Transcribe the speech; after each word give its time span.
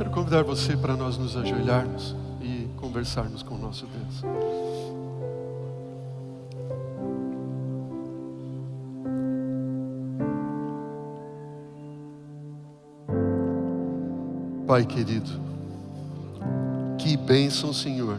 Quero 0.00 0.12
convidar 0.12 0.42
você 0.42 0.74
para 0.78 0.96
nós 0.96 1.18
nos 1.18 1.36
ajoelharmos 1.36 2.16
e 2.40 2.66
conversarmos 2.78 3.42
com 3.42 3.54
o 3.56 3.58
nosso 3.58 3.86
Deus. 3.86 4.22
Pai 14.66 14.86
querido, 14.86 15.38
que 16.96 17.14
bênção, 17.18 17.70
Senhor, 17.74 18.18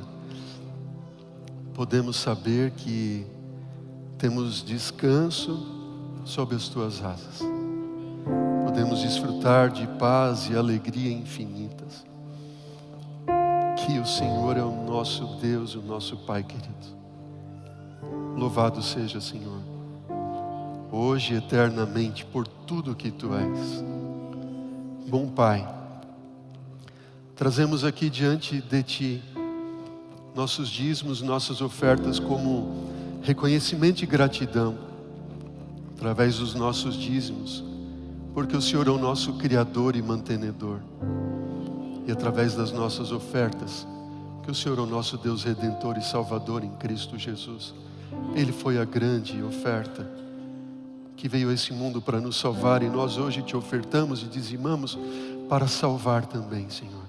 podemos 1.74 2.16
saber 2.16 2.70
que 2.74 3.26
temos 4.20 4.64
descanso 4.64 5.66
sob 6.26 6.54
as 6.54 6.68
tuas 6.70 7.04
asas. 7.04 7.61
Podemos 8.72 9.02
desfrutar 9.02 9.70
de 9.70 9.86
paz 10.00 10.48
e 10.50 10.56
alegria 10.56 11.12
infinitas. 11.12 12.06
Que 13.76 14.00
o 14.00 14.06
Senhor 14.06 14.56
é 14.56 14.64
o 14.64 14.86
nosso 14.86 15.26
Deus, 15.42 15.76
o 15.76 15.82
nosso 15.82 16.16
Pai 16.16 16.42
querido. 16.42 16.72
Louvado 18.34 18.82
seja, 18.82 19.20
Senhor, 19.20 19.60
hoje 20.90 21.36
eternamente 21.36 22.24
por 22.24 22.48
tudo 22.48 22.96
que 22.96 23.12
tu 23.12 23.36
és. 23.36 23.84
Bom 25.06 25.28
Pai, 25.28 25.68
trazemos 27.36 27.84
aqui 27.84 28.10
diante 28.10 28.62
de 28.62 28.84
ti 28.84 29.24
nossos 30.34 30.70
dízimos, 30.70 31.22
nossas 31.22 31.60
ofertas 31.60 32.20
como 32.20 32.88
reconhecimento 33.22 34.02
e 34.02 34.08
gratidão 34.08 34.78
através 35.98 36.38
dos 36.38 36.56
nossos 36.56 36.96
dízimos, 36.96 37.70
porque 38.34 38.56
o 38.56 38.62
Senhor 38.62 38.88
é 38.88 38.92
o 38.92 38.98
nosso 38.98 39.34
Criador 39.34 39.96
e 39.96 40.02
mantenedor, 40.02 40.80
e 42.08 42.12
através 42.12 42.56
das 42.56 42.72
nossas 42.72 43.12
ofertas, 43.12 43.86
que 44.44 44.50
o 44.50 44.56
Senhor 44.56 44.78
é 44.80 44.82
o 44.82 44.86
nosso 44.86 45.18
Deus 45.18 45.44
redentor 45.44 45.98
e 45.98 46.04
salvador 46.04 46.64
em 46.64 46.72
Cristo 46.72 47.18
Jesus. 47.18 47.74
Ele 48.36 48.52
foi 48.52 48.80
a 48.80 48.86
grande 48.86 49.42
oferta 49.44 50.10
que 51.16 51.30
veio 51.30 51.50
a 51.50 51.54
esse 51.54 51.72
mundo 51.72 52.02
para 52.02 52.20
nos 52.20 52.38
salvar 52.38 52.82
e 52.82 52.90
nós 52.90 53.18
hoje 53.18 53.44
te 53.44 53.56
ofertamos 53.56 54.24
e 54.24 54.26
dizimamos 54.26 54.98
para 55.48 55.68
salvar 55.68 56.26
também, 56.26 56.70
Senhor. 56.70 57.04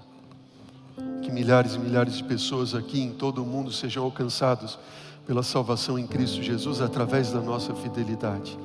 Que 1.23 1.31
milhares 1.31 1.75
e 1.75 1.79
milhares 1.79 2.19
de 2.19 2.25
pessoas 2.25 2.75
aqui 2.75 3.01
em 3.01 3.11
todo 3.11 3.43
o 3.43 3.47
mundo 3.47 3.73
sejam 3.73 4.05
alcançados 4.05 4.79
pela 5.27 5.43
salvação 5.43 5.99
em 5.99 6.07
Cristo 6.07 6.43
Jesus 6.43 6.81
através 6.81 7.33
da 7.33 7.41
nossa 7.41 7.75
fidelidade. 7.75 8.59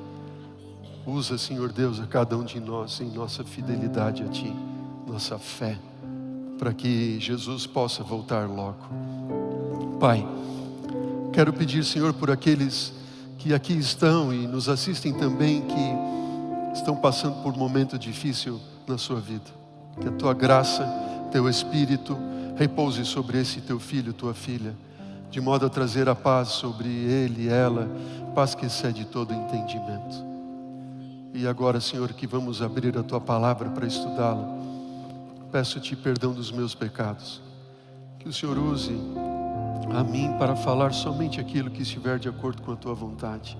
Usa, 1.08 1.38
Senhor 1.38 1.72
Deus, 1.72 1.98
a 2.00 2.06
cada 2.06 2.36
um 2.36 2.44
de 2.44 2.60
nós 2.60 3.00
em 3.00 3.10
nossa 3.10 3.42
fidelidade 3.42 4.22
a 4.22 4.28
Ti, 4.28 4.54
nossa 5.06 5.38
fé, 5.38 5.78
para 6.58 6.74
que 6.74 7.18
Jesus 7.18 7.66
possa 7.66 8.02
voltar 8.02 8.46
logo. 8.46 8.76
Pai, 9.98 10.28
quero 11.32 11.50
pedir, 11.50 11.82
Senhor, 11.82 12.12
por 12.12 12.30
aqueles 12.30 12.92
que 13.38 13.54
aqui 13.54 13.72
estão 13.72 14.34
e 14.34 14.46
nos 14.46 14.68
assistem 14.68 15.14
também, 15.14 15.62
que 15.62 16.76
estão 16.78 16.94
passando 16.94 17.42
por 17.42 17.54
um 17.54 17.56
momento 17.56 17.98
difícil 17.98 18.60
na 18.86 18.98
sua 18.98 19.18
vida. 19.18 19.50
Que 19.98 20.08
a 20.08 20.12
Tua 20.12 20.34
graça, 20.34 20.86
Teu 21.32 21.48
Espírito, 21.48 22.18
repouse 22.54 23.02
sobre 23.06 23.40
esse 23.40 23.62
Teu 23.62 23.80
filho, 23.80 24.12
Tua 24.12 24.34
filha, 24.34 24.76
de 25.30 25.40
modo 25.40 25.64
a 25.64 25.70
trazer 25.70 26.06
a 26.06 26.14
paz 26.14 26.48
sobre 26.48 26.86
ele 26.90 27.44
e 27.44 27.48
ela, 27.48 27.88
paz 28.34 28.54
que 28.54 28.66
excede 28.66 29.06
todo 29.06 29.32
entendimento. 29.32 30.37
E 31.32 31.46
agora, 31.46 31.80
Senhor, 31.80 32.12
que 32.12 32.26
vamos 32.26 32.62
abrir 32.62 32.96
a 32.96 33.02
tua 33.02 33.20
palavra 33.20 33.68
para 33.70 33.86
estudá-la. 33.86 34.46
Peço-te 35.52 35.94
perdão 35.94 36.32
dos 36.32 36.50
meus 36.50 36.74
pecados. 36.74 37.40
Que 38.18 38.28
o 38.28 38.32
Senhor 38.32 38.58
use 38.58 38.98
a 39.94 40.02
mim 40.02 40.32
para 40.38 40.56
falar 40.56 40.92
somente 40.92 41.40
aquilo 41.40 41.70
que 41.70 41.82
estiver 41.82 42.18
de 42.18 42.28
acordo 42.28 42.62
com 42.62 42.72
a 42.72 42.76
tua 42.76 42.94
vontade, 42.94 43.56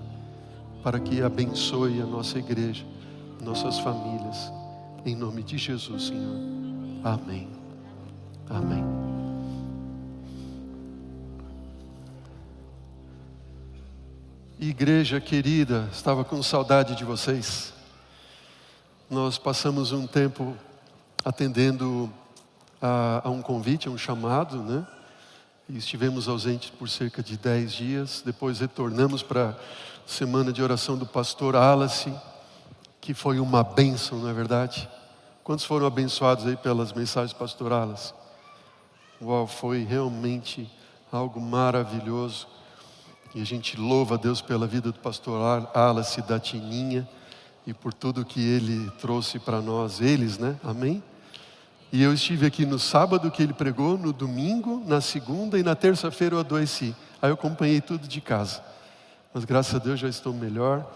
para 0.83 0.99
que 0.99 1.21
abençoe 1.21 2.01
a 2.01 2.05
nossa 2.05 2.37
igreja, 2.37 2.85
nossas 3.41 3.79
famílias. 3.79 4.51
Em 5.05 5.15
nome 5.15 5.43
de 5.43 5.57
Jesus, 5.57 6.07
Senhor. 6.07 6.35
Amém. 7.03 7.47
Amém. 8.49 8.98
Igreja 14.61 15.21
querida, 15.21 15.87
estava 15.89 16.25
com 16.25 16.43
saudade 16.43 16.93
de 16.93 17.05
vocês. 17.05 17.73
Nós 19.09 19.37
passamos 19.37 19.93
um 19.93 20.05
tempo 20.05 20.53
atendendo 21.23 22.11
a, 22.81 23.21
a, 23.23 23.29
um 23.29 23.41
convite, 23.41 23.87
a 23.87 23.91
um 23.91 23.97
chamado, 23.97 24.61
né? 24.61 24.85
E 25.69 25.77
estivemos 25.77 26.27
ausentes 26.27 26.71
por 26.71 26.89
cerca 26.89 27.23
de 27.23 27.37
dez 27.37 27.71
dias. 27.71 28.21
Depois 28.25 28.59
retornamos 28.59 29.23
para 29.23 29.51
a 29.51 29.55
semana 30.05 30.51
de 30.51 30.61
oração 30.61 30.97
do 30.97 31.05
pastor 31.05 31.55
Alice, 31.55 32.13
que 32.99 33.13
foi 33.13 33.39
uma 33.39 33.63
bênção, 33.63 34.19
não 34.19 34.27
é 34.27 34.33
verdade? 34.33 34.89
Quantos 35.41 35.63
foram 35.63 35.87
abençoados 35.87 36.45
aí 36.45 36.57
pelas 36.57 36.91
mensagens 36.91 37.31
pastorais? 37.31 38.13
Uau, 39.21 39.47
foi 39.47 39.85
realmente 39.85 40.69
algo 41.09 41.39
maravilhoso. 41.39 42.58
E 43.33 43.41
a 43.41 43.45
gente 43.45 43.77
louva 43.77 44.15
a 44.15 44.17
Deus 44.17 44.41
pela 44.41 44.65
vida 44.65 44.91
do 44.91 44.99
pastor 44.99 45.69
Alice 45.73 46.21
da 46.23 46.39
Tininha 46.39 47.07
e 47.65 47.73
por 47.73 47.93
tudo 47.93 48.25
que 48.25 48.41
ele 48.41 48.89
trouxe 48.99 49.37
para 49.37 49.61
nós, 49.61 50.01
eles, 50.01 50.39
né? 50.39 50.59
Amém? 50.63 51.03
E 51.91 52.01
eu 52.01 52.13
estive 52.13 52.45
aqui 52.45 52.65
no 52.65 52.79
sábado 52.79 53.29
que 53.29 53.41
ele 53.43 53.53
pregou, 53.53 53.97
no 53.97 54.11
domingo, 54.11 54.83
na 54.87 55.01
segunda 55.01 55.57
e 55.59 55.63
na 55.63 55.75
terça-feira 55.75 56.35
eu 56.35 56.39
adoeci. 56.39 56.95
Aí 57.21 57.29
eu 57.29 57.35
acompanhei 57.35 57.81
tudo 57.81 58.07
de 58.07 58.21
casa. 58.21 58.63
Mas 59.33 59.45
graças 59.45 59.75
a 59.75 59.79
Deus 59.79 59.99
já 59.99 60.07
estou 60.07 60.33
melhor 60.33 60.87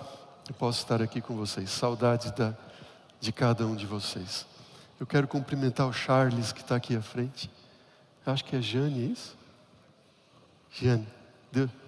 e 0.49 0.53
posso 0.53 0.79
estar 0.79 1.01
aqui 1.01 1.21
com 1.21 1.35
vocês. 1.35 1.69
Saudades 1.69 2.31
da, 2.31 2.55
de 3.19 3.31
cada 3.31 3.65
um 3.65 3.75
de 3.75 3.85
vocês. 3.85 4.45
Eu 4.99 5.05
quero 5.05 5.27
cumprimentar 5.27 5.87
o 5.87 5.93
Charles 5.93 6.51
que 6.51 6.61
está 6.61 6.75
aqui 6.75 6.95
à 6.95 7.01
frente. 7.01 7.49
Acho 8.25 8.43
que 8.45 8.55
é 8.55 8.61
Jane, 8.61 9.03
é 9.03 9.05
isso? 9.05 9.37
Jane, 10.71 11.07
Deus. 11.51 11.82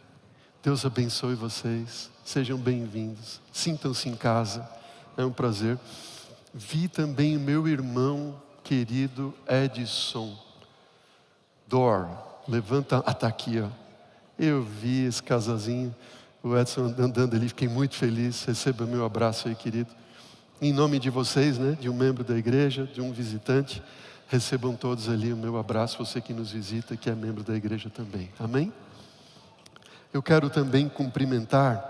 Deus 0.66 0.84
abençoe 0.84 1.36
vocês, 1.36 2.09
sejam 2.26 2.58
bem-vindos, 2.58 3.40
sintam-se 3.53 4.09
em 4.09 4.16
casa, 4.16 4.68
é 5.16 5.24
um 5.24 5.31
prazer. 5.31 5.78
Vi 6.52 6.88
também 6.88 7.38
o 7.38 7.40
meu 7.40 7.68
irmão 7.68 8.42
querido 8.64 9.31
Edson 9.48 10.36
Dor, 11.68 12.09
levanta, 12.48 13.03
ah, 13.06 13.12
está 13.12 13.28
aqui, 13.28 13.62
ó. 13.62 13.70
Eu 14.40 14.64
vi 14.64 15.06
esse 15.06 15.22
casazinho, 15.22 15.96
o 16.42 16.58
Edson 16.58 16.96
andando 16.97 17.36
ali, 17.36 17.50
fiquei 17.50 17.68
muito 17.68 17.94
feliz. 17.94 18.44
Receba 18.44 18.88
meu 18.88 19.06
abraço 19.06 19.47
aí, 19.47 19.53
querido. 19.53 19.92
Em 20.59 20.74
nome 20.74 20.97
de 20.97 21.12
vocês, 21.12 21.59
né, 21.59 21.78
de 21.80 21.88
um 21.90 21.94
membro 21.94 22.24
da 22.24 22.36
igreja, 22.36 22.90
de 22.92 23.02
um 23.02 23.12
visitante, 23.12 23.84
recebam 24.28 24.76
todos 24.76 25.09
ali 25.09 25.32
o 25.32 25.38
meu 25.38 25.59
abraço, 25.59 26.03
você 26.03 26.20
que 26.20 26.34
nos 26.34 26.52
visita, 26.52 26.97
que 26.97 27.08
é 27.08 27.14
membro 27.14 27.44
da 27.44 27.56
igreja 27.56 27.88
também. 27.88 28.32
Amém? 28.40 28.74
Eu 30.16 30.24
quero 30.24 30.50
também 30.50 30.88
cumprimentar, 30.88 31.84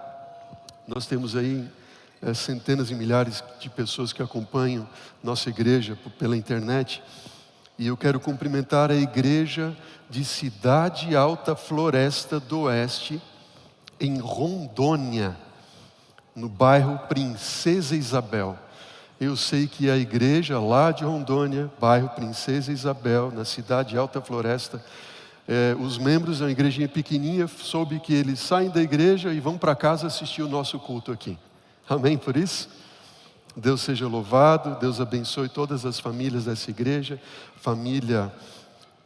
nós 0.88 1.06
temos 1.06 1.36
aí 1.36 1.64
é, 2.24 2.34
centenas 2.34 2.90
e 2.90 2.96
milhares 2.96 3.44
de 3.60 3.70
pessoas 3.70 4.12
que 4.12 4.24
acompanham 4.24 4.90
nossa 5.22 5.48
igreja 5.52 5.96
pela 6.18 6.36
internet, 6.36 7.04
e 7.78 7.86
eu 7.86 7.96
quero 7.96 8.20
cumprimentar 8.20 8.90
a 8.90 8.96
igreja 8.96 9.78
de 10.10 10.26
Cidade 10.26 11.16
Alta 11.16 11.56
Floresta 11.56 12.40
do 12.40 12.62
Oeste, 12.62 13.22
em 14.00 14.18
Rondônia, 14.18 15.38
no 16.36 16.50
bairro 16.50 16.98
Princesa 17.08 17.96
Isabel. 17.96 18.58
Eu 19.22 19.36
sei 19.36 19.68
que 19.68 19.88
a 19.88 19.98
igreja 19.98 20.60
lá 20.60 20.92
de 20.92 21.04
Rondônia, 21.04 21.72
bairro 21.80 22.10
Princesa 22.10 22.72
Isabel, 22.72 23.32
na 23.32 23.46
cidade 23.46 23.96
Alta 23.96 24.20
Floresta, 24.20 24.84
é, 25.48 25.76
os 25.80 25.98
membros 25.98 26.40
da 26.40 26.50
igrejinha 26.50 26.88
pequenininha, 26.88 27.48
soube 27.48 28.00
que 28.00 28.14
eles 28.14 28.40
saem 28.40 28.70
da 28.70 28.82
igreja 28.82 29.34
e 29.34 29.40
vão 29.40 29.58
para 29.58 29.76
casa 29.76 30.08
assistir 30.08 30.42
o 30.42 30.48
nosso 30.48 30.80
culto 30.80 31.12
aqui. 31.12 31.38
Amém 31.88 32.18
por 32.18 32.36
isso? 32.36 32.68
Deus 33.56 33.82
seja 33.82 34.08
louvado, 34.08 34.78
Deus 34.80 35.00
abençoe 35.00 35.48
todas 35.48 35.86
as 35.86 36.00
famílias 36.00 36.46
dessa 36.46 36.70
igreja, 36.72 37.22
família 37.56 38.34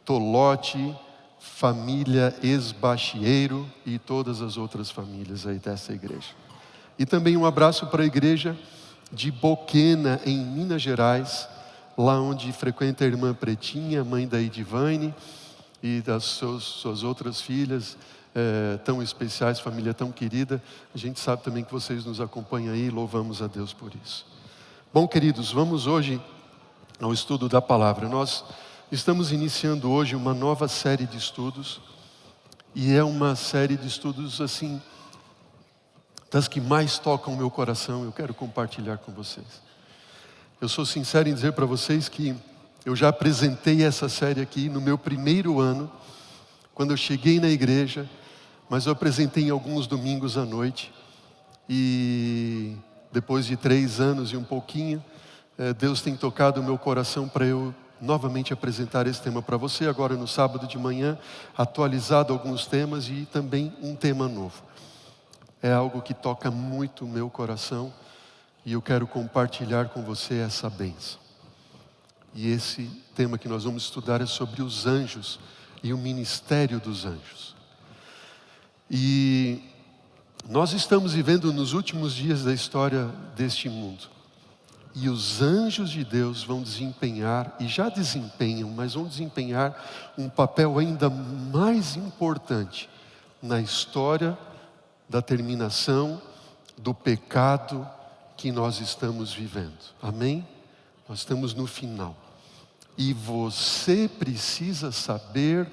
Tolote, 0.04 0.96
família 1.38 2.34
Esbachieiro 2.42 3.70
e 3.86 3.98
todas 3.98 4.42
as 4.42 4.56
outras 4.56 4.90
famílias 4.90 5.46
aí 5.46 5.58
dessa 5.58 5.92
igreja. 5.92 6.30
E 6.98 7.06
também 7.06 7.36
um 7.36 7.46
abraço 7.46 7.86
para 7.86 8.02
a 8.02 8.06
igreja 8.06 8.56
de 9.12 9.30
Boquena, 9.30 10.20
em 10.26 10.38
Minas 10.38 10.82
Gerais, 10.82 11.48
lá 11.96 12.20
onde 12.20 12.52
frequenta 12.52 13.04
a 13.04 13.06
irmã 13.06 13.32
Pretinha, 13.34 14.02
mãe 14.02 14.26
da 14.26 14.40
Edivane, 14.40 15.14
e 15.82 16.00
das 16.00 16.24
suas, 16.24 16.62
suas 16.62 17.02
outras 17.02 17.40
filhas 17.40 17.96
é, 18.34 18.78
tão 18.78 19.02
especiais, 19.02 19.60
família 19.60 19.94
tão 19.94 20.12
querida. 20.12 20.62
A 20.94 20.98
gente 20.98 21.18
sabe 21.18 21.42
também 21.42 21.64
que 21.64 21.72
vocês 21.72 22.04
nos 22.04 22.20
acompanham 22.20 22.74
aí 22.74 22.86
e 22.86 22.90
louvamos 22.90 23.42
a 23.42 23.46
Deus 23.46 23.72
por 23.72 23.92
isso. 24.02 24.26
Bom, 24.92 25.06
queridos, 25.06 25.52
vamos 25.52 25.86
hoje 25.86 26.20
ao 27.00 27.12
estudo 27.12 27.48
da 27.48 27.62
palavra. 27.62 28.08
Nós 28.08 28.44
estamos 28.90 29.32
iniciando 29.32 29.90
hoje 29.90 30.14
uma 30.14 30.34
nova 30.34 30.68
série 30.68 31.06
de 31.06 31.16
estudos 31.16 31.80
e 32.74 32.92
é 32.92 33.02
uma 33.02 33.34
série 33.34 33.76
de 33.76 33.86
estudos 33.86 34.40
assim 34.40 34.80
das 36.30 36.46
que 36.46 36.60
mais 36.60 36.98
tocam 36.98 37.34
o 37.34 37.36
meu 37.36 37.50
coração. 37.50 38.04
Eu 38.04 38.12
quero 38.12 38.32
compartilhar 38.32 38.98
com 38.98 39.12
vocês. 39.12 39.46
Eu 40.60 40.68
sou 40.68 40.84
sincero 40.84 41.28
em 41.28 41.34
dizer 41.34 41.52
para 41.52 41.66
vocês 41.66 42.08
que 42.08 42.36
eu 42.84 42.96
já 42.96 43.08
apresentei 43.08 43.82
essa 43.84 44.08
série 44.08 44.40
aqui 44.40 44.68
no 44.68 44.80
meu 44.80 44.96
primeiro 44.96 45.60
ano, 45.60 45.90
quando 46.74 46.92
eu 46.92 46.96
cheguei 46.96 47.38
na 47.38 47.48
igreja, 47.48 48.08
mas 48.68 48.86
eu 48.86 48.92
apresentei 48.92 49.44
em 49.44 49.50
alguns 49.50 49.86
domingos 49.86 50.38
à 50.38 50.44
noite. 50.44 50.92
E 51.68 52.74
depois 53.12 53.44
de 53.44 53.56
três 53.56 54.00
anos 54.00 54.32
e 54.32 54.36
um 54.36 54.44
pouquinho, 54.44 55.04
eh, 55.58 55.74
Deus 55.74 56.00
tem 56.00 56.16
tocado 56.16 56.60
o 56.60 56.64
meu 56.64 56.78
coração 56.78 57.28
para 57.28 57.44
eu 57.44 57.74
novamente 58.00 58.52
apresentar 58.52 59.06
esse 59.06 59.20
tema 59.20 59.42
para 59.42 59.58
você, 59.58 59.86
agora 59.86 60.14
no 60.14 60.26
sábado 60.26 60.66
de 60.66 60.78
manhã, 60.78 61.18
atualizado 61.56 62.32
alguns 62.32 62.66
temas 62.66 63.08
e 63.08 63.28
também 63.30 63.74
um 63.82 63.94
tema 63.94 64.26
novo. 64.26 64.62
É 65.62 65.70
algo 65.70 66.00
que 66.00 66.14
toca 66.14 66.50
muito 66.50 67.04
o 67.04 67.08
meu 67.08 67.28
coração 67.28 67.92
e 68.64 68.72
eu 68.72 68.80
quero 68.80 69.06
compartilhar 69.06 69.90
com 69.90 70.02
você 70.02 70.36
essa 70.36 70.70
bênção. 70.70 71.20
E 72.34 72.50
esse 72.50 72.88
tema 73.14 73.38
que 73.38 73.48
nós 73.48 73.64
vamos 73.64 73.84
estudar 73.84 74.20
é 74.20 74.26
sobre 74.26 74.62
os 74.62 74.86
anjos 74.86 75.38
e 75.82 75.92
o 75.92 75.98
ministério 75.98 76.78
dos 76.78 77.04
anjos. 77.04 77.54
E 78.90 79.62
nós 80.48 80.72
estamos 80.72 81.12
vivendo 81.12 81.52
nos 81.52 81.72
últimos 81.72 82.14
dias 82.14 82.44
da 82.44 82.52
história 82.52 83.06
deste 83.36 83.68
mundo. 83.68 84.08
E 84.94 85.08
os 85.08 85.40
anjos 85.40 85.90
de 85.90 86.04
Deus 86.04 86.42
vão 86.42 86.62
desempenhar, 86.62 87.54
e 87.60 87.68
já 87.68 87.88
desempenham, 87.88 88.68
mas 88.70 88.94
vão 88.94 89.06
desempenhar 89.06 90.12
um 90.18 90.28
papel 90.28 90.78
ainda 90.78 91.08
mais 91.08 91.94
importante 91.94 92.88
na 93.40 93.60
história 93.60 94.36
da 95.08 95.22
terminação 95.22 96.20
do 96.76 96.92
pecado 96.92 97.86
que 98.36 98.50
nós 98.50 98.80
estamos 98.80 99.32
vivendo. 99.32 99.78
Amém? 100.02 100.46
Nós 101.10 101.18
estamos 101.18 101.54
no 101.54 101.66
final. 101.66 102.16
E 102.96 103.12
você 103.12 104.08
precisa 104.08 104.92
saber 104.92 105.68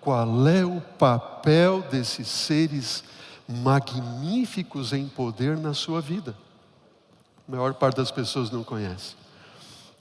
qual 0.00 0.48
é 0.48 0.64
o 0.64 0.80
papel 0.80 1.82
desses 1.82 2.26
seres 2.26 3.04
magníficos 3.46 4.94
em 4.94 5.06
poder 5.06 5.58
na 5.58 5.74
sua 5.74 6.00
vida. 6.00 6.34
A 7.46 7.52
maior 7.52 7.74
parte 7.74 7.96
das 7.96 8.10
pessoas 8.10 8.50
não 8.50 8.64
conhece. 8.64 9.16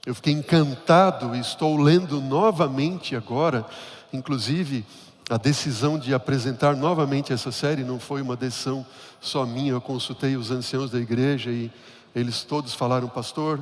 Eu 0.05 0.15
fiquei 0.15 0.31
encantado, 0.31 1.35
estou 1.35 1.75
lendo 1.75 2.21
novamente 2.21 3.17
agora, 3.17 3.65
inclusive 4.13 4.85
a 5.29 5.35
decisão 5.35 5.99
de 5.99 6.13
apresentar 6.13 6.73
novamente 6.73 7.33
essa 7.33 7.51
série 7.51 7.83
não 7.83 7.99
foi 7.99 8.21
uma 8.21 8.37
decisão 8.37 8.85
só 9.19 9.45
minha, 9.45 9.73
eu 9.73 9.81
consultei 9.81 10.37
os 10.37 10.51
anciãos 10.51 10.89
da 10.89 10.99
igreja 10.99 11.51
e 11.51 11.69
eles 12.15 12.43
todos 12.43 12.73
falaram, 12.73 13.09
pastor, 13.09 13.59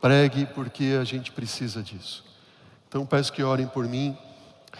pregue 0.00 0.46
porque 0.46 0.96
a 1.00 1.04
gente 1.04 1.32
precisa 1.32 1.82
disso. 1.82 2.24
Então 2.88 3.04
peço 3.04 3.32
que 3.32 3.42
orem 3.42 3.66
por 3.66 3.86
mim. 3.86 4.16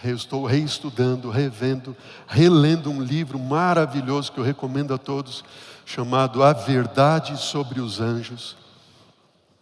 Eu 0.03 0.15
estou 0.15 0.45
reestudando, 0.45 1.29
revendo, 1.29 1.95
relendo 2.27 2.91
um 2.91 3.01
livro 3.01 3.39
maravilhoso 3.39 4.31
que 4.31 4.39
eu 4.39 4.43
recomendo 4.43 4.93
a 4.93 4.97
todos, 4.97 5.43
chamado 5.85 6.43
A 6.43 6.53
Verdade 6.53 7.35
sobre 7.37 7.81
os 7.81 7.99
Anjos. 7.99 8.55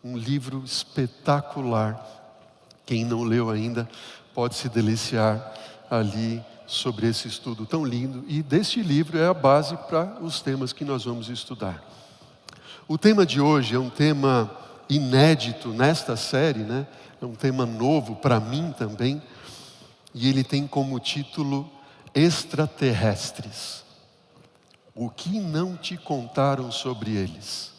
Um 0.04 0.18
livro 0.18 0.62
espetacular. 0.66 2.06
Quem 2.86 3.06
não 3.06 3.24
leu 3.24 3.50
ainda 3.50 3.90
pode 4.34 4.56
se 4.56 4.68
deliciar 4.68 5.54
ali 5.90 6.44
sobre 6.68 7.08
esse 7.08 7.28
estudo 7.28 7.66
tão 7.66 7.86
lindo. 7.86 8.24
E 8.28 8.44
deste 8.44 8.82
livro 8.82 9.18
é 9.18 9.28
a 9.28 9.34
base 9.34 9.78
para 9.90 10.18
os 10.22 10.42
temas 10.42 10.74
que 10.74 10.84
nós 10.84 11.06
vamos 11.06 11.30
estudar. 11.30 11.84
O 12.88 12.98
tema 12.98 13.26
de 13.26 13.40
hoje 13.40 13.76
é 13.76 13.80
um 13.80 13.90
tema 13.90 14.52
inédito 14.90 15.70
nesta 15.70 16.16
série, 16.16 16.60
né? 16.60 16.88
É 17.22 17.26
um 17.26 17.36
tema 17.36 17.66
novo 17.66 18.16
para 18.16 18.40
mim 18.40 18.74
também. 18.78 19.22
E 20.14 20.30
ele 20.30 20.44
tem 20.44 20.68
como 20.68 21.00
título 21.00 21.70
Extraterrestres. 22.14 23.84
O 24.94 25.10
que 25.10 25.40
não 25.40 25.76
te 25.76 25.98
contaram 25.98 26.72
sobre 26.72 27.12
eles? 27.12 27.74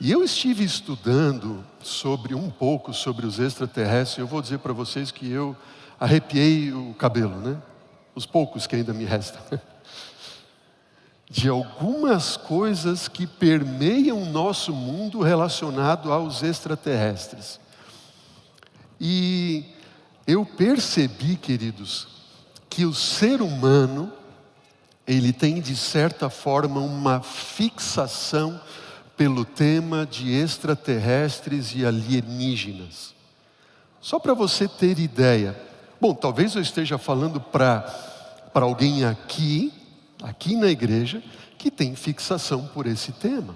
E 0.00 0.10
eu 0.10 0.24
estive 0.24 0.64
estudando 0.64 1.64
sobre 1.82 2.34
um 2.34 2.48
pouco 2.48 2.94
sobre 2.94 3.26
os 3.26 3.38
extraterrestres. 3.38 4.18
Eu 4.18 4.26
vou 4.26 4.40
dizer 4.40 4.58
para 4.58 4.72
vocês 4.72 5.10
que 5.10 5.30
eu 5.30 5.56
arrepiei 5.98 6.72
o 6.72 6.94
cabelo, 6.94 7.36
né? 7.40 7.60
Os 8.14 8.24
poucos 8.24 8.66
que 8.66 8.76
ainda 8.76 8.94
me 8.94 9.04
restam. 9.04 9.42
De 11.30 11.48
algumas 11.48 12.36
coisas 12.36 13.06
que 13.06 13.24
permeiam 13.24 14.20
o 14.20 14.26
nosso 14.26 14.74
mundo 14.74 15.20
relacionado 15.20 16.12
aos 16.12 16.42
extraterrestres. 16.42 17.60
E 19.00 19.64
eu 20.26 20.44
percebi, 20.44 21.36
queridos, 21.36 22.08
que 22.68 22.84
o 22.84 22.92
ser 22.92 23.40
humano 23.40 24.12
ele 25.06 25.32
tem 25.32 25.60
de 25.60 25.76
certa 25.76 26.28
forma 26.28 26.80
uma 26.80 27.20
fixação 27.20 28.60
pelo 29.16 29.44
tema 29.44 30.06
de 30.06 30.32
extraterrestres 30.32 31.74
e 31.74 31.84
alienígenas. 31.84 33.14
Só 34.00 34.18
para 34.18 34.34
você 34.34 34.66
ter 34.66 34.98
ideia. 34.98 35.60
Bom, 36.00 36.14
talvez 36.14 36.54
eu 36.54 36.62
esteja 36.62 36.96
falando 36.96 37.40
para 37.40 37.84
alguém 38.54 39.04
aqui, 39.04 39.72
aqui 40.22 40.56
na 40.56 40.68
igreja, 40.68 41.22
que 41.58 41.70
tem 41.70 41.94
fixação 41.94 42.66
por 42.68 42.86
esse 42.86 43.12
tema 43.12 43.54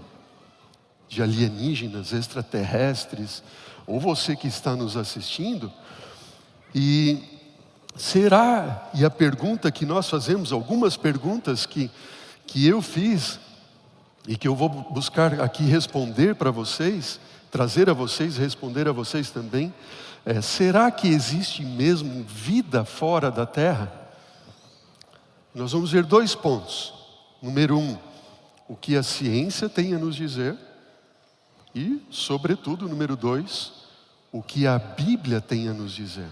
de 1.08 1.22
alienígenas, 1.22 2.12
extraterrestres, 2.12 3.42
ou 3.86 4.00
você 4.00 4.34
que 4.34 4.48
está 4.48 4.74
nos 4.74 4.96
assistindo, 4.96 5.72
e 6.74 7.34
Será? 7.96 8.90
E 8.92 9.04
a 9.04 9.10
pergunta 9.10 9.70
que 9.70 9.86
nós 9.86 10.10
fazemos, 10.10 10.52
algumas 10.52 10.96
perguntas 10.96 11.64
que, 11.64 11.90
que 12.46 12.66
eu 12.66 12.82
fiz 12.82 13.38
e 14.26 14.36
que 14.36 14.48
eu 14.48 14.56
vou 14.56 14.68
buscar 14.68 15.40
aqui 15.40 15.62
responder 15.64 16.34
para 16.34 16.50
vocês, 16.50 17.20
trazer 17.52 17.88
a 17.88 17.92
vocês, 17.92 18.36
responder 18.36 18.88
a 18.88 18.92
vocês 18.92 19.30
também, 19.30 19.72
é, 20.26 20.40
será 20.40 20.90
que 20.90 21.06
existe 21.06 21.62
mesmo 21.62 22.24
vida 22.24 22.84
fora 22.84 23.30
da 23.30 23.46
Terra? 23.46 23.92
Nós 25.54 25.72
vamos 25.72 25.92
ver 25.92 26.04
dois 26.04 26.34
pontos. 26.34 26.92
Número 27.40 27.78
um, 27.78 27.96
o 28.68 28.74
que 28.74 28.96
a 28.96 29.02
ciência 29.02 29.68
tem 29.68 29.94
a 29.94 29.98
nos 29.98 30.16
dizer, 30.16 30.56
e, 31.74 32.00
sobretudo, 32.10 32.88
número 32.88 33.16
dois, 33.16 33.72
o 34.32 34.42
que 34.42 34.66
a 34.66 34.78
Bíblia 34.78 35.40
tem 35.40 35.68
a 35.68 35.72
nos 35.72 35.92
dizer 35.92 36.28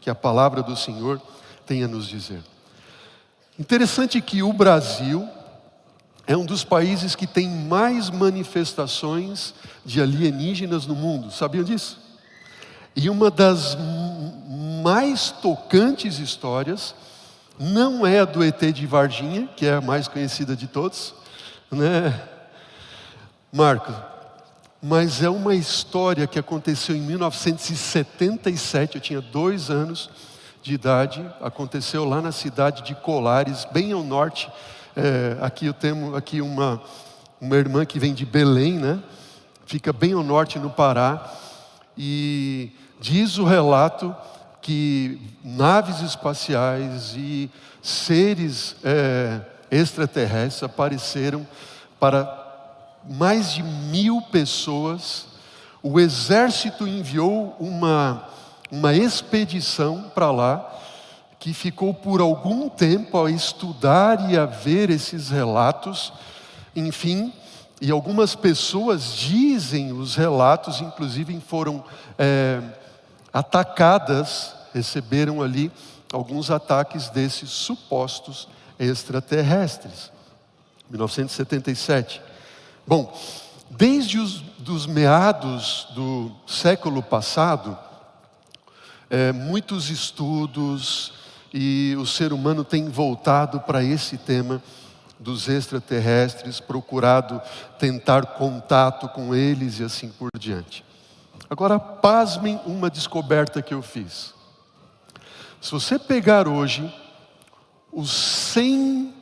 que 0.00 0.10
a 0.10 0.14
palavra 0.14 0.62
do 0.62 0.76
Senhor 0.76 1.18
tem 1.64 1.82
a 1.82 1.88
nos 1.88 2.06
dizer. 2.06 2.42
Interessante 3.58 4.20
que 4.20 4.42
o 4.42 4.52
Brasil 4.52 5.26
é 6.26 6.36
um 6.36 6.44
dos 6.44 6.62
países 6.62 7.16
que 7.16 7.26
tem 7.26 7.48
mais 7.48 8.10
manifestações 8.10 9.54
de 9.82 10.02
alienígenas 10.02 10.86
no 10.86 10.94
mundo, 10.94 11.30
sabiam 11.30 11.64
disso? 11.64 11.98
E 12.94 13.08
uma 13.08 13.30
das 13.30 13.78
mais 14.82 15.30
tocantes 15.30 16.18
histórias 16.18 16.94
não 17.58 18.06
é 18.06 18.20
a 18.20 18.24
do 18.24 18.42
ET 18.42 18.60
de 18.72 18.86
Varginha, 18.86 19.48
que 19.56 19.66
é 19.66 19.74
a 19.74 19.80
mais 19.80 20.08
conhecida 20.08 20.56
de 20.56 20.66
todos, 20.66 21.14
né? 21.70 22.20
Marco, 23.52 23.92
mas 24.82 25.22
é 25.22 25.28
uma 25.30 25.54
história 25.54 26.26
que 26.26 26.38
aconteceu 26.38 26.96
em 26.96 27.00
1977, 27.00 28.96
eu 28.96 29.00
tinha 29.00 29.20
dois 29.20 29.70
anos 29.70 30.10
de 30.62 30.74
idade, 30.74 31.24
aconteceu 31.40 32.04
lá 32.04 32.20
na 32.20 32.32
cidade 32.32 32.82
de 32.82 32.94
Colares, 32.94 33.66
bem 33.70 33.92
ao 33.92 34.02
norte. 34.02 34.50
É, 34.96 35.36
aqui 35.40 35.66
eu 35.66 35.74
tenho 35.74 36.16
aqui 36.16 36.40
uma, 36.40 36.82
uma 37.40 37.56
irmã 37.56 37.84
que 37.84 37.98
vem 37.98 38.12
de 38.12 38.26
Belém, 38.26 38.78
né? 38.78 38.98
Fica 39.66 39.92
bem 39.92 40.12
ao 40.12 40.22
norte 40.22 40.58
no 40.58 40.70
Pará. 40.70 41.30
E 41.96 42.72
diz 43.00 43.38
o 43.38 43.44
relato 43.44 44.14
que 44.64 45.20
naves 45.44 46.00
espaciais 46.00 47.12
e 47.14 47.50
seres 47.82 48.76
é, 48.82 49.38
extraterrestres 49.70 50.62
apareceram 50.62 51.46
para 52.00 52.42
mais 53.06 53.52
de 53.52 53.62
mil 53.62 54.22
pessoas, 54.22 55.26
o 55.82 56.00
exército 56.00 56.88
enviou 56.88 57.54
uma, 57.60 58.26
uma 58.72 58.94
expedição 58.94 60.10
para 60.14 60.30
lá, 60.30 60.66
que 61.38 61.52
ficou 61.52 61.92
por 61.92 62.22
algum 62.22 62.70
tempo 62.70 63.22
a 63.22 63.30
estudar 63.30 64.30
e 64.30 64.38
a 64.38 64.46
ver 64.46 64.88
esses 64.88 65.28
relatos, 65.28 66.10
enfim, 66.74 67.30
e 67.82 67.90
algumas 67.90 68.34
pessoas 68.34 69.14
dizem, 69.14 69.92
os 69.92 70.16
relatos, 70.16 70.80
inclusive 70.80 71.38
foram 71.40 71.84
é, 72.18 72.62
atacadas, 73.34 74.54
receberam 74.72 75.42
ali 75.42 75.72
alguns 76.12 76.52
ataques 76.52 77.10
desses 77.10 77.50
supostos 77.50 78.48
extraterrestres. 78.78 80.12
1977. 80.88 82.22
Bom, 82.86 83.12
desde 83.70 84.20
os 84.20 84.40
dos 84.64 84.86
meados 84.86 85.88
do 85.94 86.30
século 86.46 87.02
passado, 87.02 87.76
é, 89.10 89.32
muitos 89.32 89.90
estudos 89.90 91.12
e 91.52 91.94
o 91.98 92.06
ser 92.06 92.32
humano 92.32 92.64
tem 92.64 92.88
voltado 92.88 93.60
para 93.60 93.82
esse 93.84 94.16
tema 94.16 94.62
dos 95.18 95.48
extraterrestres, 95.48 96.60
procurado 96.60 97.40
tentar 97.78 98.26
contato 98.26 99.08
com 99.08 99.34
eles 99.34 99.80
e 99.80 99.84
assim 99.84 100.08
por 100.08 100.30
diante. 100.38 100.84
Agora, 101.48 101.78
pasmem 101.78 102.60
uma 102.64 102.88
descoberta 102.88 103.62
que 103.62 103.74
eu 103.74 103.82
fiz. 103.82 104.34
Se 105.60 105.70
você 105.70 105.98
pegar 105.98 106.48
hoje 106.48 106.92
os 107.92 108.10
100 108.10 109.14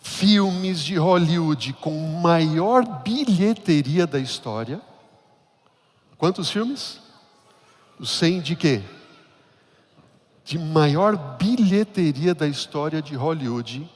filmes 0.00 0.82
de 0.82 0.96
Hollywood 0.96 1.72
com 1.74 2.20
maior 2.20 2.84
bilheteria 3.02 4.06
da 4.06 4.18
história, 4.18 4.80
quantos 6.18 6.50
filmes? 6.50 7.00
Os 7.98 8.10
100 8.10 8.40
de 8.40 8.56
quê? 8.56 8.82
De 10.44 10.58
maior 10.58 11.16
bilheteria 11.38 12.34
da 12.34 12.48
história 12.48 13.00
de 13.00 13.14
Hollywood, 13.14 13.88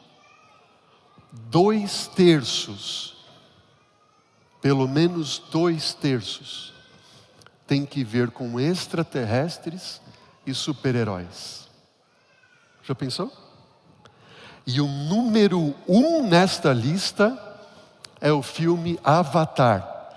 dois 1.32 2.06
terços, 2.06 3.16
pelo 4.62 4.86
menos 4.86 5.42
dois 5.50 5.92
terços, 5.92 6.75
tem 7.66 7.84
que 7.84 8.04
ver 8.04 8.30
com 8.30 8.58
extraterrestres 8.60 10.00
e 10.46 10.54
super-heróis. 10.54 11.68
Já 12.82 12.94
pensou? 12.94 13.32
E 14.66 14.80
o 14.80 14.86
número 14.86 15.74
um 15.86 16.26
nesta 16.26 16.72
lista 16.72 17.36
é 18.20 18.32
o 18.32 18.42
filme 18.42 18.98
Avatar, 19.02 20.10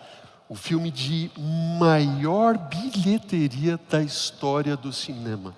o 0.48 0.56
filme 0.56 0.90
de 0.90 1.32
maior 1.80 2.58
bilheteria 2.58 3.80
da 3.90 4.02
história 4.02 4.76
do 4.76 4.92
cinema. 4.92 5.56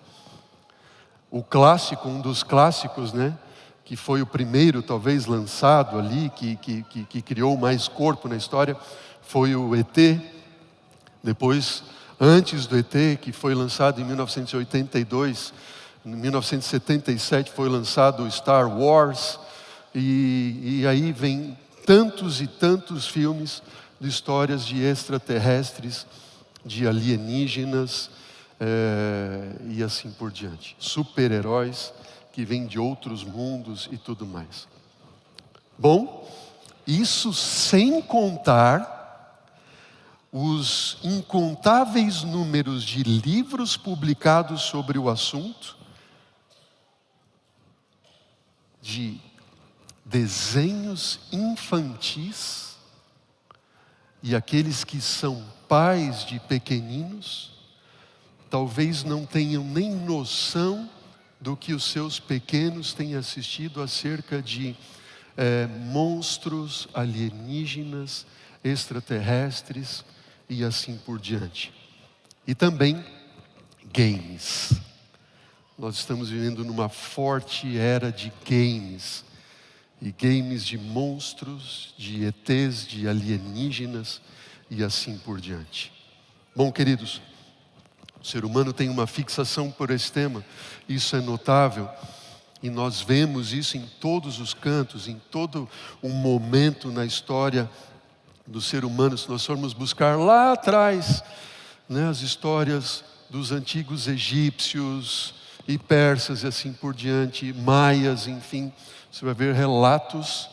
O 1.29 1.41
clássico, 1.41 2.09
um 2.09 2.19
dos 2.19 2.43
clássicos, 2.43 3.13
né? 3.13 3.37
que 3.91 3.97
foi 3.97 4.21
o 4.21 4.25
primeiro, 4.25 4.81
talvez, 4.81 5.25
lançado 5.25 5.99
ali, 5.99 6.29
que, 6.35 6.55
que, 6.55 6.83
que, 6.83 7.03
que 7.03 7.21
criou 7.21 7.57
mais 7.57 7.89
corpo 7.89 8.29
na 8.29 8.37
história, 8.37 8.77
foi 9.21 9.53
o 9.53 9.75
ET. 9.75 9.97
Depois, 11.23 11.83
antes 12.19 12.65
do 12.65 12.77
ET, 12.77 13.19
que 13.21 13.31
foi 13.31 13.53
lançado 13.53 14.01
em 14.01 14.03
1982, 14.03 15.53
em 16.05 16.15
1977 16.15 17.51
foi 17.51 17.69
lançado 17.69 18.29
Star 18.31 18.67
Wars, 18.67 19.39
e, 19.93 20.79
e 20.81 20.87
aí 20.87 21.11
vem 21.11 21.57
tantos 21.85 22.41
e 22.41 22.47
tantos 22.47 23.07
filmes 23.07 23.61
de 23.99 24.07
histórias 24.07 24.65
de 24.65 24.81
extraterrestres, 24.81 26.07
de 26.65 26.87
alienígenas 26.87 28.09
é, 28.59 29.51
e 29.69 29.83
assim 29.83 30.11
por 30.11 30.31
diante. 30.31 30.75
Super-heróis 30.79 31.93
que 32.31 32.45
vem 32.45 32.65
de 32.65 32.79
outros 32.79 33.23
mundos 33.23 33.89
e 33.91 33.97
tudo 33.97 34.25
mais. 34.25 34.67
Bom, 35.77 36.27
isso 36.87 37.33
sem 37.33 38.01
contar 38.01 39.00
os 40.31 40.97
incontáveis 41.03 42.23
números 42.23 42.83
de 42.83 43.03
livros 43.03 43.75
publicados 43.75 44.61
sobre 44.61 44.97
o 44.97 45.09
assunto, 45.09 45.77
de 48.81 49.19
desenhos 50.05 51.19
infantis, 51.31 52.77
e 54.23 54.35
aqueles 54.35 54.83
que 54.83 55.01
são 55.01 55.45
pais 55.67 56.25
de 56.25 56.39
pequeninos, 56.39 57.51
talvez 58.49 59.03
não 59.03 59.25
tenham 59.25 59.63
nem 59.63 59.93
noção 59.93 60.89
do 61.39 61.57
que 61.57 61.73
os 61.73 61.83
seus 61.83 62.19
pequenos 62.19 62.93
têm 62.93 63.15
assistido 63.15 63.81
acerca 63.81 64.41
de 64.41 64.75
é, 65.35 65.65
monstros 65.65 66.87
alienígenas, 66.93 68.25
extraterrestres 68.63 70.05
e 70.51 70.65
assim 70.65 70.97
por 70.97 71.17
diante. 71.17 71.73
E 72.45 72.53
também 72.53 73.01
games. 73.93 74.73
Nós 75.79 75.95
estamos 75.95 76.29
vivendo 76.29 76.65
numa 76.65 76.89
forte 76.89 77.77
era 77.77 78.11
de 78.11 78.33
games. 78.45 79.23
E 80.01 80.11
games 80.11 80.65
de 80.65 80.77
monstros, 80.77 81.93
de 81.97 82.25
ETs, 82.25 82.85
de 82.85 83.07
alienígenas 83.07 84.19
e 84.69 84.83
assim 84.83 85.17
por 85.19 85.39
diante. 85.39 85.93
Bom, 86.53 86.69
queridos, 86.69 87.21
o 88.21 88.25
ser 88.25 88.43
humano 88.43 88.73
tem 88.73 88.89
uma 88.89 89.07
fixação 89.07 89.71
por 89.71 89.89
esse 89.89 90.11
tema, 90.11 90.43
isso 90.89 91.15
é 91.15 91.21
notável, 91.21 91.89
e 92.61 92.69
nós 92.69 92.99
vemos 92.99 93.53
isso 93.53 93.77
em 93.77 93.85
todos 94.01 94.39
os 94.39 94.53
cantos, 94.53 95.07
em 95.07 95.19
todo 95.31 95.69
um 96.03 96.09
momento 96.09 96.91
na 96.91 97.05
história 97.05 97.69
do 98.51 98.61
ser 98.61 98.85
humano. 98.85 99.17
Se 99.17 99.29
nós 99.29 99.45
formos 99.45 99.73
buscar 99.73 100.17
lá 100.17 100.51
atrás, 100.51 101.23
né, 101.89 102.07
as 102.07 102.21
histórias 102.21 103.03
dos 103.29 103.51
antigos 103.51 104.07
egípcios 104.07 105.33
e 105.67 105.77
persas 105.77 106.43
e 106.43 106.47
assim 106.47 106.73
por 106.73 106.93
diante, 106.93 107.53
maias, 107.53 108.27
enfim, 108.27 108.71
você 109.11 109.25
vai 109.25 109.33
ver 109.33 109.55
relatos 109.55 110.49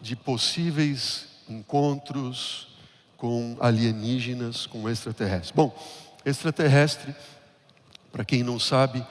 de 0.00 0.14
possíveis 0.14 1.26
encontros 1.48 2.68
com 3.16 3.56
alienígenas, 3.60 4.66
com 4.66 4.88
extraterrestres. 4.88 5.50
Bom, 5.50 5.74
Extraterrestre, 6.24 7.14
para 8.12 8.24
quem 8.24 8.42
não 8.42 8.58
sabe, 8.58 9.04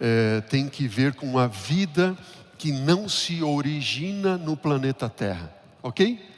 é, 0.00 0.40
tem 0.42 0.68
que 0.68 0.88
ver 0.88 1.14
com 1.14 1.38
a 1.38 1.46
vida 1.46 2.16
que 2.56 2.72
não 2.72 3.08
se 3.08 3.42
origina 3.42 4.38
no 4.38 4.56
planeta 4.56 5.08
Terra, 5.08 5.52
ok? 5.82 6.31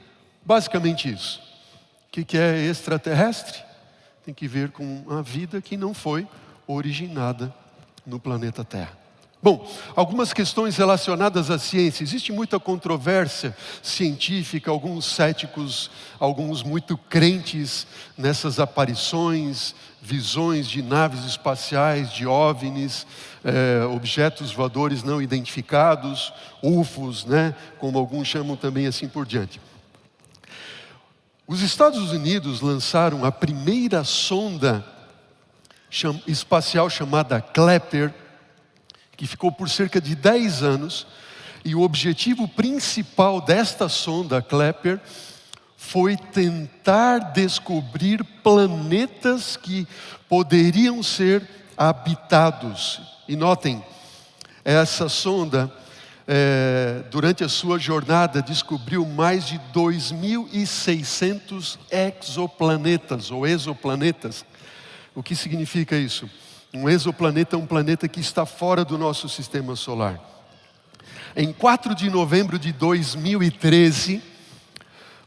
Basicamente 0.44 1.10
isso. 1.10 1.40
O 2.08 2.22
que, 2.22 2.36
é 2.36 2.66
extraterrestre? 2.66 3.62
Tem 4.24 4.34
que 4.34 4.46
ver 4.46 4.70
com 4.70 5.04
a 5.10 5.22
vida 5.22 5.60
que 5.60 5.76
não 5.76 5.92
foi 5.92 6.26
originada 6.66 7.52
no 8.06 8.20
planeta 8.20 8.64
Terra. 8.64 9.04
Bom, 9.42 9.70
algumas 9.94 10.32
questões 10.32 10.76
relacionadas 10.78 11.50
à 11.50 11.58
ciência. 11.58 12.02
Existe 12.02 12.32
muita 12.32 12.58
controvérsia 12.58 13.54
científica, 13.82 14.70
alguns 14.70 15.04
céticos, 15.04 15.90
alguns 16.18 16.62
muito 16.62 16.96
crentes 16.96 17.86
nessas 18.16 18.58
aparições, 18.58 19.74
visões 20.00 20.66
de 20.66 20.80
naves 20.80 21.24
espaciais, 21.26 22.10
de 22.10 22.26
OVNIs, 22.26 23.06
eh, 23.44 23.84
objetos 23.84 24.50
voadores 24.50 25.02
não 25.02 25.20
identificados, 25.20 26.32
UFOs, 26.62 27.26
né, 27.26 27.54
como 27.78 27.98
alguns 27.98 28.28
chamam 28.28 28.56
também 28.56 28.86
assim 28.86 29.08
por 29.08 29.26
diante. 29.26 29.60
Os 31.46 31.60
Estados 31.60 32.10
Unidos 32.10 32.60
lançaram 32.60 33.24
a 33.24 33.30
primeira 33.30 34.02
sonda 34.02 34.84
espacial 36.26 36.88
chamada 36.88 37.40
Kepler 37.40 38.12
que 39.16 39.26
ficou 39.26 39.52
por 39.52 39.68
cerca 39.68 40.00
de 40.00 40.14
10 40.14 40.62
anos, 40.62 41.06
e 41.64 41.74
o 41.74 41.82
objetivo 41.82 42.46
principal 42.46 43.40
desta 43.40 43.88
sonda 43.88 44.42
Kepler 44.42 45.00
foi 45.76 46.16
tentar 46.16 47.18
descobrir 47.32 48.22
planetas 48.42 49.56
que 49.56 49.86
poderiam 50.28 51.02
ser 51.02 51.48
habitados. 51.76 53.00
E 53.28 53.36
notem, 53.36 53.84
essa 54.64 55.08
sonda, 55.08 55.72
é, 56.26 57.02
durante 57.10 57.44
a 57.44 57.48
sua 57.48 57.78
jornada, 57.78 58.40
descobriu 58.40 59.04
mais 59.06 59.46
de 59.46 59.60
2.600 59.74 61.78
exoplanetas 61.90 63.30
ou 63.30 63.46
exoplanetas. 63.46 64.44
O 65.14 65.22
que 65.22 65.36
significa 65.36 65.96
isso? 65.96 66.28
Um 66.72 66.88
exoplaneta 66.88 67.56
é 67.56 67.58
um 67.58 67.66
planeta 67.66 68.08
que 68.08 68.20
está 68.20 68.44
fora 68.44 68.84
do 68.84 68.98
nosso 68.98 69.28
sistema 69.28 69.76
solar. 69.76 70.20
Em 71.36 71.52
4 71.52 71.94
de 71.94 72.10
novembro 72.10 72.58
de 72.58 72.72
2013, 72.72 74.20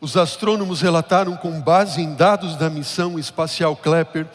os 0.01 0.17
astrônomos 0.17 0.81
relataram, 0.81 1.37
com 1.37 1.61
base 1.61 2.01
em 2.01 2.15
dados 2.15 2.55
da 2.55 2.69
missão 2.69 3.17
espacial 3.17 3.75
Kepler, 3.75 4.27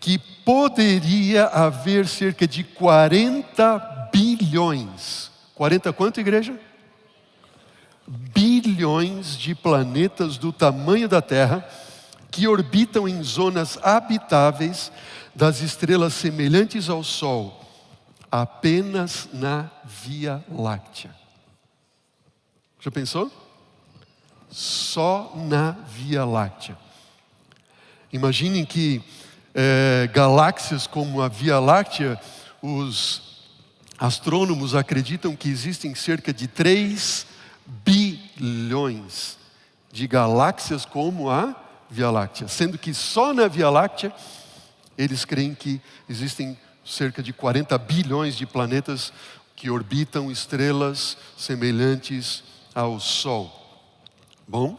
que 0.00 0.18
poderia 0.18 1.46
haver 1.46 2.06
cerca 2.06 2.46
de 2.46 2.64
40 2.64 4.08
bilhões. 4.12 5.29
40 5.60 5.92
quanto, 5.92 6.18
igreja? 6.18 6.58
Bilhões 8.08 9.36
de 9.36 9.54
planetas 9.54 10.38
do 10.38 10.54
tamanho 10.54 11.06
da 11.06 11.20
Terra 11.20 11.68
que 12.30 12.48
orbitam 12.48 13.06
em 13.06 13.22
zonas 13.22 13.78
habitáveis 13.82 14.90
das 15.34 15.60
estrelas 15.60 16.14
semelhantes 16.14 16.88
ao 16.88 17.04
Sol, 17.04 17.62
apenas 18.32 19.28
na 19.34 19.70
Via 19.84 20.42
Láctea. 20.50 21.14
Já 22.80 22.90
pensou? 22.90 23.30
Só 24.48 25.30
na 25.36 25.72
Via 25.72 26.24
Láctea. 26.24 26.78
Imaginem 28.10 28.64
que 28.64 29.04
é, 29.54 30.08
galáxias 30.10 30.86
como 30.86 31.20
a 31.20 31.28
Via 31.28 31.58
Láctea, 31.58 32.18
os 32.62 33.29
astrônomos 34.00 34.74
acreditam 34.74 35.36
que 35.36 35.50
existem 35.50 35.94
cerca 35.94 36.32
de 36.32 36.48
3 36.48 37.26
bilhões 37.66 39.36
de 39.92 40.06
galáxias 40.06 40.86
como 40.86 41.28
a 41.28 41.54
Via 41.90 42.10
Láctea, 42.10 42.48
sendo 42.48 42.78
que 42.78 42.94
só 42.94 43.34
na 43.34 43.46
Via 43.46 43.68
Láctea 43.68 44.10
eles 44.96 45.26
creem 45.26 45.54
que 45.54 45.82
existem 46.08 46.58
cerca 46.82 47.22
de 47.22 47.34
40 47.34 47.76
bilhões 47.76 48.36
de 48.36 48.46
planetas 48.46 49.12
que 49.54 49.68
orbitam 49.68 50.30
estrelas 50.30 51.18
semelhantes 51.36 52.42
ao 52.74 52.98
Sol. 52.98 53.54
Bom, 54.48 54.78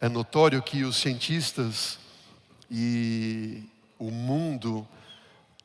é 0.00 0.08
notório 0.08 0.62
que 0.62 0.84
os 0.84 0.96
cientistas 0.96 1.98
e 2.70 3.64
o 3.98 4.12
mundo 4.12 4.86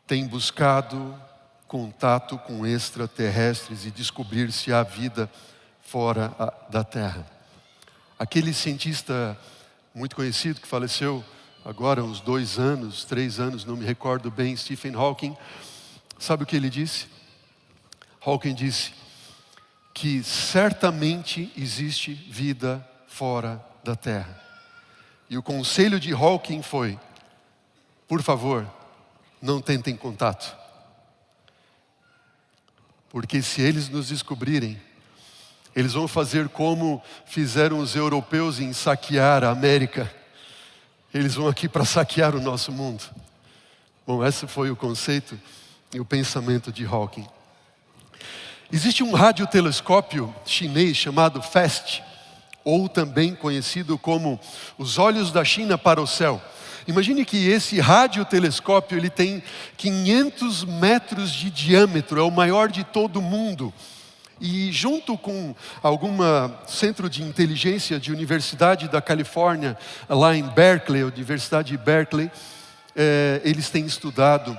têm 0.08 0.26
buscado 0.26 1.16
contato 1.76 2.38
com 2.38 2.66
extraterrestres 2.66 3.86
e 3.86 3.92
descobrir 3.92 4.50
se 4.50 4.72
há 4.72 4.82
vida 4.82 5.30
fora 5.82 6.34
da 6.70 6.86
Terra. 6.86 7.30
Aquele 8.18 8.54
cientista 8.54 9.38
muito 9.94 10.16
conhecido 10.16 10.62
que 10.62 10.68
faleceu 10.70 11.22
agora 11.66 12.02
uns 12.02 12.22
dois 12.22 12.58
anos, 12.58 13.04
três 13.04 13.42
anos, 13.42 13.66
não 13.66 13.76
me 13.76 13.84
recordo 13.84 14.32
bem, 14.32 14.56
Stephen 14.56 14.96
Hawking, 14.96 15.36
sabe 16.18 16.44
o 16.44 16.46
que 16.46 16.56
ele 16.56 16.70
disse? 16.70 17.08
Hawking 18.26 18.54
disse 18.54 18.94
que 19.94 20.24
certamente 20.24 21.52
existe 21.58 22.14
vida 22.14 22.90
fora 23.06 23.62
da 23.84 23.98
Terra. 23.98 24.42
E 25.30 25.38
o 25.38 25.44
conselho 25.44 26.00
de 26.00 26.14
Hawking 26.14 26.62
foi: 26.62 26.98
por 28.08 28.24
favor, 28.24 28.66
não 29.42 29.60
tentem 29.60 29.94
contato. 29.94 30.65
Porque 33.16 33.42
se 33.42 33.62
eles 33.62 33.88
nos 33.88 34.10
descobrirem, 34.10 34.78
eles 35.74 35.94
vão 35.94 36.06
fazer 36.06 36.50
como 36.50 37.02
fizeram 37.26 37.80
os 37.80 37.96
europeus 37.96 38.60
em 38.60 38.74
saquear 38.74 39.42
a 39.42 39.52
América. 39.52 40.14
Eles 41.14 41.36
vão 41.36 41.48
aqui 41.48 41.70
para 41.70 41.86
saquear 41.86 42.36
o 42.36 42.42
nosso 42.42 42.74
mundo. 42.74 43.02
Bom, 44.06 44.22
esse 44.22 44.46
foi 44.48 44.70
o 44.70 44.76
conceito 44.76 45.40
e 45.94 46.00
o 46.02 46.04
pensamento 46.04 46.74
de 46.74 46.84
Hawking. 46.84 47.26
Existe 48.70 49.02
um 49.02 49.14
radiotelescópio 49.14 50.36
chinês 50.46 50.98
chamado 50.98 51.42
FAST, 51.42 52.04
ou 52.66 52.90
também 52.90 53.36
conhecido 53.36 53.98
como 53.98 54.40
os 54.78 54.98
olhos 54.98 55.32
da 55.32 55.46
China 55.46 55.78
para 55.78 56.02
o 56.02 56.08
céu. 56.08 56.42
Imagine 56.88 57.24
que 57.24 57.48
esse 57.48 57.80
radiotelescópio 57.80 58.98
ele 58.98 59.10
tem 59.10 59.42
500 59.78 60.66
metros 60.66 61.32
de 61.32 61.50
diâmetro, 61.50 62.20
é 62.20 62.24
o 62.24 62.32
maior 62.32 62.70
de 62.70 62.84
todo 62.84 63.18
o 63.18 63.22
mundo. 63.22 63.74
E 64.42 64.72
junto 64.72 65.18
com 65.18 65.56
algum 65.82 66.18
centro 66.68 67.10
de 67.10 67.24
inteligência 67.24 68.00
de 68.00 68.12
Universidade 68.12 68.90
da 68.90 69.02
Califórnia, 69.02 69.78
lá 70.10 70.36
em 70.36 70.44
Berkeley, 70.44 71.04
Universidade 71.04 71.70
de 71.70 71.78
Berkeley, 71.78 72.30
é, 72.96 73.42
eles 73.44 73.70
têm 73.70 73.86
estudado 73.86 74.58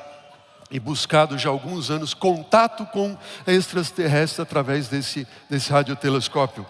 e 0.70 0.80
buscado 0.80 1.38
já 1.38 1.48
há 1.48 1.52
alguns 1.52 1.90
anos 1.90 2.12
contato 2.14 2.86
com 2.86 3.16
extraterrestres 3.47 4.40
através 4.40 4.88
desse, 4.88 5.26
desse 5.49 5.71
radiotelescópio. 5.71 6.66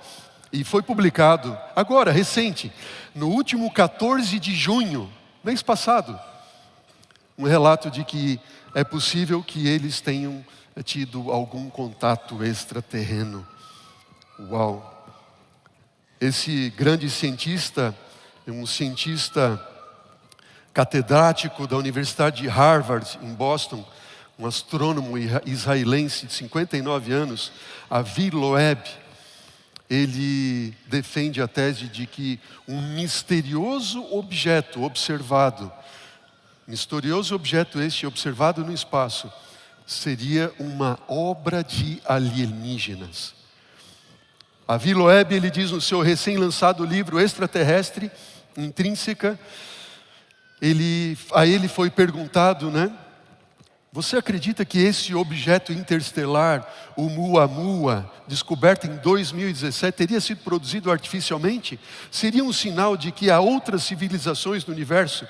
E 0.57 0.65
foi 0.65 0.81
publicado 0.81 1.55
agora, 1.77 2.11
recente, 2.11 2.73
no 3.15 3.29
último 3.29 3.71
14 3.71 4.41
de 4.41 4.55
junho 4.55 5.13
mês 5.45 5.61
passado, 5.61 6.19
um 7.37 7.45
relato 7.45 7.91
de 7.91 8.03
que 8.05 8.41
é 8.75 8.83
possível 8.83 9.43
que 9.43 9.69
eles 9.69 10.01
tenham 10.01 10.43
tido 10.83 11.31
algum 11.31 11.69
contato 11.69 12.43
extraterreno. 12.43 13.47
Uau! 14.49 15.07
Esse 16.19 16.71
grande 16.71 17.11
cientista, 17.11 17.95
um 18.49 18.65
cientista 18.65 19.63
catedrático 20.73 21.67
da 21.67 21.77
Universidade 21.77 22.41
de 22.41 22.49
Harvard, 22.49 23.19
em 23.21 23.35
Boston, 23.35 23.87
um 24.39 24.47
astrônomo 24.47 25.19
israelense 25.45 26.25
de 26.25 26.33
59 26.33 27.13
anos, 27.13 27.53
Avi 27.91 28.31
Loeb, 28.31 29.05
ele 29.89 30.75
defende 30.87 31.41
a 31.41 31.47
tese 31.47 31.87
de 31.87 32.07
que 32.07 32.41
um 32.67 32.95
misterioso 32.95 34.03
objeto 34.13 34.83
observado, 34.83 35.71
misterioso 36.67 37.35
objeto 37.35 37.81
este 37.81 38.07
observado 38.07 38.65
no 38.65 38.73
espaço, 38.73 39.33
seria 39.87 40.53
uma 40.59 40.99
obra 41.07 41.63
de 41.63 42.03
alienígenas. 42.05 43.35
A 44.67 44.77
Viloeb, 44.77 45.33
ele 45.33 45.49
diz 45.49 45.71
no 45.71 45.81
seu 45.81 46.01
recém-lançado 46.01 46.85
livro 46.85 47.21
Extraterrestre, 47.21 48.11
Intrínseca, 48.57 49.39
ele, 50.61 51.17
a 51.33 51.47
ele 51.47 51.69
foi 51.69 51.89
perguntado, 51.89 52.71
né? 52.71 52.93
Você 53.97 54.19
acredita 54.19 54.63
que 54.63 54.79
esse 54.79 55.15
objeto 55.15 55.73
interestelar, 55.73 56.71
o 56.99 57.09
Muamua, 57.09 58.13
descoberto 58.29 58.87
em 58.87 58.95
2017, 58.97 59.97
teria 59.97 60.21
sido 60.21 60.43
produzido 60.45 60.91
artificialmente? 60.91 61.81
Seria 62.11 62.45
um 62.45 62.53
sinal 62.53 62.95
de 62.95 63.11
que 63.11 63.31
há 63.31 63.41
outras 63.41 63.85
civilizações 63.85 64.67
no 64.67 64.75
universo? 64.75 65.27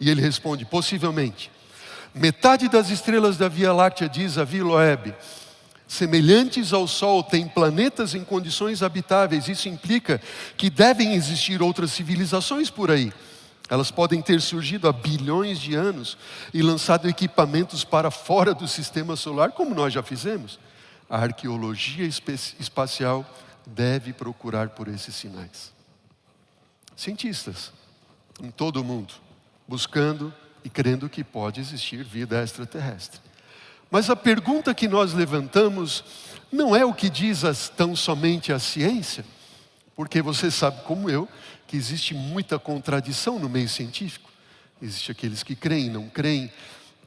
E 0.00 0.10
ele 0.10 0.20
responde: 0.20 0.64
possivelmente. 0.64 1.48
Metade 2.12 2.68
das 2.68 2.90
estrelas 2.90 3.36
da 3.36 3.48
Via 3.48 3.72
Láctea, 3.72 4.08
diz 4.08 4.36
a 4.36 4.42
Viloeb, 4.42 5.14
semelhantes 5.86 6.72
ao 6.72 6.88
Sol, 6.88 7.22
têm 7.22 7.46
planetas 7.46 8.16
em 8.16 8.24
condições 8.24 8.82
habitáveis. 8.82 9.46
Isso 9.46 9.68
implica 9.68 10.20
que 10.56 10.68
devem 10.68 11.14
existir 11.14 11.62
outras 11.62 11.92
civilizações 11.92 12.68
por 12.68 12.90
aí. 12.90 13.12
Elas 13.68 13.90
podem 13.90 14.22
ter 14.22 14.40
surgido 14.40 14.88
há 14.88 14.92
bilhões 14.92 15.58
de 15.58 15.74
anos 15.74 16.16
e 16.54 16.62
lançado 16.62 17.08
equipamentos 17.08 17.84
para 17.84 18.10
fora 18.10 18.54
do 18.54 18.66
sistema 18.66 19.14
solar, 19.14 19.52
como 19.52 19.74
nós 19.74 19.92
já 19.92 20.02
fizemos. 20.02 20.58
A 21.08 21.18
arqueologia 21.18 22.06
espacial 22.06 23.26
deve 23.66 24.12
procurar 24.12 24.70
por 24.70 24.88
esses 24.88 25.14
sinais. 25.14 25.72
Cientistas 26.96 27.72
em 28.42 28.50
todo 28.50 28.80
o 28.80 28.84
mundo 28.84 29.14
buscando 29.68 30.32
e 30.64 30.70
crendo 30.70 31.08
que 31.10 31.22
pode 31.22 31.60
existir 31.60 32.02
vida 32.02 32.42
extraterrestre. 32.42 33.20
Mas 33.90 34.08
a 34.08 34.16
pergunta 34.16 34.74
que 34.74 34.88
nós 34.88 35.12
levantamos 35.12 36.02
não 36.50 36.74
é 36.74 36.84
o 36.84 36.94
que 36.94 37.10
diz 37.10 37.44
as, 37.44 37.68
tão 37.68 37.94
somente 37.94 38.52
a 38.52 38.58
ciência, 38.58 39.24
porque 39.94 40.22
você 40.22 40.50
sabe 40.50 40.82
como 40.84 41.10
eu 41.10 41.28
que 41.68 41.76
existe 41.76 42.14
muita 42.14 42.58
contradição 42.58 43.38
no 43.38 43.48
meio 43.48 43.68
científico. 43.68 44.30
Existem 44.82 45.12
aqueles 45.12 45.42
que 45.42 45.54
creem, 45.54 45.90
não 45.90 46.08
creem, 46.08 46.50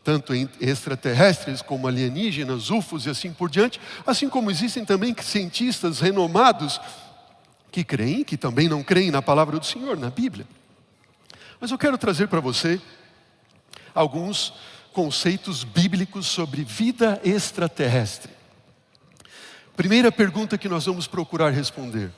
tanto 0.04 0.36
em 0.36 0.48
extraterrestres 0.60 1.64
como 1.64 1.88
alienígenas, 1.88 2.70
UFOs 2.70 3.08
e 3.08 3.10
assim 3.10 3.34
por 3.34 3.50
diante, 3.50 3.82
assim 4.06 4.30
como 4.30 4.52
existem 4.52 4.86
também 4.86 5.16
cientistas 5.20 6.00
renomados 6.00 6.80
que 7.72 7.84
creem, 7.84 8.24
que 8.24 8.38
também 8.38 8.70
não 8.70 8.84
creem 8.84 9.10
na 9.10 9.22
palavra 9.22 9.58
do 9.58 9.66
Senhor, 9.66 9.98
na 9.98 10.12
Bíblia. 10.12 10.48
Mas 11.60 11.72
eu 11.72 11.78
quero 11.78 11.98
trazer 11.98 12.28
para 12.28 12.40
você 12.40 12.80
alguns 13.96 14.54
conceitos 14.94 15.64
bíblicos 15.64 16.28
sobre 16.28 16.64
vida 16.64 17.20
extraterrestre. 17.24 18.32
Primeira 19.76 20.12
pergunta 20.12 20.58
que 20.58 20.70
nós 20.70 20.86
vamos 20.86 21.08
procurar 21.08 21.50
responder: 21.50 22.12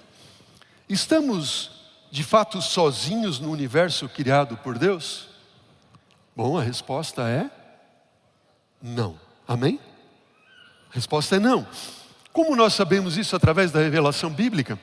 estamos 0.89 1.82
de 2.13 2.21
fato 2.23 2.61
sozinhos 2.61 3.39
no 3.39 3.49
universo 3.49 4.07
criado 4.07 4.55
por 4.57 4.77
Deus? 4.77 5.29
Bom, 6.35 6.55
a 6.55 6.61
resposta 6.61 7.23
é 7.27 7.49
não. 8.79 9.19
Amém? 9.47 9.79
A 10.91 10.93
resposta 10.93 11.37
é 11.37 11.39
não. 11.39 11.65
Como 12.31 12.55
nós 12.55 12.75
sabemos 12.75 13.17
isso 13.17 13.35
através 13.35 13.71
da 13.71 13.79
revelação 13.79 14.29
bíblica? 14.29 14.77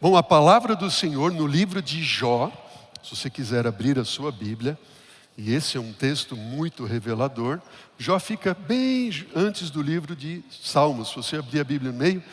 Bom, 0.00 0.16
a 0.16 0.22
palavra 0.22 0.74
do 0.74 0.90
Senhor 0.90 1.30
no 1.30 1.46
livro 1.46 1.82
de 1.82 2.02
Jó, 2.02 2.50
se 3.02 3.14
você 3.14 3.28
quiser 3.28 3.66
abrir 3.66 3.98
a 3.98 4.04
sua 4.04 4.32
Bíblia, 4.32 4.78
e 5.36 5.52
esse 5.52 5.76
é 5.76 5.80
um 5.80 5.92
texto 5.92 6.34
muito 6.34 6.86
revelador, 6.86 7.60
Jó 7.98 8.18
fica 8.18 8.54
bem 8.54 9.10
antes 9.36 9.68
do 9.68 9.82
livro 9.82 10.16
de 10.16 10.42
Salmos. 10.50 11.10
Se 11.10 11.16
você 11.16 11.36
abrir 11.36 11.60
a 11.60 11.64
Bíblia 11.64 11.92
no 11.92 11.98
meio, 11.98 12.24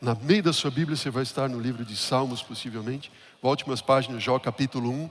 Na 0.00 0.14
meio 0.14 0.42
da 0.42 0.52
sua 0.52 0.70
Bíblia 0.70 0.96
você 0.96 1.10
vai 1.10 1.22
estar 1.22 1.48
no 1.48 1.58
livro 1.58 1.84
de 1.84 1.96
Salmos, 1.96 2.42
possivelmente. 2.42 3.10
Volte 3.46 3.64
umas 3.64 3.80
páginas, 3.80 4.24
Jó 4.24 4.40
capítulo 4.40 4.90
1. 4.90 5.10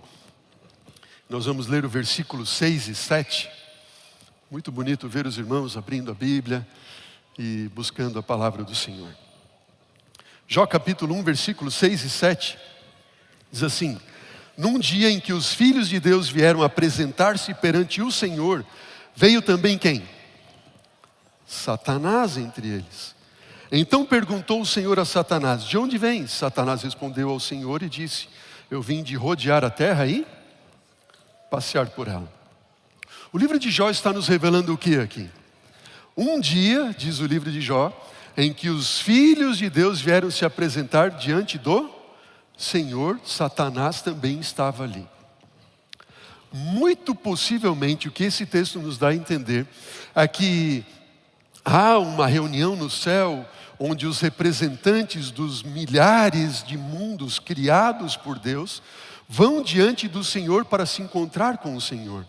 Nós 1.29 1.45
vamos 1.45 1.67
ler 1.67 1.85
o 1.85 1.89
versículo 1.89 2.45
6 2.45 2.89
e 2.89 2.93
7. 2.93 3.49
Muito 4.51 4.73
bonito 4.73 5.07
ver 5.07 5.25
os 5.25 5.37
irmãos 5.37 5.77
abrindo 5.77 6.11
a 6.11 6.13
Bíblia 6.13 6.67
e 7.39 7.71
buscando 7.73 8.19
a 8.19 8.21
palavra 8.21 8.65
do 8.65 8.75
Senhor. 8.75 9.15
Jó 10.49 10.67
capítulo 10.67 11.15
1, 11.15 11.23
versículos 11.23 11.75
6 11.75 12.03
e 12.03 12.09
7. 12.09 12.57
Diz 13.49 13.63
assim: 13.63 13.97
Num 14.57 14.79
dia 14.79 15.09
em 15.09 15.21
que 15.21 15.31
os 15.31 15.53
filhos 15.53 15.87
de 15.87 15.97
Deus 16.01 16.27
vieram 16.27 16.61
apresentar-se 16.61 17.53
perante 17.53 18.01
o 18.01 18.11
Senhor, 18.11 18.65
veio 19.15 19.41
também 19.41 19.77
quem? 19.77 20.05
Satanás 21.47 22.35
entre 22.35 22.67
eles. 22.67 23.15
Então 23.71 24.05
perguntou 24.05 24.61
o 24.61 24.65
Senhor 24.65 24.99
a 24.99 25.05
Satanás: 25.05 25.63
De 25.63 25.77
onde 25.77 25.97
vens? 25.97 26.31
Satanás 26.31 26.83
respondeu 26.83 27.29
ao 27.29 27.39
Senhor 27.39 27.81
e 27.81 27.89
disse: 27.89 28.27
Eu 28.69 28.81
vim 28.81 29.03
de 29.03 29.15
rodear 29.15 29.63
a 29.63 29.69
terra 29.69 30.05
e 30.05 30.25
passear 31.49 31.87
por 31.87 32.07
ela. 32.07 32.31
O 33.31 33.37
livro 33.37 33.59
de 33.59 33.69
Jó 33.71 33.89
está 33.89 34.13
nos 34.13 34.27
revelando 34.27 34.73
o 34.73 34.77
que 34.77 34.97
aqui? 34.97 35.29
Um 36.15 36.39
dia, 36.39 36.95
diz 36.97 37.19
o 37.19 37.25
livro 37.25 37.51
de 37.51 37.59
Jó, 37.59 37.91
em 38.37 38.53
que 38.53 38.69
os 38.69 38.99
filhos 38.99 39.57
de 39.57 39.69
Deus 39.69 39.99
vieram 39.99 40.31
se 40.31 40.45
apresentar 40.45 41.09
diante 41.11 41.57
do 41.57 41.89
Senhor, 42.57 43.19
Satanás 43.25 44.01
também 44.01 44.39
estava 44.39 44.83
ali. 44.83 45.05
Muito 46.53 47.13
possivelmente 47.13 48.07
o 48.07 48.11
que 48.11 48.23
esse 48.23 48.45
texto 48.45 48.79
nos 48.79 48.97
dá 48.97 49.09
a 49.09 49.15
entender 49.15 49.67
é 50.15 50.25
que 50.25 50.85
há 51.65 51.97
uma 51.97 52.27
reunião 52.27 52.75
no 52.75 52.89
céu 52.89 53.43
onde 53.79 54.05
os 54.05 54.21
representantes 54.21 55.31
dos 55.31 55.63
milhares 55.63 56.63
de 56.63 56.77
mundos 56.77 57.39
criados 57.39 58.15
por 58.15 58.37
Deus 58.37 58.81
vão 59.27 59.63
diante 59.63 60.07
do 60.07 60.23
Senhor 60.23 60.65
para 60.65 60.85
se 60.85 61.01
encontrar 61.01 61.57
com 61.57 61.75
o 61.75 61.81
Senhor. 61.81 62.25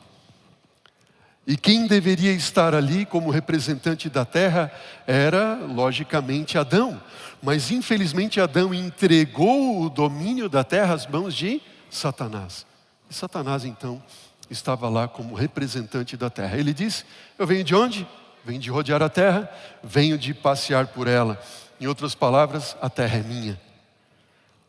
E 1.46 1.56
quem 1.56 1.86
deveria 1.86 2.32
estar 2.32 2.74
ali 2.74 3.06
como 3.06 3.30
representante 3.30 4.10
da 4.10 4.24
terra 4.24 4.72
era, 5.06 5.54
logicamente, 5.54 6.58
Adão. 6.58 7.00
Mas 7.40 7.70
infelizmente 7.70 8.40
Adão 8.40 8.74
entregou 8.74 9.82
o 9.82 9.88
domínio 9.88 10.48
da 10.48 10.64
terra 10.64 10.94
às 10.94 11.06
mãos 11.06 11.34
de 11.34 11.62
Satanás. 11.88 12.66
E 13.08 13.14
Satanás 13.14 13.64
então 13.64 14.02
estava 14.50 14.88
lá 14.88 15.06
como 15.06 15.36
representante 15.36 16.16
da 16.16 16.28
terra. 16.28 16.58
Ele 16.58 16.74
disse: 16.74 17.04
Eu 17.38 17.46
venho 17.46 17.62
de 17.62 17.76
onde? 17.76 18.08
Venho 18.46 18.60
de 18.60 18.70
rodear 18.70 19.02
a 19.02 19.08
terra, 19.08 19.50
venho 19.82 20.16
de 20.16 20.32
passear 20.32 20.86
por 20.86 21.08
ela. 21.08 21.36
Em 21.80 21.88
outras 21.88 22.14
palavras, 22.14 22.76
a 22.80 22.88
terra 22.88 23.18
é 23.18 23.22
minha. 23.24 23.60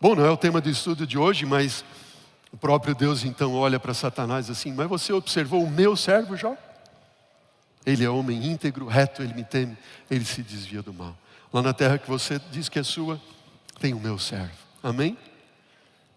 Bom, 0.02 0.16
não 0.16 0.26
é 0.26 0.32
o 0.32 0.36
tema 0.36 0.60
do 0.60 0.68
estudo 0.68 1.06
de 1.06 1.16
hoje, 1.16 1.46
mas 1.46 1.86
o 2.52 2.58
próprio 2.58 2.96
Deus 2.96 3.24
então 3.24 3.54
olha 3.54 3.80
para 3.80 3.94
Satanás 3.94 4.50
assim: 4.50 4.74
Mas 4.74 4.90
você 4.90 5.13
observou 5.13 5.63
o 5.63 5.70
meu 5.70 5.96
servo 5.96 6.36
Jó? 6.36 6.58
Ele 7.86 8.04
é 8.04 8.10
homem 8.10 8.48
íntegro, 8.48 8.88
reto, 8.88 9.22
ele 9.22 9.36
me 9.36 9.44
teme, 9.44 9.78
ele 10.10 10.26
se 10.26 10.42
desvia 10.42 10.82
do 10.82 10.92
mal. 10.92 11.16
Lá 11.54 11.62
na 11.62 11.72
terra 11.72 12.00
que 12.00 12.10
você 12.10 12.42
diz 12.50 12.68
que 12.68 12.80
é 12.80 12.84
sua, 12.84 13.22
tem 13.80 13.94
o 13.94 14.00
meu 14.00 14.18
servo. 14.18 14.58
Amém? 14.82 15.16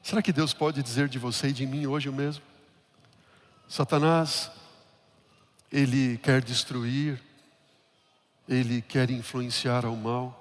Será 0.03 0.23
que 0.23 0.33
Deus 0.33 0.55
pode 0.55 0.83
dizer 0.83 1.11
de 1.11 1.19
você 1.19 1.49
e 1.49 1.53
de 1.53 1.67
mim 1.67 1.87
hoje 1.87 2.09
o 2.09 2.13
mesmo? 2.13 2.43
Satanás, 3.69 4.51
ele 5.71 6.17
quer 6.17 6.41
destruir, 6.43 7.23
ele 8.51 8.83
quer 8.83 9.11
influenciar 9.11 9.87
ao 9.87 9.95
mal, 9.95 10.37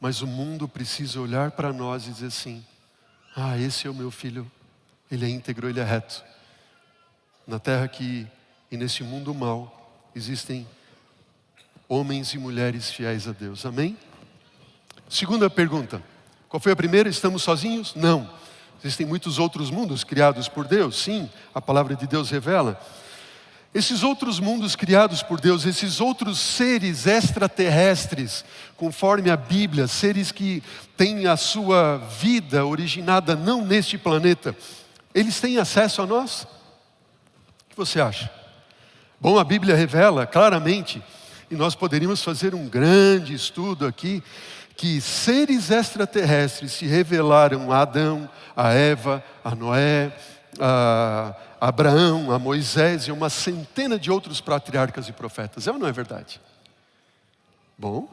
mas 0.00 0.22
o 0.22 0.26
mundo 0.26 0.66
precisa 0.66 1.20
olhar 1.20 1.50
para 1.50 1.72
nós 1.72 2.06
e 2.06 2.10
dizer 2.10 2.28
assim: 2.28 2.64
ah, 3.36 3.58
esse 3.58 3.86
é 3.86 3.90
o 3.90 3.94
meu 3.94 4.10
filho, 4.10 4.50
ele 5.10 5.26
é 5.26 5.28
íntegro, 5.28 5.68
ele 5.68 5.80
é 5.80 5.84
reto. 5.84 6.24
Na 7.46 7.58
terra 7.58 7.86
que 7.86 8.26
e 8.70 8.76
nesse 8.76 9.02
mundo 9.02 9.34
mal, 9.34 9.90
existem 10.14 10.66
homens 11.88 12.34
e 12.34 12.38
mulheres 12.38 12.90
fiéis 12.90 13.26
a 13.26 13.32
Deus. 13.32 13.64
Amém? 13.64 13.96
Segunda 15.08 15.48
pergunta. 15.48 16.02
Qual 16.48 16.60
foi 16.60 16.72
a 16.72 16.76
primeira? 16.76 17.08
Estamos 17.08 17.42
sozinhos? 17.42 17.94
Não. 17.94 18.30
Existem 18.82 19.06
muitos 19.06 19.38
outros 19.38 19.70
mundos 19.70 20.04
criados 20.04 20.48
por 20.48 20.66
Deus? 20.66 21.02
Sim, 21.02 21.30
a 21.54 21.60
palavra 21.60 21.96
de 21.96 22.06
Deus 22.06 22.30
revela. 22.30 22.80
Esses 23.74 24.02
outros 24.02 24.40
mundos 24.40 24.74
criados 24.74 25.22
por 25.22 25.40
Deus, 25.40 25.66
esses 25.66 26.00
outros 26.00 26.38
seres 26.38 27.06
extraterrestres, 27.06 28.44
conforme 28.76 29.30
a 29.30 29.36
Bíblia, 29.36 29.86
seres 29.86 30.32
que 30.32 30.62
têm 30.96 31.26
a 31.26 31.36
sua 31.36 31.98
vida 31.98 32.64
originada 32.64 33.36
não 33.36 33.64
neste 33.64 33.98
planeta, 33.98 34.56
eles 35.14 35.38
têm 35.40 35.58
acesso 35.58 36.00
a 36.00 36.06
nós? 36.06 36.42
O 36.42 37.70
que 37.70 37.76
você 37.76 38.00
acha? 38.00 38.30
Bom, 39.20 39.38
a 39.38 39.44
Bíblia 39.44 39.76
revela 39.76 40.26
claramente, 40.26 41.02
e 41.50 41.54
nós 41.54 41.74
poderíamos 41.74 42.22
fazer 42.22 42.54
um 42.54 42.66
grande 42.68 43.34
estudo 43.34 43.86
aqui, 43.86 44.22
que 44.76 45.00
seres 45.00 45.70
extraterrestres 45.70 46.72
se 46.72 46.86
revelaram 46.86 47.70
a 47.70 47.82
Adão, 47.82 48.30
a 48.56 48.72
Eva, 48.72 49.22
a 49.44 49.54
Noé, 49.54 50.12
a 50.60 51.34
Abraão, 51.60 52.30
a 52.30 52.38
Moisés 52.38 53.04
e 53.04 53.12
uma 53.12 53.28
centena 53.28 53.98
de 53.98 54.10
outros 54.10 54.40
patriarcas 54.40 55.08
e 55.08 55.12
profetas. 55.12 55.66
É 55.66 55.72
ou 55.72 55.78
não 55.78 55.88
é 55.88 55.92
verdade? 55.92 56.40
Bom, 57.76 58.08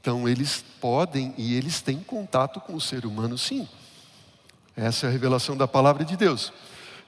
então 0.00 0.28
eles 0.28 0.64
podem 0.80 1.34
e 1.36 1.54
eles 1.54 1.80
têm 1.80 1.98
contato 1.98 2.60
com 2.60 2.74
o 2.74 2.80
ser 2.80 3.04
humano, 3.04 3.36
sim. 3.36 3.68
Essa 4.76 5.06
é 5.06 5.08
a 5.08 5.12
revelação 5.12 5.56
da 5.56 5.66
palavra 5.66 6.04
de 6.04 6.16
Deus. 6.16 6.52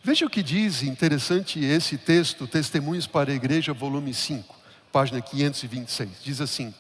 Veja 0.03 0.25
o 0.25 0.31
que 0.31 0.43
diz, 0.43 0.83
interessante 0.83 1.63
esse 1.63 1.99
texto, 1.99 2.47
Testemunhos 2.47 3.07
para 3.07 3.31
a 3.31 3.35
Igreja, 3.35 3.73
volume 3.73 4.15
5, 4.15 4.55
página 4.91 5.21
526. 5.21 6.11
Diz 6.23 6.41
assim: 6.41 6.73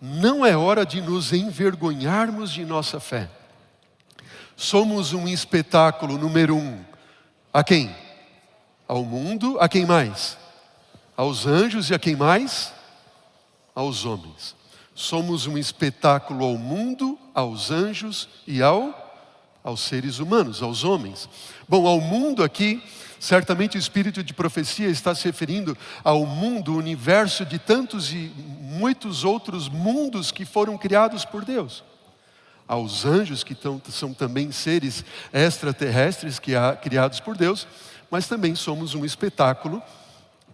Não 0.00 0.44
é 0.44 0.56
hora 0.56 0.84
de 0.84 1.00
nos 1.00 1.32
envergonharmos 1.32 2.50
de 2.50 2.64
nossa 2.64 2.98
fé. 2.98 3.30
Somos 4.56 5.12
um 5.12 5.28
espetáculo 5.28 6.18
número 6.18 6.56
um. 6.56 6.84
A 7.58 7.64
quem? 7.64 7.92
Ao 8.86 9.02
mundo, 9.02 9.58
a 9.58 9.68
quem 9.68 9.84
mais? 9.84 10.38
Aos 11.16 11.44
anjos 11.44 11.90
e 11.90 11.94
a 11.94 11.98
quem 11.98 12.14
mais? 12.14 12.72
Aos 13.74 14.04
homens. 14.04 14.54
Somos 14.94 15.48
um 15.48 15.58
espetáculo 15.58 16.44
ao 16.44 16.56
mundo, 16.56 17.18
aos 17.34 17.72
anjos 17.72 18.28
e 18.46 18.62
ao 18.62 19.06
aos 19.64 19.80
seres 19.80 20.20
humanos, 20.20 20.62
aos 20.62 20.84
homens. 20.84 21.28
Bom, 21.68 21.84
ao 21.88 22.00
mundo 22.00 22.44
aqui, 22.44 22.80
certamente 23.18 23.76
o 23.76 23.80
espírito 23.80 24.22
de 24.22 24.32
profecia 24.32 24.88
está 24.88 25.12
se 25.12 25.24
referindo 25.24 25.76
ao 26.04 26.24
mundo, 26.24 26.74
o 26.74 26.78
universo 26.78 27.44
de 27.44 27.58
tantos 27.58 28.12
e 28.12 28.32
muitos 28.60 29.24
outros 29.24 29.68
mundos 29.68 30.30
que 30.30 30.44
foram 30.44 30.78
criados 30.78 31.24
por 31.24 31.44
Deus. 31.44 31.82
Aos 32.68 33.06
anjos, 33.06 33.42
que 33.42 33.56
são 33.90 34.12
também 34.12 34.52
seres 34.52 35.02
extraterrestres 35.32 36.38
criados 36.82 37.18
por 37.18 37.36
Deus, 37.36 37.66
mas 38.10 38.28
também 38.28 38.54
somos 38.54 38.94
um 38.94 39.04
espetáculo 39.04 39.82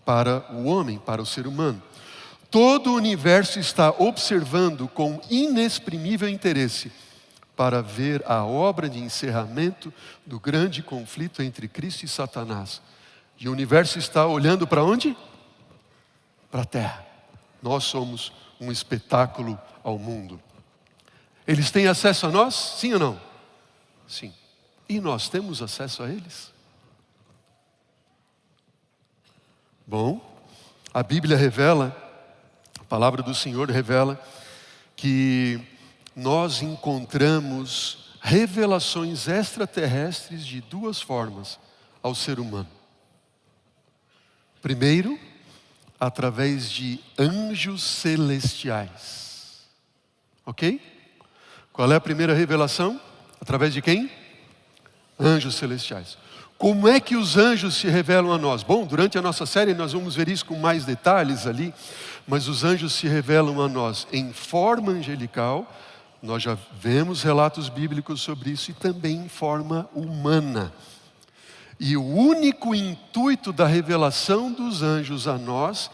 para 0.05 0.46
o 0.53 0.64
homem, 0.66 0.98
para 0.98 1.20
o 1.20 1.27
ser 1.27 1.46
humano. 1.46 1.83
Todo 2.50 2.92
o 2.92 2.94
universo 2.94 3.59
está 3.59 3.90
observando 3.90 4.87
com 4.87 5.20
inexprimível 5.29 6.29
interesse 6.29 6.92
para 7.57 7.83
ver 7.83 8.22
a 8.27 8.44
obra 8.44 8.88
de 8.88 9.00
encerramento 9.00 9.92
do 10.24 10.38
grande 10.38 10.83
conflito 10.83 11.42
entre 11.42 11.66
Cristo 11.66 12.05
e 12.05 12.09
Satanás. 12.09 12.81
E 13.38 13.48
o 13.48 13.53
universo 13.53 13.98
está 13.98 14.27
olhando 14.27 14.66
para 14.66 14.85
onde? 14.85 15.16
Para 16.50 16.62
a 16.62 16.66
terra. 16.66 17.05
Nós 17.61 17.85
somos 17.85 18.33
um 18.61 18.70
espetáculo 18.70 19.59
ao 19.83 19.98
mundo. 19.98 20.40
Eles 21.46 21.70
têm 21.70 21.87
acesso 21.87 22.26
a 22.26 22.30
nós? 22.30 22.54
Sim 22.54 22.94
ou 22.94 22.98
não? 22.98 23.20
Sim. 24.09 24.33
E 24.88 25.00
nós 25.00 25.28
temos 25.28 25.62
acesso 25.62 26.02
a 26.02 26.09
eles? 26.09 26.52
Bom, 29.87 30.20
a 30.92 31.02
Bíblia 31.02 31.37
revela, 31.37 31.94
a 32.80 32.85
palavra 32.85 33.22
do 33.22 33.35
Senhor 33.35 33.70
revela 33.70 34.22
que 34.96 35.61
nós 36.16 36.62
encontramos 36.62 38.14
revelações 38.22 39.28
extraterrestres 39.28 40.46
de 40.46 40.62
duas 40.62 41.02
formas 41.02 41.59
ao 42.02 42.14
ser 42.14 42.40
humano. 42.40 42.68
Primeiro, 44.62 45.18
através 46.00 46.70
de 46.70 47.00
anjos 47.18 47.83
celestiais. 47.83 49.66
Ok? 50.46 50.93
Qual 51.74 51.90
é 51.90 51.96
a 51.96 52.00
primeira 52.00 52.32
revelação? 52.32 53.00
Através 53.40 53.74
de 53.74 53.82
quem? 53.82 54.08
Anjos 55.18 55.56
celestiais. 55.56 56.16
Como 56.56 56.87
é 56.87 57.00
que 57.00 57.16
os 57.16 57.37
anjos 57.37 57.74
se 57.74 57.88
revelam 57.88 58.32
a 58.32 58.38
nós? 58.38 58.62
Bom, 58.62 58.87
durante 58.87 59.18
a 59.18 59.20
nossa 59.20 59.44
série 59.44 59.74
nós 59.74 59.92
vamos 59.92 60.14
ver 60.14 60.28
isso 60.28 60.46
com 60.46 60.56
mais 60.56 60.84
detalhes 60.84 61.48
ali, 61.48 61.74
mas 62.28 62.46
os 62.46 62.62
anjos 62.62 62.92
se 62.92 63.08
revelam 63.08 63.60
a 63.60 63.66
nós 63.66 64.06
em 64.12 64.32
forma 64.32 64.92
angelical, 64.92 65.68
nós 66.22 66.44
já 66.44 66.56
vemos 66.80 67.24
relatos 67.24 67.68
bíblicos 67.68 68.20
sobre 68.20 68.50
isso, 68.50 68.70
e 68.70 68.74
também 68.74 69.16
em 69.16 69.28
forma 69.28 69.90
humana. 69.92 70.72
E 71.80 71.96
o 71.96 72.06
único 72.06 72.72
intuito 72.72 73.52
da 73.52 73.66
revelação 73.66 74.52
dos 74.52 74.80
anjos 74.80 75.26
a 75.26 75.37
nós 75.37 75.90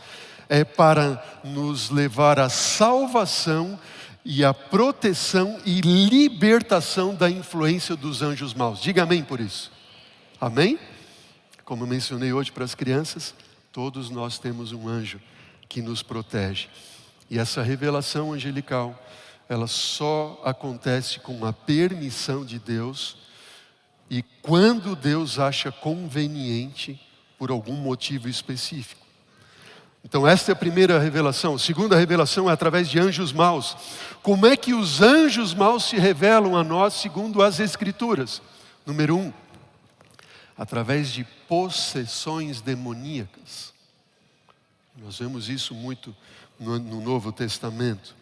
é 0.46 0.62
para 0.62 1.24
nos 1.42 1.88
levar 1.88 2.38
à 2.38 2.50
salvação 2.50 3.78
e 4.24 4.44
à 4.44 4.52
proteção 4.52 5.60
e 5.64 5.80
libertação 5.80 7.14
da 7.14 7.30
influência 7.30 7.96
dos 7.96 8.22
anjos 8.22 8.54
maus. 8.54 8.80
Diga 8.80 9.02
amém 9.02 9.24
por 9.24 9.40
isso. 9.40 9.72
Amém? 10.40 10.78
Como 11.64 11.84
eu 11.84 11.88
mencionei 11.88 12.32
hoje 12.32 12.52
para 12.52 12.64
as 12.64 12.74
crianças, 12.74 13.34
todos 13.72 14.10
nós 14.10 14.38
temos 14.38 14.72
um 14.72 14.88
anjo 14.88 15.20
que 15.68 15.80
nos 15.80 16.02
protege. 16.02 16.68
E 17.30 17.38
essa 17.38 17.62
revelação 17.62 18.32
angelical, 18.32 19.00
ela 19.48 19.66
só 19.66 20.40
acontece 20.44 21.20
com 21.20 21.44
a 21.46 21.52
permissão 21.52 22.44
de 22.44 22.58
Deus 22.58 23.16
e 24.10 24.22
quando 24.42 24.96
Deus 24.96 25.38
acha 25.38 25.70
conveniente 25.70 27.00
por 27.38 27.50
algum 27.50 27.76
motivo 27.76 28.28
específico. 28.28 28.99
Então, 30.04 30.26
esta 30.26 30.50
é 30.50 30.54
a 30.54 30.56
primeira 30.56 30.98
revelação. 30.98 31.54
A 31.54 31.58
segunda 31.58 31.96
revelação 31.96 32.48
é 32.48 32.52
através 32.52 32.88
de 32.88 32.98
anjos 32.98 33.32
maus. 33.32 33.76
Como 34.22 34.46
é 34.46 34.56
que 34.56 34.72
os 34.72 35.02
anjos 35.02 35.54
maus 35.54 35.84
se 35.84 35.96
revelam 35.96 36.56
a 36.56 36.64
nós 36.64 36.94
segundo 36.94 37.42
as 37.42 37.60
Escrituras? 37.60 38.40
Número 38.86 39.16
um, 39.16 39.32
através 40.56 41.12
de 41.12 41.24
possessões 41.46 42.60
demoníacas. 42.60 43.74
Nós 44.96 45.18
vemos 45.18 45.48
isso 45.48 45.74
muito 45.74 46.16
no, 46.58 46.78
no 46.78 47.00
Novo 47.00 47.32
Testamento. 47.32 48.14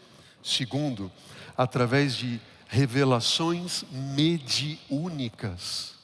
Segundo, 0.42 1.10
através 1.56 2.14
de 2.14 2.40
revelações 2.68 3.84
mediúnicas 3.90 5.94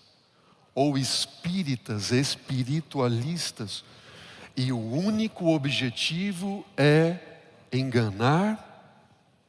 ou 0.75 0.99
espíritas, 0.99 2.11
espiritualistas, 2.11 3.85
e 4.57 4.73
o 4.73 4.79
único 4.79 5.49
objetivo 5.55 6.65
é 6.77 7.19
enganar 7.73 8.73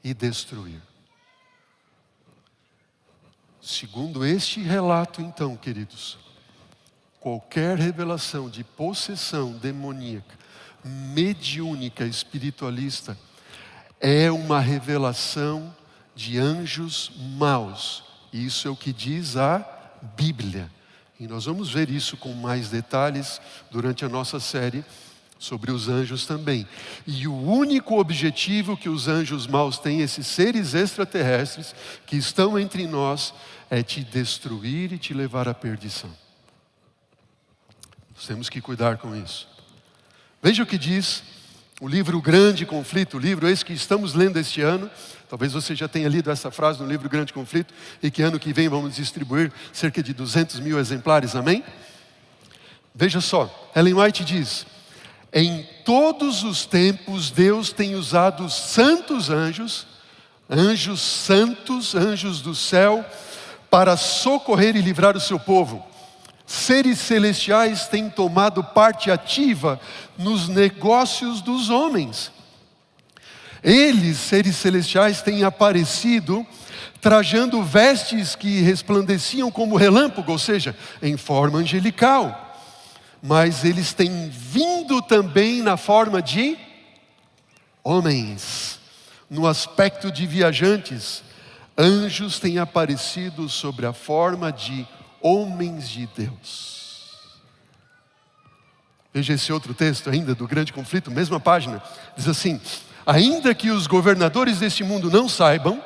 e 0.04 0.14
destruir. 0.14 0.82
Segundo 3.62 4.26
este 4.26 4.62
relato, 4.62 5.22
então, 5.22 5.56
queridos, 5.56 6.18
qualquer 7.20 7.78
revelação 7.78 8.50
de 8.50 8.64
possessão 8.64 9.54
demoníaca, 9.54 10.38
mediúnica, 10.84 12.06
espiritualista, 12.06 13.18
é 14.00 14.32
uma 14.32 14.60
revelação 14.60 15.76
de 16.14 16.38
anjos 16.38 17.12
maus. 17.38 18.04
Isso 18.32 18.68
é 18.68 18.72
o 18.72 18.76
que 18.76 18.94
diz 18.94 19.36
a 19.36 19.60
Bíblia. 20.16 20.70
E 21.20 21.28
nós 21.28 21.46
vamos 21.46 21.72
ver 21.72 21.90
isso 21.90 22.18
com 22.18 22.34
mais 22.34 22.70
detalhes 22.70 23.40
durante 23.72 24.04
a 24.04 24.10
nossa 24.10 24.40
série 24.40 24.84
sobre 25.38 25.72
os 25.72 25.88
anjos 25.88 26.26
também. 26.26 26.68
E 27.06 27.28
o 27.28 27.36
único 27.36 28.00
objetivo 28.00 28.78
que 28.78 28.90
os 28.90 29.08
anjos 29.08 29.48
maus 29.48 29.78
têm, 29.78 30.02
esses 30.02 30.28
seres 30.28 30.74
extraterrestres 30.74 31.76
que 32.06 32.16
estão 32.16 32.58
entre 32.58 32.88
nós, 32.88 33.34
é 33.70 33.82
te 33.82 34.04
destruir 34.04 34.94
e 34.94 34.98
te 34.98 35.14
levar 35.14 35.48
à 35.48 35.54
perdição. 35.54 36.10
Nós 38.16 38.26
temos 38.26 38.50
que 38.50 38.62
cuidar 38.62 38.98
com 38.98 39.16
isso. 39.16 39.48
Veja 40.42 40.64
o 40.64 40.66
que 40.66 40.78
diz 40.78 41.24
o 41.82 41.88
livro 41.90 42.22
Grande 42.22 42.66
Conflito, 42.66 43.18
o 43.18 43.20
livro 43.20 43.48
esse 43.48 43.66
que 43.66 43.74
estamos 43.74 44.14
lendo 44.14 44.38
este 44.38 44.62
ano. 44.62 44.90
Talvez 45.30 45.52
você 45.52 45.76
já 45.76 45.88
tenha 45.88 46.08
lido 46.08 46.32
essa 46.32 46.50
frase 46.50 46.82
no 46.82 46.88
livro 46.88 47.10
Grande 47.10 47.34
Conflito 47.34 47.74
e 48.02 48.10
que 48.10 48.22
ano 48.22 48.40
que 48.40 48.54
vem 48.54 48.70
vamos 48.70 48.96
distribuir 48.96 49.52
cerca 49.74 50.02
de 50.02 50.14
200 50.14 50.60
mil 50.62 50.80
exemplares, 50.80 51.36
amém? 51.36 51.64
Veja 52.94 53.20
só, 53.20 53.72
Ellen 53.76 53.96
White 53.96 54.24
diz: 54.24 54.66
em 55.34 55.68
todos 55.84 56.44
os 56.44 56.66
tempos 56.66 57.30
Deus 57.30 57.74
tem 57.74 57.96
usado 57.96 58.50
santos 58.50 59.30
anjos, 59.30 59.86
anjos 60.50 61.02
santos, 61.02 61.94
anjos 61.94 62.40
do 62.40 62.56
céu, 62.56 63.04
para 63.70 63.98
socorrer 63.98 64.78
e 64.78 64.82
livrar 64.82 65.18
o 65.18 65.20
seu 65.20 65.38
povo 65.38 65.95
seres 66.46 67.00
celestiais 67.00 67.88
têm 67.88 68.10
tomado 68.10 68.64
parte 68.64 69.10
ativa 69.10 69.80
nos 70.18 70.48
negócios 70.48 71.42
dos 71.42 71.70
homens. 71.70 72.32
Eles, 73.64 74.18
seres 74.18 74.56
celestiais, 74.58 75.22
têm 75.24 75.44
aparecido 75.44 76.46
trajando 77.02 77.64
vestes 77.64 78.36
que 78.36 78.62
resplandeciam 78.62 79.52
como 79.52 79.76
relâmpago, 79.76 80.32
ou 80.32 80.40
seja, 80.40 80.76
em 81.02 81.18
forma 81.18 81.60
angelical. 81.60 82.60
Mas 83.22 83.66
eles 83.66 83.92
têm 83.94 84.30
vindo 84.30 85.02
também 85.02 85.64
na 85.64 85.78
forma 85.78 86.22
de 86.22 86.58
homens, 87.84 88.80
no 89.28 89.48
aspecto 89.48 90.12
de 90.12 90.28
viajantes. 90.28 91.24
Anjos 91.76 92.40
têm 92.40 92.60
aparecido 92.60 93.50
sobre 93.50 93.88
a 93.88 93.94
forma 93.94 94.52
de 94.52 94.74
homens 94.74 95.05
de 95.88 96.08
Deus. 96.08 96.76
Veja 99.12 99.34
esse 99.34 99.52
outro 99.52 99.74
texto 99.74 100.10
ainda 100.10 100.36
do 100.36 100.48
grande 100.48 100.72
conflito, 100.72 101.10
mesma 101.10 101.40
página. 101.40 101.82
Diz 102.16 102.28
assim: 102.28 102.62
Ainda 103.06 103.56
que 103.56 103.72
os 103.72 103.88
governadores 103.88 104.60
deste 104.60 104.84
mundo 104.84 105.10
não 105.10 105.28
saibam, 105.28 105.84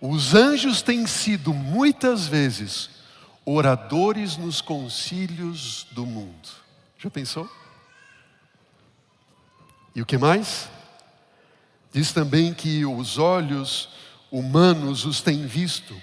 os 0.00 0.34
anjos 0.34 0.80
têm 0.80 1.06
sido 1.06 1.52
muitas 1.52 2.26
vezes 2.26 2.88
oradores 3.44 4.36
nos 4.36 4.60
concílios 4.60 5.86
do 5.90 6.06
mundo. 6.06 6.48
Já 6.98 7.10
pensou? 7.10 7.50
E 9.94 10.00
o 10.00 10.06
que 10.06 10.16
mais? 10.16 10.68
Diz 11.92 12.12
também 12.12 12.54
que 12.54 12.86
os 12.86 13.18
olhos 13.18 13.90
humanos 14.30 15.04
os 15.04 15.20
têm 15.20 15.46
visto 15.46 15.94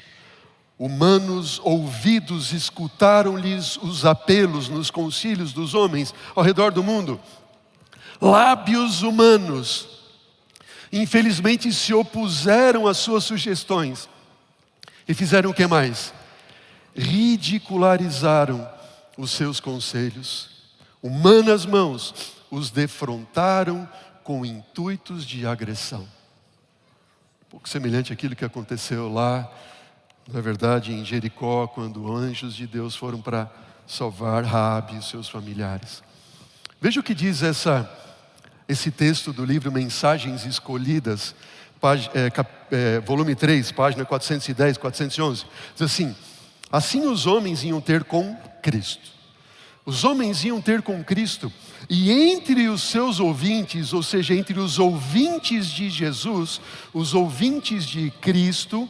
Humanos 0.78 1.62
ouvidos 1.64 2.52
escutaram-lhes 2.52 3.78
os 3.78 4.06
apelos 4.06 4.68
nos 4.68 4.90
concílios 4.90 5.54
dos 5.54 5.74
homens 5.74 6.14
ao 6.36 6.44
redor 6.44 6.72
do 6.72 6.84
mundo. 6.84 7.20
Lábios 8.20 9.02
humanos, 9.02 9.88
infelizmente, 10.92 11.72
se 11.72 11.94
opuseram 11.94 12.88
às 12.88 12.98
suas 12.98 13.24
sugestões 13.24 14.10
e 15.08 15.14
fizeram 15.14 15.52
o 15.52 15.54
que 15.54 15.68
mais? 15.68 16.14
Ridicularizaram 16.96 18.68
os 19.18 19.32
seus 19.32 19.60
conselhos. 19.60 20.50
Humanas 21.02 21.66
mãos 21.66 22.34
os 22.50 22.72
defrontaram 22.72 23.88
com 24.24 24.46
intuitos 24.46 25.26
de 25.26 25.46
agressão. 25.46 26.02
Um 26.02 27.50
pouco 27.50 27.70
semelhante 27.70 28.14
àquilo 28.14 28.36
que 28.36 28.46
aconteceu 28.46 29.12
lá 29.12 29.52
na 30.32 30.42
verdade, 30.42 30.94
em 30.94 31.04
Jericó, 31.04 31.68
quando 31.68 32.14
anjos 32.14 32.56
de 32.56 32.66
Deus 32.66 32.96
foram 32.96 33.22
para 33.22 33.52
salvar 33.86 34.44
Rabi 34.44 34.98
e 34.98 35.04
seus 35.04 35.28
familiares. 35.28 36.02
Veja 36.80 37.00
o 37.00 37.04
que 37.04 37.14
diz 37.14 37.44
essa, 37.44 37.90
esse 38.68 38.92
texto 38.92 39.34
do 39.34 39.44
livro 39.44 39.72
Mensagens 39.72 40.46
Escolhidas, 40.46 41.36
é, 42.14 42.30
cap, 42.30 42.50
é, 42.72 43.00
volume 43.02 43.36
3, 43.36 43.72
página 43.74 44.06
410, 44.06 44.78
411. 44.78 45.46
Diz 45.74 45.82
assim: 45.82 46.16
Assim 46.72 47.06
os 47.06 47.26
homens 47.26 47.64
iam 47.64 47.82
ter 47.82 48.06
com 48.06 48.36
Cristo. 48.62 49.12
Os 49.86 50.06
homens 50.06 50.46
iam 50.46 50.62
ter 50.62 50.82
com 50.82 51.04
Cristo, 51.04 51.52
e 51.90 52.10
entre 52.10 52.70
os 52.70 52.84
seus 52.84 53.20
ouvintes, 53.20 53.92
ou 53.92 54.02
seja, 54.02 54.34
entre 54.34 54.58
os 54.58 54.80
ouvintes 54.80 55.68
de 55.68 55.90
Jesus, 55.90 56.62
os 56.94 57.14
ouvintes 57.14 57.86
de 57.86 58.10
Cristo, 58.22 58.90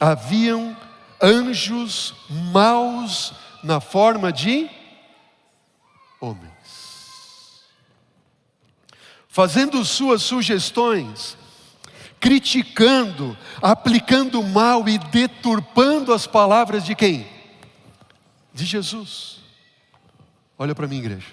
haviam 0.00 0.76
anjos 1.20 2.14
maus 2.52 3.34
na 3.62 3.80
forma 3.80 4.32
de 4.32 4.68
homens, 6.20 7.62
fazendo 9.28 9.84
suas 9.84 10.22
sugestões, 10.22 11.36
criticando, 12.20 13.36
aplicando 13.62 14.42
mal 14.42 14.88
e 14.88 14.98
deturpando 14.98 16.12
as 16.12 16.26
palavras 16.26 16.84
de 16.84 16.94
quem? 16.94 17.26
De 18.52 18.64
Jesus. 18.64 19.40
Olha 20.58 20.74
para 20.74 20.86
mim, 20.86 20.98
igreja. 20.98 21.26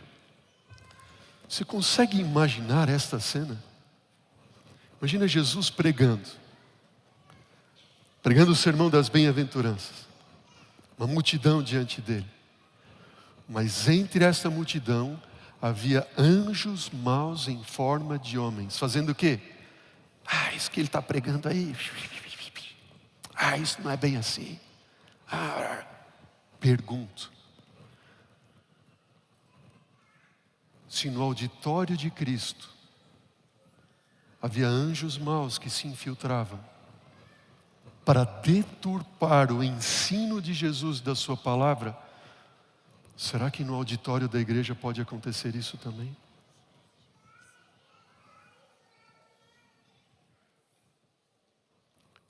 Você 1.47 1.63
consegue 1.65 2.19
imaginar 2.19 2.89
esta 2.89 3.19
cena? 3.19 3.61
Imagina 4.99 5.27
Jesus 5.27 5.69
pregando 5.69 6.40
pregando 8.21 8.51
o 8.51 8.55
sermão 8.55 8.89
das 8.89 9.09
bem-aventuranças. 9.09 10.07
Uma 10.97 11.07
multidão 11.07 11.63
diante 11.63 12.01
dele. 12.01 12.29
Mas 13.49 13.87
entre 13.87 14.23
essa 14.23 14.49
multidão 14.49 15.21
havia 15.61 16.07
anjos 16.17 16.89
maus 16.89 17.47
em 17.47 17.63
forma 17.63 18.17
de 18.17 18.37
homens, 18.37 18.77
fazendo 18.77 19.09
o 19.09 19.15
quê? 19.15 19.39
Ah, 20.25 20.53
isso 20.53 20.69
que 20.69 20.79
ele 20.79 20.87
está 20.87 21.01
pregando 21.01 21.49
aí. 21.49 21.75
Ah, 23.35 23.57
isso 23.57 23.81
não 23.81 23.89
é 23.89 23.97
bem 23.97 24.17
assim. 24.17 24.59
Ah, 25.29 25.83
pergunto. 26.59 27.31
Se 30.87 31.09
no 31.09 31.21
auditório 31.23 31.97
de 31.97 32.11
Cristo 32.11 32.69
havia 34.41 34.67
anjos 34.67 35.17
maus 35.17 35.57
que 35.57 35.69
se 35.69 35.87
infiltravam 35.87 36.70
para 38.11 38.25
deturpar 38.25 39.53
o 39.53 39.63
ensino 39.63 40.41
de 40.41 40.53
Jesus 40.53 40.99
da 40.99 41.15
Sua 41.15 41.37
palavra, 41.37 41.97
será 43.15 43.49
que 43.49 43.63
no 43.63 43.73
auditório 43.73 44.27
da 44.27 44.37
igreja 44.37 44.75
pode 44.75 44.99
acontecer 44.99 45.55
isso 45.55 45.77
também? 45.77 46.13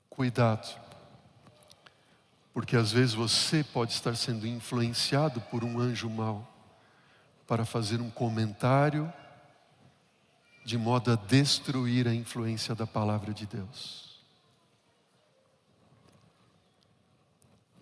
Cuidado, 0.08 0.80
porque 2.54 2.76
às 2.76 2.92
vezes 2.92 3.12
você 3.12 3.64
pode 3.64 3.90
estar 3.90 4.14
sendo 4.14 4.46
influenciado 4.46 5.40
por 5.40 5.64
um 5.64 5.80
anjo 5.80 6.08
mau 6.08 6.48
para 7.44 7.64
fazer 7.64 8.00
um 8.00 8.08
comentário 8.08 9.12
de 10.64 10.78
modo 10.78 11.10
a 11.10 11.16
destruir 11.16 12.06
a 12.06 12.14
influência 12.14 12.72
da 12.72 12.86
palavra 12.86 13.34
de 13.34 13.46
Deus. 13.46 14.11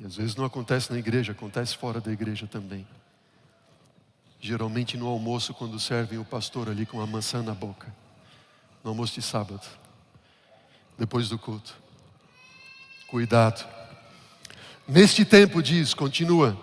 E 0.00 0.06
às 0.06 0.16
vezes 0.16 0.34
não 0.34 0.46
acontece 0.46 0.90
na 0.90 0.98
igreja, 0.98 1.32
acontece 1.32 1.76
fora 1.76 2.00
da 2.00 2.10
igreja 2.10 2.46
também. 2.46 2.88
Geralmente 4.40 4.96
no 4.96 5.06
almoço, 5.06 5.52
quando 5.52 5.78
servem 5.78 6.18
o 6.18 6.24
pastor 6.24 6.70
ali 6.70 6.86
com 6.86 7.02
a 7.02 7.06
maçã 7.06 7.42
na 7.42 7.52
boca, 7.52 7.86
no 8.82 8.90
almoço 8.90 9.12
de 9.12 9.20
sábado, 9.20 9.60
depois 10.98 11.28
do 11.28 11.38
culto. 11.38 11.74
Cuidado. 13.08 13.68
Neste 14.88 15.22
tempo, 15.22 15.62
diz, 15.62 15.92
continua, 15.92 16.58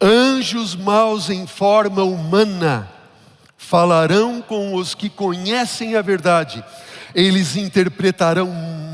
anjos 0.00 0.74
maus 0.74 1.30
em 1.30 1.46
forma 1.46 2.02
humana 2.02 2.92
falarão 3.56 4.42
com 4.42 4.74
os 4.74 4.94
que 4.94 5.08
conhecem 5.08 5.94
a 5.94 6.02
verdade, 6.02 6.64
eles 7.14 7.56
interpretarão 7.56 8.50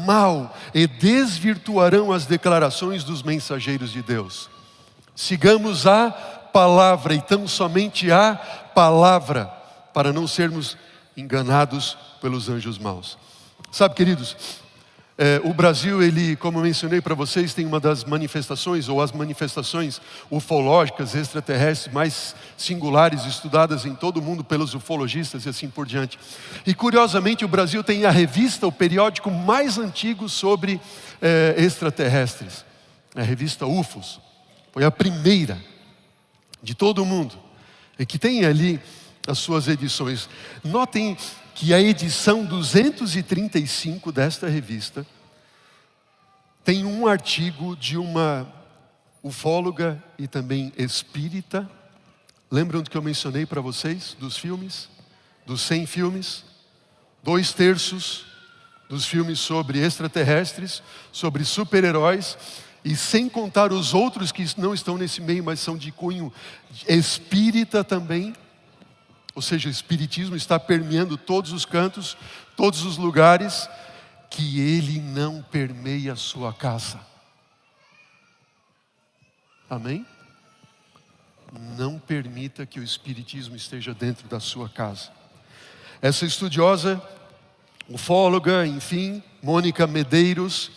mal 0.07 0.55
e 0.74 0.87
desvirtuarão 0.87 2.12
as 2.12 2.27
declarações 2.27 3.05
dos 3.05 3.22
mensageiros 3.22 3.92
de 3.92 4.03
Deus. 4.03 4.50
Sigamos 5.14 5.87
a 5.87 6.11
palavra 6.11 7.14
e 7.14 7.20
tão 7.20 7.48
somente 7.48 8.11
a 8.11 8.35
palavra, 8.74 9.46
para 9.92 10.12
não 10.12 10.27
sermos 10.27 10.77
enganados 11.16 11.96
pelos 12.20 12.48
anjos 12.48 12.79
maus. 12.79 13.16
Sabe, 13.70 13.94
queridos, 13.94 14.37
é, 15.16 15.40
o 15.44 15.55
Brasil, 15.55 16.03
ele, 16.03 16.35
como 16.35 16.59
eu 16.59 16.64
mencionei 16.64 17.00
para 17.00 17.14
vocês, 17.14 17.55
tem 17.55 17.64
uma 17.64 17.79
das 17.79 18.03
manifestações, 18.03 18.88
ou 18.88 19.00
as 19.00 19.12
manifestações 19.12 20.00
ufológicas 20.29 21.14
extraterrestres 21.14 21.94
mais 21.94 22.35
singulares, 22.57 23.24
estudadas 23.24 23.87
em 23.87 23.94
todo 23.94 24.16
o 24.16 24.22
mundo 24.22 24.42
pelos 24.42 24.74
ufologistas 24.74 25.46
e 25.46 25.48
assim 25.48 25.70
por 25.70 25.87
diante. 25.87 26.18
E 26.66 26.74
curiosamente, 26.74 27.44
o 27.44 27.48
Brasil 27.48 27.85
tem 27.85 28.05
a 28.05 28.11
revista, 28.11 28.66
o 28.66 28.72
periódico 28.72 29.31
mais 29.31 29.79
antigo 29.79 30.29
sobre 30.29 30.81
é, 31.22 31.55
extraterrestres, 31.59 32.64
a 33.14 33.22
revista 33.22 33.66
UFOS. 33.66 34.20
Foi 34.72 34.85
a 34.85 34.90
primeira 34.90 35.62
de 36.61 36.74
todo 36.74 37.05
o 37.05 37.07
mundo, 37.07 37.38
e 37.96 38.05
que 38.05 38.18
tem 38.18 38.44
ali 38.44 38.81
as 39.29 39.38
suas 39.38 39.68
edições. 39.68 40.29
Notem 40.64 41.16
que 41.55 41.73
a 41.73 41.81
edição 41.81 42.45
235 42.45 44.11
desta 44.11 44.49
revista 44.49 45.07
tem 46.64 46.85
um 46.85 47.07
artigo 47.07 47.77
de 47.77 47.97
uma 47.97 48.53
ufóloga 49.23 50.03
e 50.19 50.27
também 50.27 50.73
espírita. 50.77 51.71
Lembram 52.51 52.83
do 52.83 52.90
que 52.90 52.97
eu 52.97 53.03
mencionei 53.03 53.47
para 53.47 53.61
vocês 53.61 54.17
dos 54.19 54.37
filmes? 54.37 54.88
Dos 55.47 55.61
100 55.61 55.87
filmes? 55.87 56.45
Dois 57.23 57.53
terços 57.53 58.27
dos 58.88 59.07
filmes 59.07 59.38
sobre 59.38 59.79
extraterrestres, 59.79 60.83
sobre 61.12 61.45
super-heróis, 61.45 62.37
e 62.85 62.95
sem 62.97 63.29
contar 63.29 63.73
os 63.73 63.95
outros 63.95 64.31
que 64.31 64.45
não 64.59 64.75
estão 64.75 64.99
nesse 64.99 65.21
meio, 65.21 65.43
mas 65.43 65.61
são 65.61 65.77
de 65.77 65.90
cunho 65.90 66.33
espírita 66.87 67.83
também. 67.83 68.35
Ou 69.35 69.42
seja, 69.42 69.68
o 69.68 69.73
Espiritismo 69.73 70.37
está 70.37 70.61
permeando 70.61 71.16
todos 71.16 71.53
os 71.53 71.64
cantos, 71.64 72.16
todos 72.57 72.85
os 72.85 72.97
lugares, 72.97 73.68
que 74.31 74.61
ele 74.61 75.01
não 75.01 75.42
permeia 75.42 76.12
a 76.12 76.16
sua 76.16 76.53
casa. 76.53 77.01
Amém? 79.68 80.07
Não 81.77 81.99
permita 81.99 82.64
que 82.64 82.79
o 82.79 82.85
Espiritismo 82.85 83.57
esteja 83.57 83.92
dentro 83.92 84.29
da 84.29 84.38
sua 84.38 84.68
casa. 84.68 85.11
Essa 86.01 86.25
estudiosa, 86.25 87.03
ufóloga, 87.88 88.66
enfim, 88.66 89.23
Mônica 89.42 89.87
Medeiros, 89.87 90.70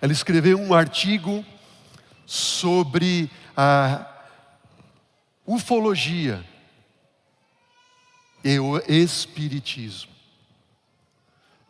ela 0.00 0.12
escreveu 0.12 0.58
um 0.58 0.72
artigo 0.72 1.44
sobre 2.24 3.30
a 3.56 4.06
ufologia 5.46 6.44
e 8.42 8.58
o 8.58 8.78
Espiritismo. 8.88 10.10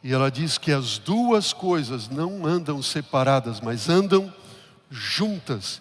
E 0.02 0.12
ela 0.12 0.31
diz 0.31 0.59
que 0.59 0.70
as 0.70 0.98
duas 0.98 1.52
coisas 1.52 2.09
não 2.09 2.46
andam 2.46 2.81
separadas, 2.83 3.61
mas 3.61 3.88
andam 3.88 4.33
juntas. 4.90 5.81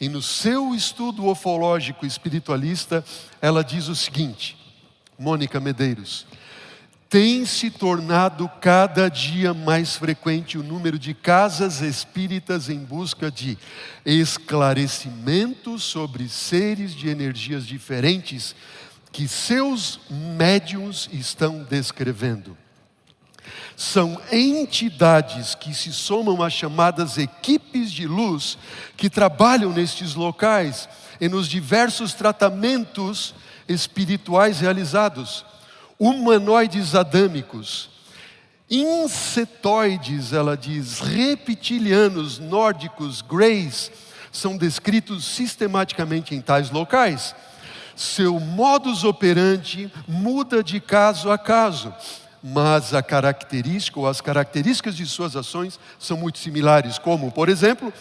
E 0.00 0.08
no 0.08 0.22
seu 0.22 0.74
estudo 0.74 1.26
ufológico 1.26 2.06
espiritualista, 2.06 3.04
ela 3.40 3.64
diz 3.64 3.88
o 3.88 3.94
seguinte: 3.94 4.56
Mônica 5.18 5.58
Medeiros, 5.58 6.26
tem 7.08 7.46
se 7.46 7.70
tornado 7.70 8.48
cada 8.60 9.08
dia 9.08 9.54
mais 9.54 9.96
frequente 9.96 10.58
o 10.58 10.62
número 10.62 10.98
de 10.98 11.14
casas 11.14 11.80
espíritas 11.80 12.68
em 12.68 12.78
busca 12.78 13.30
de 13.30 13.56
esclarecimento 14.04 15.78
sobre 15.78 16.28
seres 16.28 16.94
de 16.94 17.08
energias 17.08 17.66
diferentes 17.66 18.54
que 19.16 19.26
seus 19.26 19.98
médiums 20.10 21.08
estão 21.10 21.64
descrevendo. 21.64 22.54
São 23.74 24.20
entidades 24.30 25.54
que 25.54 25.72
se 25.72 25.90
somam 25.90 26.42
às 26.42 26.52
chamadas 26.52 27.16
equipes 27.16 27.90
de 27.90 28.06
luz 28.06 28.58
que 28.94 29.08
trabalham 29.08 29.72
nestes 29.72 30.14
locais 30.14 30.86
e 31.18 31.30
nos 31.30 31.48
diversos 31.48 32.12
tratamentos 32.12 33.34
espirituais 33.66 34.60
realizados. 34.60 35.46
Humanoides 35.98 36.94
adâmicos, 36.94 37.88
insetoides, 38.70 40.34
ela 40.34 40.58
diz, 40.58 41.00
reptilianos, 41.00 42.38
nórdicos, 42.38 43.22
greys, 43.22 43.90
são 44.30 44.58
descritos 44.58 45.24
sistematicamente 45.24 46.34
em 46.34 46.42
tais 46.42 46.70
locais 46.70 47.34
seu 47.96 48.38
modus 48.38 49.02
operandi 49.02 49.90
muda 50.06 50.62
de 50.62 50.78
caso 50.78 51.30
a 51.30 51.38
caso, 51.38 51.92
mas 52.42 52.94
a 52.94 53.02
característica 53.02 53.98
ou 53.98 54.06
as 54.06 54.20
características 54.20 54.94
de 54.94 55.06
suas 55.06 55.34
ações 55.34 55.80
são 55.98 56.16
muito 56.16 56.38
similares, 56.38 56.98
como, 56.98 57.32
por 57.32 57.48
exemplo, 57.48 57.92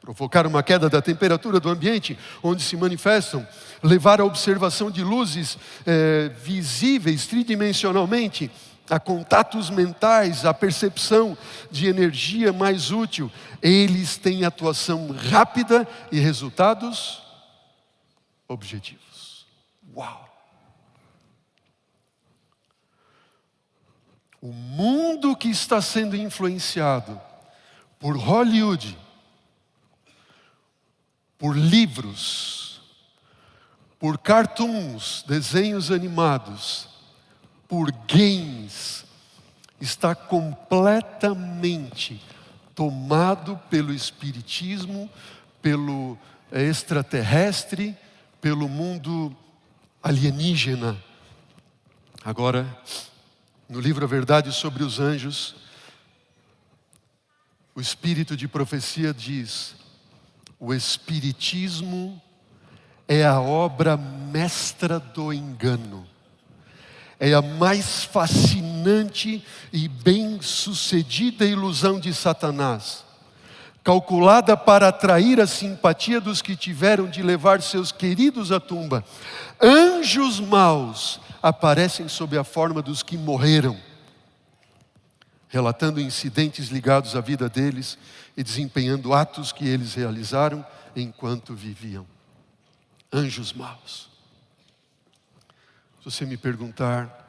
provocar 0.00 0.46
uma 0.46 0.62
queda 0.62 0.90
da 0.90 1.00
temperatura 1.00 1.58
do 1.58 1.70
ambiente 1.70 2.18
onde 2.42 2.62
se 2.62 2.76
manifestam, 2.76 3.46
levar 3.82 4.20
a 4.20 4.24
observação 4.24 4.90
de 4.90 5.02
luzes 5.02 5.56
é, 5.86 6.30
visíveis 6.44 7.26
tridimensionalmente, 7.26 8.50
a 8.90 8.98
contatos 8.98 9.70
mentais, 9.70 10.44
a 10.44 10.52
percepção 10.52 11.38
de 11.70 11.86
energia 11.86 12.52
mais 12.52 12.90
útil. 12.90 13.30
Eles 13.62 14.16
têm 14.16 14.44
atuação 14.44 15.14
rápida 15.30 15.86
e 16.10 16.18
resultados 16.18 17.22
objetivos. 18.48 19.11
Uau! 19.94 20.28
O 24.40 24.48
mundo 24.48 25.36
que 25.36 25.48
está 25.48 25.80
sendo 25.80 26.16
influenciado 26.16 27.20
por 28.00 28.16
Hollywood, 28.16 28.96
por 31.38 31.56
livros, 31.56 32.82
por 34.00 34.18
cartoons, 34.18 35.24
desenhos 35.28 35.92
animados, 35.92 36.88
por 37.68 37.92
games, 38.08 39.04
está 39.80 40.14
completamente 40.14 42.20
tomado 42.74 43.60
pelo 43.70 43.92
espiritismo, 43.92 45.08
pelo 45.60 46.18
extraterrestre, 46.50 47.96
pelo 48.40 48.68
mundo 48.68 49.36
alienígena. 50.02 50.96
Agora, 52.24 52.66
no 53.68 53.80
livro 53.80 54.04
A 54.04 54.08
Verdade 54.08 54.52
sobre 54.52 54.82
os 54.82 54.98
Anjos, 54.98 55.54
o 57.74 57.80
espírito 57.80 58.36
de 58.36 58.48
profecia 58.48 59.14
diz: 59.14 59.74
o 60.58 60.74
Espiritismo 60.74 62.20
é 63.06 63.24
a 63.24 63.40
obra 63.40 63.96
mestra 63.96 64.98
do 64.98 65.32
engano, 65.32 66.06
é 67.18 67.32
a 67.32 67.42
mais 67.42 68.04
fascinante 68.04 69.44
e 69.72 69.88
bem-sucedida 69.88 71.44
ilusão 71.44 72.00
de 72.00 72.12
Satanás, 72.12 73.04
calculada 73.84 74.56
para 74.56 74.88
atrair 74.88 75.40
a 75.40 75.46
simpatia 75.46 76.20
dos 76.20 76.40
que 76.40 76.56
tiveram 76.56 77.08
de 77.08 77.22
levar 77.22 77.60
seus 77.60 77.90
queridos 77.90 78.52
à 78.52 78.60
tumba. 78.60 79.04
Anjos 79.60 80.38
maus 80.40 81.20
aparecem 81.42 82.08
sob 82.08 82.38
a 82.38 82.44
forma 82.44 82.80
dos 82.80 83.02
que 83.02 83.16
morreram 83.16 83.78
relatando 85.52 86.00
incidentes 86.00 86.68
ligados 86.68 87.14
à 87.14 87.20
vida 87.20 87.46
deles 87.46 87.98
e 88.34 88.42
desempenhando 88.42 89.12
atos 89.12 89.52
que 89.52 89.68
eles 89.68 89.92
realizaram 89.92 90.64
enquanto 90.96 91.54
viviam. 91.54 92.06
Anjos 93.12 93.52
maus. 93.52 94.08
Se 95.98 96.06
você 96.06 96.24
me 96.24 96.38
perguntar, 96.38 97.28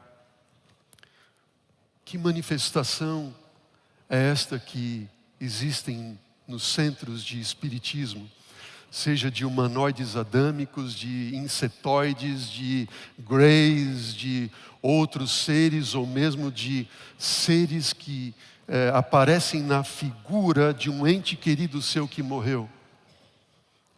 que 2.05 2.17
manifestação 2.17 3.35
é 4.09 4.31
esta 4.31 4.57
que 4.57 5.05
existem 5.37 6.17
nos 6.47 6.63
centros 6.63 7.23
de 7.23 7.39
espiritismo? 7.39 8.29
seja 8.93 9.31
de 9.31 9.43
humanoides 9.43 10.15
adâmicos, 10.15 10.93
de 10.93 11.35
insetoides, 11.35 12.47
de 12.47 12.87
greys, 13.17 14.13
de 14.13 14.51
outros 14.83 15.31
seres, 15.31 15.95
ou 15.95 16.05
mesmo 16.05 16.51
de 16.51 16.87
seres 17.17 17.91
que 17.91 18.35
é, 18.67 18.89
aparecem 18.89 19.63
na 19.63 19.83
figura 19.83 20.71
de 20.71 20.91
um 20.91 21.07
ente 21.07 21.35
querido 21.35 21.81
seu 21.81 22.07
que 22.07 22.21
morreu. 22.21 22.69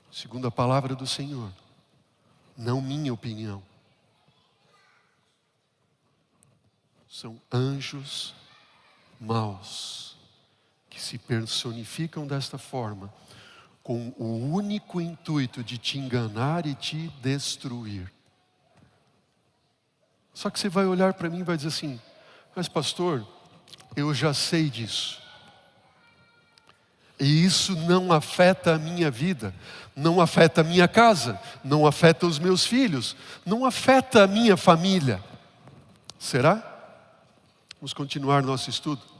Segundo 0.09 0.47
a 0.47 0.51
palavra 0.51 0.95
do 0.95 1.05
Senhor, 1.05 1.51
não 2.55 2.79
minha 2.79 3.13
opinião. 3.13 3.61
São 7.09 7.37
anjos 7.51 8.33
maus 9.19 10.04
que 10.95 11.01
se 11.01 11.17
personificam 11.17 12.25
desta 12.25 12.57
forma 12.57 13.13
com 13.83 14.13
o 14.17 14.49
único 14.53 15.01
intuito 15.01 15.61
de 15.61 15.77
te 15.77 15.99
enganar 15.99 16.65
e 16.65 16.73
te 16.73 17.09
destruir. 17.21 18.09
Só 20.33 20.49
que 20.49 20.57
você 20.57 20.69
vai 20.69 20.85
olhar 20.85 21.13
para 21.13 21.29
mim 21.29 21.39
e 21.39 21.43
vai 21.43 21.57
dizer 21.57 21.67
assim: 21.67 21.99
Mas, 22.55 22.69
pastor, 22.69 23.27
eu 23.93 24.13
já 24.13 24.33
sei 24.33 24.69
disso. 24.69 25.21
E 27.19 27.43
isso 27.43 27.75
não 27.75 28.13
afeta 28.13 28.75
a 28.75 28.79
minha 28.79 29.11
vida, 29.11 29.53
não 29.93 30.21
afeta 30.21 30.61
a 30.61 30.63
minha 30.63 30.87
casa, 30.87 31.37
não 31.61 31.85
afeta 31.85 32.25
os 32.25 32.39
meus 32.39 32.65
filhos, 32.65 33.17
não 33.45 33.65
afeta 33.65 34.23
a 34.23 34.27
minha 34.27 34.55
família. 34.55 35.21
Será? 36.17 36.63
Vamos 37.81 37.93
continuar 37.93 38.41
nosso 38.41 38.69
estudo. 38.69 39.14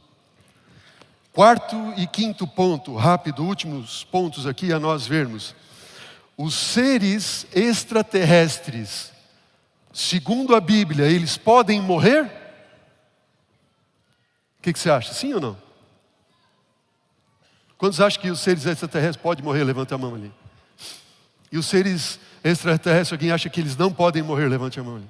Quarto 1.35 1.75
e 1.97 2.07
quinto 2.07 2.47
ponto, 2.47 2.95
rápido, 2.95 3.43
últimos 3.43 4.05
pontos 4.05 4.47
aqui 4.47 4.71
a 4.71 4.79
nós 4.79 5.05
vermos. 5.05 5.53
Os 6.37 6.53
seres 6.53 7.45
extraterrestres, 7.53 9.11
segundo 9.91 10.55
a 10.55 10.61
Bíblia, 10.61 11.07
eles 11.07 11.35
podem 11.35 11.81
morrer? 11.81 12.23
O 14.57 14.61
que, 14.61 14.71
que 14.71 14.79
você 14.79 14.89
acha? 14.89 15.11
Sim 15.11 15.33
ou 15.33 15.41
não? 15.41 15.57
Quantos 17.77 17.99
acham 17.99 18.21
que 18.21 18.31
os 18.31 18.39
seres 18.39 18.65
extraterrestres 18.65 19.21
podem 19.21 19.43
morrer? 19.43 19.65
Levante 19.65 19.93
a 19.93 19.97
mão 19.97 20.15
ali. 20.15 20.31
E 21.51 21.57
os 21.57 21.65
seres 21.65 22.17
extraterrestres, 22.45 23.11
alguém 23.11 23.31
acha 23.33 23.49
que 23.49 23.59
eles 23.59 23.75
não 23.75 23.91
podem 23.91 24.23
morrer? 24.23 24.47
Levante 24.47 24.79
a 24.79 24.83
mão 24.83 24.95
ali. 24.95 25.09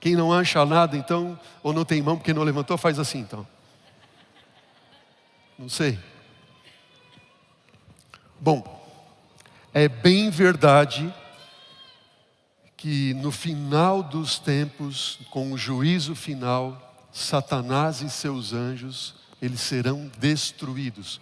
Quem 0.00 0.16
não 0.16 0.34
acha 0.34 0.62
nada, 0.66 0.98
então, 0.98 1.40
ou 1.62 1.72
não 1.72 1.86
tem 1.86 2.02
mão 2.02 2.18
porque 2.18 2.34
não 2.34 2.42
levantou, 2.42 2.76
faz 2.76 2.98
assim 2.98 3.20
então. 3.20 3.55
Não 5.58 5.68
sei. 5.68 5.98
Bom, 8.38 8.62
é 9.72 9.88
bem 9.88 10.28
verdade 10.28 11.12
que 12.76 13.14
no 13.14 13.32
final 13.32 14.02
dos 14.02 14.38
tempos, 14.38 15.18
com 15.30 15.52
o 15.52 15.58
juízo 15.58 16.14
final, 16.14 17.08
Satanás 17.10 18.02
e 18.02 18.10
seus 18.10 18.52
anjos, 18.52 19.14
eles 19.40 19.60
serão 19.60 20.10
destruídos. 20.18 21.20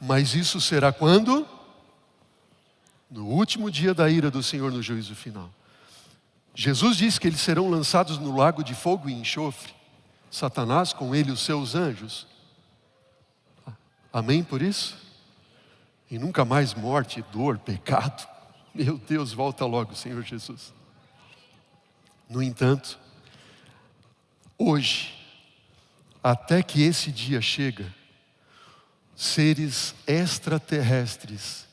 Mas 0.00 0.34
isso 0.34 0.60
será 0.60 0.92
quando? 0.92 1.46
No 3.08 3.26
último 3.26 3.70
dia 3.70 3.94
da 3.94 4.10
ira 4.10 4.30
do 4.30 4.42
Senhor 4.42 4.72
no 4.72 4.82
juízo 4.82 5.14
final. 5.14 5.48
Jesus 6.54 6.96
disse 6.96 7.20
que 7.20 7.28
eles 7.28 7.40
serão 7.40 7.70
lançados 7.70 8.18
no 8.18 8.36
lago 8.36 8.64
de 8.64 8.74
fogo 8.74 9.08
e 9.08 9.12
enxofre. 9.12 9.72
Satanás, 10.30 10.92
com 10.92 11.14
ele 11.14 11.30
os 11.30 11.40
seus 11.40 11.74
anjos. 11.74 12.26
Amém 14.16 14.42
por 14.42 14.62
isso? 14.62 14.96
E 16.10 16.18
nunca 16.18 16.42
mais 16.42 16.72
morte, 16.72 17.22
dor, 17.30 17.58
pecado. 17.58 18.26
Meu 18.74 18.96
Deus, 18.96 19.34
volta 19.34 19.66
logo, 19.66 19.94
Senhor 19.94 20.22
Jesus. 20.22 20.72
No 22.26 22.42
entanto, 22.42 22.98
hoje, 24.56 25.14
até 26.24 26.62
que 26.62 26.82
esse 26.82 27.12
dia 27.12 27.42
chega, 27.42 27.94
seres 29.14 29.94
extraterrestres, 30.06 31.66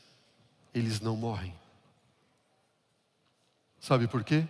eles 0.74 1.00
não 1.00 1.16
morrem. 1.16 1.54
Sabe 3.80 4.06
por 4.06 4.22
quê? 4.22 4.44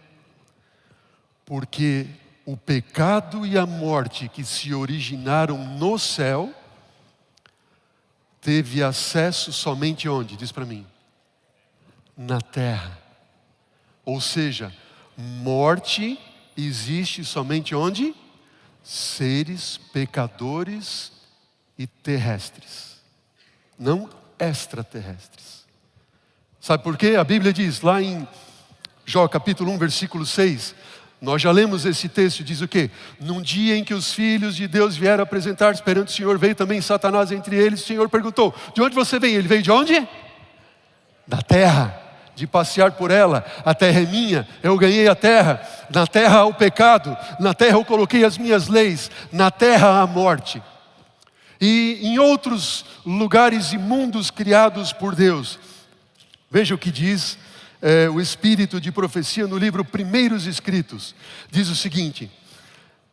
Porque 1.45 2.09
o 2.45 2.57
pecado 2.57 3.47
e 3.47 3.57
a 3.57 3.65
morte 3.65 4.29
que 4.29 4.43
se 4.43 4.75
originaram 4.75 5.77
no 5.77 5.97
céu, 5.97 6.53
teve 8.45 8.83
acesso 8.83 9.51
somente 9.55 10.07
onde? 10.07 10.37
Diz 10.37 10.53
para 10.53 10.67
mim. 10.67 10.87
Na 12.15 12.41
terra. 12.43 12.97
Ou 14.05 14.21
seja, 14.21 14.73
morte 15.17 16.21
existe 16.55 17.25
somente 17.25 17.75
onde? 17.75 18.15
Seres 18.83 19.79
pecadores 19.93 21.11
e 21.79 21.87
terrestres, 21.87 23.01
não 23.79 24.11
extraterrestres. 24.39 25.65
Sabe 26.61 26.83
por 26.83 26.99
quê? 26.99 27.17
A 27.17 27.25
Bíblia 27.25 27.53
diz 27.53 27.81
lá 27.81 28.03
em 28.03 28.29
Jó 29.07 29.27
capítulo 29.27 29.73
1, 29.73 29.79
versículo 29.79 30.27
6: 30.27 30.75
nós 31.21 31.41
já 31.41 31.51
lemos 31.51 31.87
esse 31.87 32.09
texto, 32.09 32.45
diz 32.45 32.61
o 32.61 32.69
quê? 32.69 32.91
Num 33.19 33.41
dia 33.41 33.77
em 33.77 33.85
que 33.85 33.95
os 33.95 34.13
filhos 34.13 34.55
de 34.57 34.69
Deus 34.69 34.97
vieram 34.97 35.23
apresentar-se 35.23 35.83
perante 35.83 36.13
o 36.13 36.17
Senhor, 36.17 36.37
veio 36.39 36.55
também 36.55 36.81
Satanás 36.81 37.33
entre 37.33 37.57
eles. 37.57 37.83
O 37.83 37.87
Senhor 37.87 38.09
perguntou: 38.09 38.55
De 38.75 38.83
onde 38.83 38.95
você 38.95 39.19
vem? 39.19 39.35
Ele 39.35 39.49
veio 39.49 39.63
de 39.63 39.71
onde? 39.71 40.07
Da 41.27 41.41
terra, 41.41 41.99
de 42.35 42.47
passear 42.47 42.93
por 42.93 43.11
ela. 43.11 43.45
A 43.65 43.75
terra 43.75 44.01
é 44.01 44.07
minha, 44.07 44.47
eu 44.63 44.77
ganhei 44.77 45.09
a 45.09 45.15
terra. 45.15 45.63
Na 45.89 46.07
terra 46.07 46.39
há 46.41 46.45
o 46.45 46.55
pecado, 46.55 47.17
na 47.41 47.55
terra 47.55 47.79
eu 47.79 47.85
coloquei 47.85 48.25
as 48.25 48.37
minhas 48.37 48.69
leis, 48.69 49.11
na 49.33 49.51
terra 49.51 49.89
há 49.89 50.03
a 50.03 50.07
morte. 50.07 50.63
E 51.61 52.01
em 52.03 52.19
outros 52.19 52.85
lugares 53.07 53.73
imundos 53.73 54.31
criados 54.31 54.93
por 54.93 55.15
Deus, 55.15 55.59
veja 56.51 56.75
o 56.75 56.79
que 56.79 56.91
diz 56.91 57.39
é, 57.85 58.09
o 58.09 58.19
espírito 58.19 58.81
de 58.81 58.91
profecia 58.91 59.47
no 59.47 59.59
livro 59.59 59.85
Primeiros 59.85 60.47
Escritos. 60.47 61.15
Diz 61.51 61.69
o 61.69 61.77
seguinte: 61.77 62.31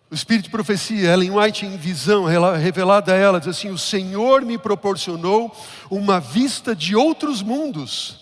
o 0.09 0.15
espírito 0.15 0.45
de 0.45 0.49
profecia, 0.49 1.11
Ellen 1.11 1.31
White, 1.31 1.65
em 1.65 1.75
visão 1.75 2.23
revelada 2.23 3.11
a 3.11 3.17
ela, 3.17 3.37
diz 3.37 3.49
assim: 3.49 3.69
O 3.69 3.77
Senhor 3.77 4.43
me 4.43 4.57
proporcionou 4.57 5.53
uma 5.89 6.21
vista 6.21 6.73
de 6.73 6.95
outros 6.95 7.41
mundos. 7.43 8.21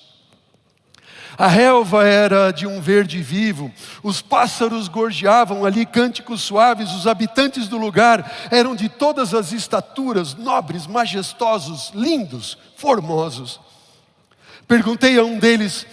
A 1.38 1.48
relva 1.48 2.04
era 2.04 2.52
de 2.52 2.66
um 2.66 2.82
verde 2.82 3.22
vivo, 3.22 3.72
os 4.04 4.20
pássaros 4.20 4.88
gorjeavam 4.90 5.64
ali 5.64 5.86
cânticos 5.86 6.42
suaves, 6.42 6.92
os 6.92 7.08
habitantes 7.08 7.68
do 7.68 7.78
lugar 7.78 8.50
eram 8.52 8.76
de 8.76 8.90
todas 8.90 9.34
as 9.34 9.54
estaturas, 9.54 10.34
nobres, 10.34 10.86
majestosos, 10.86 11.92
lindos, 11.94 12.58
formosos. 12.76 13.60
Perguntei 14.68 15.18
a 15.18 15.24
um 15.24 15.40
deles: 15.40 15.86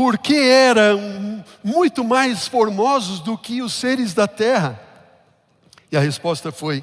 porque 0.00 0.32
eram 0.32 1.44
muito 1.62 2.02
mais 2.02 2.48
formosos 2.48 3.20
do 3.20 3.36
que 3.36 3.60
os 3.60 3.74
seres 3.74 4.14
da 4.14 4.26
terra? 4.26 4.80
E 5.92 5.96
a 5.96 6.00
resposta 6.00 6.50
foi: 6.50 6.82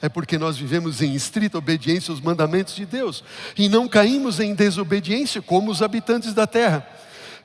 é 0.00 0.08
porque 0.08 0.38
nós 0.38 0.56
vivemos 0.56 1.02
em 1.02 1.16
estrita 1.16 1.58
obediência 1.58 2.12
aos 2.12 2.20
mandamentos 2.20 2.76
de 2.76 2.86
Deus 2.86 3.24
e 3.58 3.68
não 3.68 3.88
caímos 3.88 4.38
em 4.38 4.54
desobediência 4.54 5.42
como 5.42 5.68
os 5.68 5.82
habitantes 5.82 6.32
da 6.32 6.46
terra. 6.46 6.86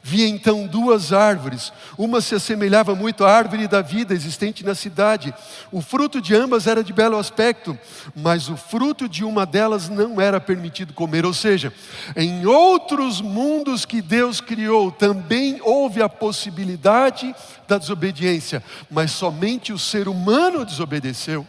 Vi 0.10 0.24
então 0.24 0.66
duas 0.66 1.12
árvores. 1.12 1.74
Uma 1.98 2.22
se 2.22 2.34
assemelhava 2.34 2.96
muito 2.96 3.26
à 3.26 3.30
árvore 3.30 3.68
da 3.68 3.82
vida 3.82 4.14
existente 4.14 4.64
na 4.64 4.74
cidade. 4.74 5.34
O 5.70 5.82
fruto 5.82 6.22
de 6.22 6.34
ambas 6.34 6.66
era 6.66 6.82
de 6.82 6.94
belo 6.94 7.18
aspecto, 7.18 7.78
mas 8.16 8.48
o 8.48 8.56
fruto 8.56 9.10
de 9.10 9.26
uma 9.26 9.46
delas 9.46 9.90
não 9.90 10.22
era 10.22 10.40
permitido 10.40 10.94
comer. 10.94 11.26
Ou 11.26 11.34
seja, 11.34 11.74
em 12.16 12.46
outros 12.46 13.20
mundos 13.20 13.84
que 13.84 14.02
Deus 14.02 14.40
criou, 14.40 14.94
também 14.94 15.60
houve 15.62 16.02
a 16.02 16.08
possibilidade 16.08 17.36
da 17.68 17.78
desobediência, 17.78 18.64
mas 18.90 19.12
somente 19.12 19.74
o 19.74 19.78
ser 19.78 20.08
humano 20.08 20.64
desobedeceu. 20.64 21.46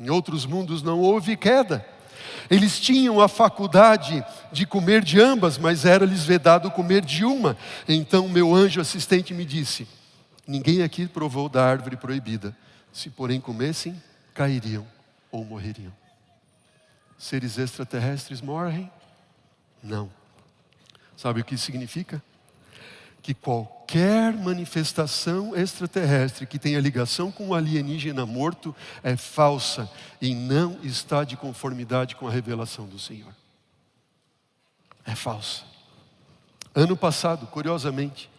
Em 0.00 0.10
outros 0.10 0.44
mundos 0.44 0.82
não 0.82 0.98
houve 0.98 1.36
queda. 1.36 1.86
Eles 2.50 2.80
tinham 2.80 3.20
a 3.20 3.28
faculdade 3.28 4.24
de 4.50 4.66
comer 4.66 5.02
de 5.02 5.20
ambas, 5.20 5.58
mas 5.58 5.84
era-lhes 5.84 6.24
vedado 6.24 6.70
comer 6.70 7.04
de 7.04 7.24
uma. 7.24 7.56
Então 7.88 8.28
meu 8.28 8.54
anjo 8.54 8.80
assistente 8.80 9.34
me 9.34 9.44
disse: 9.44 9.86
Ninguém 10.46 10.82
aqui 10.82 11.06
provou 11.06 11.48
da 11.48 11.64
árvore 11.64 11.96
proibida. 11.96 12.56
Se 12.92 13.08
porém 13.08 13.40
comessem, 13.40 14.00
cairiam 14.34 14.86
ou 15.30 15.44
morreriam. 15.44 15.92
Seres 17.16 17.56
extraterrestres 17.56 18.40
morrem? 18.40 18.90
Não. 19.82 20.10
Sabe 21.16 21.40
o 21.40 21.44
que 21.44 21.54
isso 21.54 21.64
significa? 21.64 22.22
Que 23.22 23.32
qualquer 23.32 23.81
manifestação 24.32 25.56
extraterrestre 25.56 26.46
que 26.46 26.58
tenha 26.58 26.80
ligação 26.80 27.30
com 27.30 27.48
um 27.48 27.54
alienígena 27.54 28.24
morto 28.24 28.74
é 29.02 29.16
falsa 29.16 29.90
e 30.20 30.34
não 30.34 30.78
está 30.82 31.24
de 31.24 31.36
conformidade 31.36 32.16
com 32.16 32.26
a 32.26 32.30
revelação 32.30 32.86
do 32.86 32.98
Senhor. 32.98 33.34
É 35.04 35.14
falsa. 35.14 35.62
Ano 36.74 36.96
passado, 36.96 37.46
curiosamente, 37.46 38.30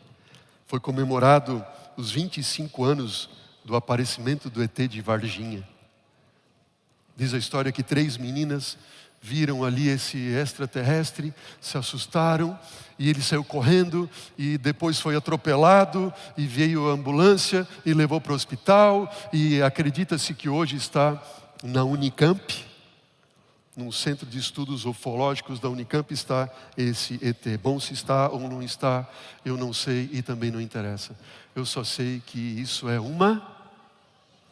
foi 0.66 0.80
comemorado 0.80 1.64
os 1.96 2.10
25 2.10 2.84
anos 2.84 3.30
do 3.64 3.76
aparecimento 3.76 4.50
do 4.50 4.64
ET 4.64 4.76
de 4.88 5.02
Varginha. 5.02 5.68
Diz 7.16 7.34
a 7.34 7.38
história 7.38 7.72
que 7.72 7.84
três 7.84 8.18
meninas 8.18 8.78
viram 9.26 9.64
ali 9.64 9.88
esse 9.88 10.18
extraterrestre, 10.18 11.34
se 11.62 11.78
assustaram 11.78 12.60
e 13.00 13.10
ele 13.10 13.22
saiu 13.22 13.42
correndo 13.42 14.10
e 14.38 14.58
depois 14.58 15.00
foi 15.00 15.16
atropelado 15.16 16.14
e 16.38 16.46
veio 16.46 16.90
a 16.90 16.94
ambulância 16.94 17.66
e 17.86 17.94
levou 17.94 18.20
para 18.20 18.34
o 18.34 18.36
hospital 18.36 19.10
e 19.32 19.62
acredita-se 19.62 20.34
que 20.34 20.50
hoje 20.50 20.76
está 20.76 21.24
na 21.64 21.86
Unicamp, 21.86 22.66
num 23.78 23.94
centro 23.94 24.28
de 24.28 24.38
estudos 24.38 24.86
ufológicos 24.86 25.58
da 25.58 25.70
Unicamp 25.70 26.14
está 26.14 26.50
esse 26.78 27.18
ET. 27.24 27.58
Bom 27.62 27.80
se 27.80 27.94
está 27.94 28.28
ou 28.28 28.42
não 28.42 28.62
está, 28.62 29.10
eu 29.46 29.56
não 29.56 29.72
sei 29.72 30.10
e 30.12 30.22
também 30.22 30.52
não 30.52 30.60
interessa. 30.60 31.18
Eu 31.56 31.66
só 31.66 31.82
sei 31.82 32.22
que 32.26 32.40
isso 32.40 32.90
é 32.90 33.00
uma 33.00 33.42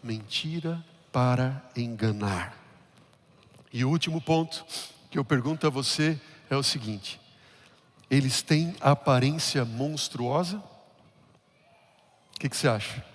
mentira 0.02 0.82
para 1.12 1.62
enganar. 1.76 2.61
E 3.72 3.86
o 3.86 3.90
último 3.90 4.20
ponto 4.22 4.66
que 5.10 5.18
eu 5.18 5.26
pergunto 5.26 5.66
a 5.66 5.70
você 5.70 6.20
é 6.50 6.56
o 6.56 6.64
seguinte: 6.64 7.20
eles 8.10 8.42
têm 8.42 8.76
aparência 8.82 9.64
monstruosa? 9.64 10.58
O 12.36 12.40
que, 12.40 12.50
que 12.50 12.58
você 12.58 12.68
acha? 12.68 13.06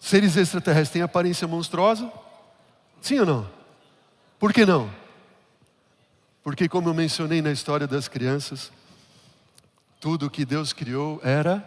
Seres 0.00 0.36
extraterrestres 0.36 0.90
têm 0.90 1.02
aparência 1.02 1.46
monstruosa? 1.46 2.10
Sim 3.00 3.20
ou 3.20 3.26
não? 3.26 3.50
Por 4.38 4.52
que 4.52 4.64
não? 4.64 4.90
Porque, 6.42 6.68
como 6.68 6.90
eu 6.90 6.94
mencionei 6.94 7.40
na 7.40 7.50
história 7.50 7.86
das 7.86 8.06
crianças, 8.06 8.70
tudo 9.98 10.28
que 10.28 10.44
Deus 10.44 10.74
criou 10.74 11.18
era 11.24 11.66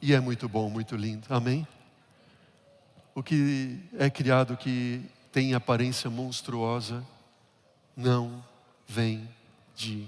e 0.00 0.12
é 0.12 0.20
muito 0.20 0.46
bom, 0.46 0.68
muito 0.68 0.94
lindo. 0.94 1.26
Amém? 1.30 1.66
O 3.14 3.22
que 3.22 3.80
é 3.98 4.10
criado 4.10 4.54
que 4.54 5.02
tem 5.34 5.52
aparência 5.52 6.08
monstruosa, 6.08 7.04
não 7.96 8.40
vem 8.86 9.28
de 9.74 10.06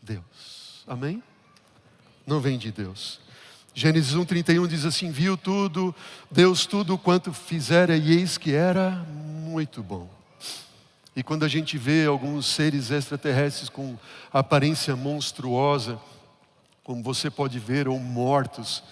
Deus. 0.00 0.84
Amém? 0.86 1.20
Não 2.24 2.38
vem 2.38 2.56
de 2.56 2.70
Deus. 2.70 3.20
Gênesis 3.74 4.14
1,31 4.14 4.68
diz 4.68 4.84
assim: 4.84 5.10
Viu 5.10 5.36
tudo, 5.36 5.92
Deus 6.30 6.66
tudo 6.66 6.96
quanto 6.96 7.32
fizera, 7.32 7.96
e 7.96 8.12
eis 8.12 8.38
que 8.38 8.54
era 8.54 8.92
muito 9.12 9.82
bom. 9.82 10.08
E 11.16 11.22
quando 11.24 11.44
a 11.44 11.48
gente 11.48 11.76
vê 11.76 12.06
alguns 12.06 12.46
seres 12.46 12.92
extraterrestres 12.92 13.68
com 13.68 13.98
aparência 14.32 14.94
monstruosa, 14.94 15.98
como 16.84 17.02
você 17.02 17.28
pode 17.28 17.58
ver, 17.58 17.88
ou 17.88 17.98
mortos, 17.98 18.84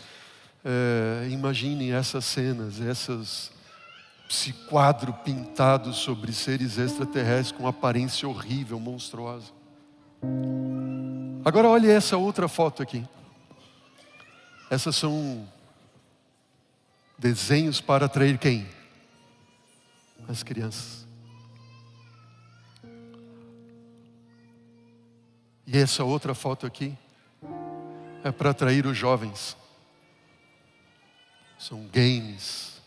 é, 0.64 1.29
imagine 1.31 1.93
essas 1.93 2.24
cenas, 2.24 2.81
essas 2.81 3.57
esse 4.29 4.53
quadro 4.53 5.12
pintado 5.12 5.93
sobre 5.95 6.33
seres 6.33 6.76
extraterrestres 6.76 7.53
com 7.53 7.66
aparência 7.66 8.29
horrível, 8.29 8.79
monstruosa. 8.79 9.53
Agora 11.45 11.68
olhe 11.68 11.91
essa 11.91 12.16
outra 12.18 12.47
foto 12.47 12.83
aqui. 12.83 13.07
Essas 14.70 14.97
são 14.97 15.49
desenhos 17.16 17.81
para 17.81 18.05
atrair 18.05 18.37
quem? 18.37 18.68
As 20.29 20.43
crianças. 20.43 21.07
E 25.66 25.76
essa 25.76 26.05
outra 26.05 26.35
foto 26.35 26.66
aqui 26.66 26.97
é 28.22 28.31
para 28.31 28.51
atrair 28.51 28.85
os 28.87 28.97
jovens. 28.97 29.57
São 31.59 31.87
games 31.87 32.78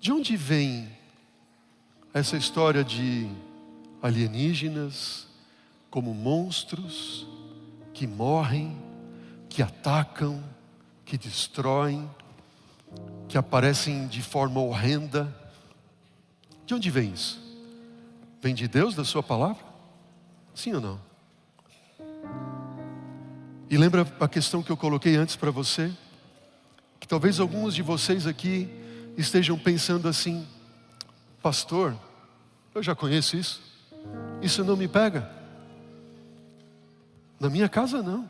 De 0.00 0.10
onde 0.10 0.34
vem 0.34 0.88
essa 2.14 2.34
história 2.34 2.82
de 2.82 3.28
alienígenas 4.00 5.26
como 5.90 6.14
monstros 6.14 7.26
que 7.92 8.06
morrem, 8.06 8.74
que 9.50 9.62
atacam, 9.62 10.42
que 11.04 11.18
destroem, 11.18 12.08
que 13.28 13.36
aparecem 13.36 14.08
de 14.08 14.22
forma 14.22 14.58
horrenda? 14.58 15.36
De 16.64 16.72
onde 16.72 16.88
vem 16.88 17.12
isso? 17.12 17.38
Vem 18.40 18.54
de 18.54 18.66
Deus, 18.66 18.94
da 18.94 19.04
Sua 19.04 19.22
palavra? 19.22 19.62
Sim 20.54 20.72
ou 20.72 20.80
não? 20.80 21.00
E 23.68 23.76
lembra 23.76 24.10
a 24.18 24.26
questão 24.26 24.62
que 24.62 24.72
eu 24.72 24.78
coloquei 24.78 25.16
antes 25.16 25.36
para 25.36 25.50
você? 25.50 25.92
Que 26.98 27.06
talvez 27.06 27.38
alguns 27.38 27.74
de 27.74 27.82
vocês 27.82 28.26
aqui 28.26 28.79
estejam 29.20 29.58
pensando 29.58 30.08
assim: 30.08 30.46
Pastor, 31.42 31.96
eu 32.74 32.82
já 32.82 32.94
conheço 32.94 33.36
isso, 33.36 33.60
isso 34.42 34.64
não 34.64 34.76
me 34.76 34.88
pega. 34.88 35.30
Na 37.38 37.48
minha 37.48 37.68
casa, 37.68 38.02
não. 38.02 38.28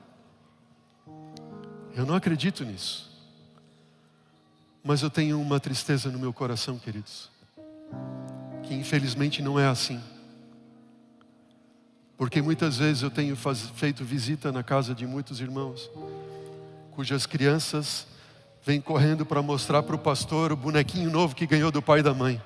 Eu 1.95 2.07
não 2.07 2.15
acredito 2.15 2.65
nisso. 2.65 3.11
Mas 4.83 5.03
eu 5.03 5.11
tenho 5.11 5.41
uma 5.41 5.61
tristeza 5.61 6.11
no 6.11 6.19
meu 6.19 6.33
coração, 6.33 6.79
queridos, 6.79 7.31
que 8.63 8.73
infelizmente 8.75 9.43
não 9.43 9.59
é 9.59 9.67
assim. 9.67 10.01
Porque 12.17 12.41
muitas 12.41 12.77
vezes 12.77 13.03
eu 13.03 13.11
tenho 13.11 13.35
faz, 13.37 13.63
feito 13.75 14.05
visita 14.05 14.53
na 14.53 14.63
casa 14.63 14.95
de 14.95 15.07
muitos 15.07 15.41
irmãos, 15.41 15.91
cujas 16.93 17.27
crianças 17.27 18.07
vem 18.65 18.81
correndo 18.81 19.25
para 19.25 19.43
mostrar 19.43 19.83
para 19.83 19.97
o 19.97 19.99
pastor 19.99 20.53
o 20.53 20.57
bonequinho 20.57 21.11
novo 21.11 21.35
que 21.35 21.47
ganhou 21.47 21.71
do 21.71 21.81
pai 21.81 22.01
e 22.01 22.03
da 22.03 22.13
mãe. 22.13 22.41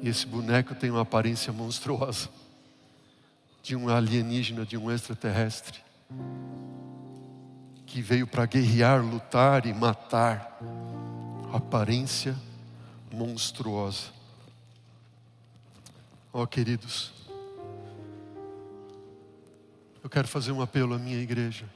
E 0.00 0.08
esse 0.08 0.26
boneco 0.26 0.74
tem 0.74 0.90
uma 0.90 1.02
aparência 1.02 1.52
monstruosa 1.52 2.28
de 3.62 3.76
um 3.76 3.88
alienígena, 3.88 4.64
de 4.64 4.76
um 4.76 4.90
extraterrestre 4.90 5.78
que 7.84 8.00
veio 8.00 8.26
para 8.26 8.46
guerrear, 8.46 9.04
lutar 9.04 9.66
e 9.66 9.74
matar. 9.74 10.58
Aparência 11.52 12.34
monstruosa. 13.12 14.06
Ó 16.32 16.42
oh, 16.42 16.46
queridos, 16.46 17.12
eu 20.02 20.08
quero 20.08 20.28
fazer 20.28 20.52
um 20.52 20.62
apelo 20.62 20.94
à 20.94 20.98
minha 20.98 21.18
igreja 21.18 21.66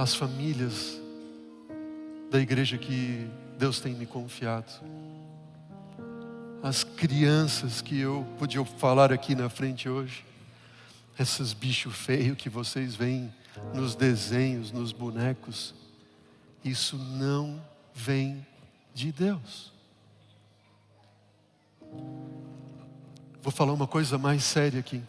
as 0.00 0.14
famílias 0.14 0.98
da 2.30 2.40
igreja 2.40 2.78
que 2.78 3.28
Deus 3.58 3.80
tem 3.80 3.92
me 3.92 4.06
confiado, 4.06 4.72
as 6.62 6.82
crianças 6.82 7.82
que 7.82 8.00
eu 8.00 8.26
podia 8.38 8.64
falar 8.64 9.12
aqui 9.12 9.34
na 9.34 9.50
frente 9.50 9.90
hoje, 9.90 10.24
esses 11.18 11.52
bichos 11.52 11.94
feios 11.94 12.34
que 12.38 12.48
vocês 12.48 12.94
veem 12.94 13.30
nos 13.74 13.94
desenhos, 13.94 14.72
nos 14.72 14.90
bonecos, 14.90 15.74
isso 16.64 16.96
não 16.96 17.62
vem 17.92 18.46
de 18.94 19.12
Deus. 19.12 19.70
Vou 23.42 23.52
falar 23.52 23.74
uma 23.74 23.86
coisa 23.86 24.16
mais 24.16 24.44
séria 24.44 24.80
aqui. 24.80 25.02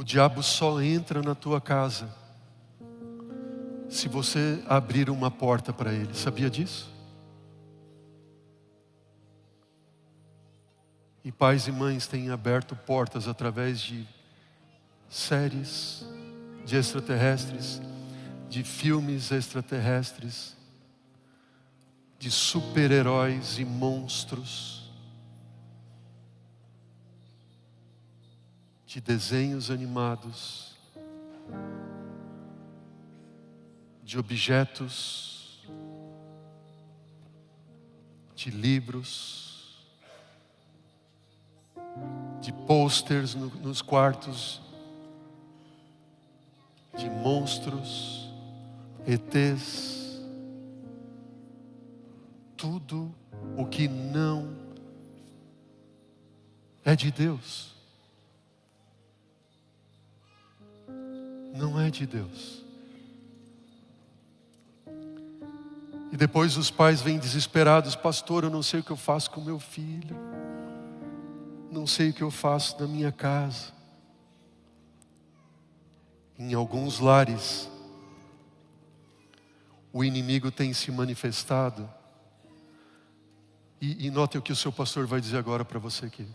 O 0.00 0.02
diabo 0.02 0.42
só 0.42 0.80
entra 0.80 1.20
na 1.20 1.34
tua 1.34 1.60
casa 1.60 2.08
se 3.86 4.08
você 4.08 4.64
abrir 4.66 5.10
uma 5.10 5.30
porta 5.30 5.74
para 5.74 5.92
ele. 5.92 6.14
Sabia 6.14 6.48
disso? 6.48 6.90
E 11.22 11.30
pais 11.30 11.66
e 11.66 11.70
mães 11.70 12.06
têm 12.06 12.30
aberto 12.30 12.74
portas 12.74 13.28
através 13.28 13.78
de 13.78 14.08
séries 15.06 16.02
de 16.64 16.76
extraterrestres, 16.76 17.82
de 18.48 18.64
filmes 18.64 19.30
extraterrestres, 19.30 20.56
de 22.18 22.30
super-heróis 22.30 23.58
e 23.58 23.66
monstros, 23.66 24.79
de 28.90 29.00
desenhos 29.00 29.70
animados, 29.70 30.76
de 34.02 34.18
objetos, 34.18 35.64
de 38.34 38.50
livros, 38.50 39.86
de 42.40 42.52
posters 42.66 43.36
no, 43.36 43.46
nos 43.60 43.80
quartos, 43.80 44.60
de 46.98 47.08
monstros, 47.08 48.28
ETs, 49.06 50.20
tudo 52.56 53.14
o 53.56 53.64
que 53.66 53.86
não 53.86 54.52
é 56.84 56.96
de 56.96 57.12
Deus. 57.12 57.79
Não 61.52 61.80
é 61.80 61.90
de 61.90 62.06
Deus. 62.06 62.64
E 66.12 66.16
depois 66.16 66.56
os 66.56 66.70
pais 66.70 67.00
vêm 67.00 67.18
desesperados, 67.18 67.94
pastor, 67.94 68.44
eu 68.44 68.50
não 68.50 68.62
sei 68.62 68.80
o 68.80 68.82
que 68.82 68.90
eu 68.90 68.96
faço 68.96 69.30
com 69.30 69.40
meu 69.40 69.60
filho, 69.60 70.16
não 71.70 71.86
sei 71.86 72.10
o 72.10 72.12
que 72.12 72.22
eu 72.22 72.30
faço 72.30 72.80
na 72.80 72.86
minha 72.86 73.12
casa. 73.12 73.72
Em 76.36 76.52
alguns 76.54 76.98
lares, 76.98 77.70
o 79.92 80.02
inimigo 80.02 80.50
tem 80.50 80.72
se 80.72 80.90
manifestado. 80.90 81.88
E, 83.80 84.06
e 84.06 84.10
note 84.10 84.36
o 84.36 84.42
que 84.42 84.52
o 84.52 84.56
seu 84.56 84.72
pastor 84.72 85.06
vai 85.06 85.20
dizer 85.20 85.38
agora 85.38 85.64
para 85.64 85.78
você 85.78 86.06
aqui. 86.06 86.26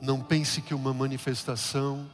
Não 0.00 0.20
pense 0.20 0.60
que 0.60 0.74
uma 0.74 0.92
manifestação 0.92 2.10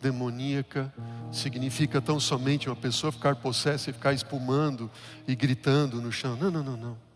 demoníaca 0.00 0.92
significa 1.32 2.00
tão 2.00 2.20
somente 2.20 2.68
uma 2.68 2.76
pessoa 2.76 3.10
ficar 3.10 3.36
possessa 3.36 3.90
e 3.90 3.92
ficar 3.92 4.12
espumando 4.12 4.90
e 5.26 5.34
gritando 5.34 6.00
no 6.00 6.12
chão. 6.12 6.36
Não, 6.36 6.50
não, 6.50 6.62
não, 6.62 6.76
não. 6.76 7.06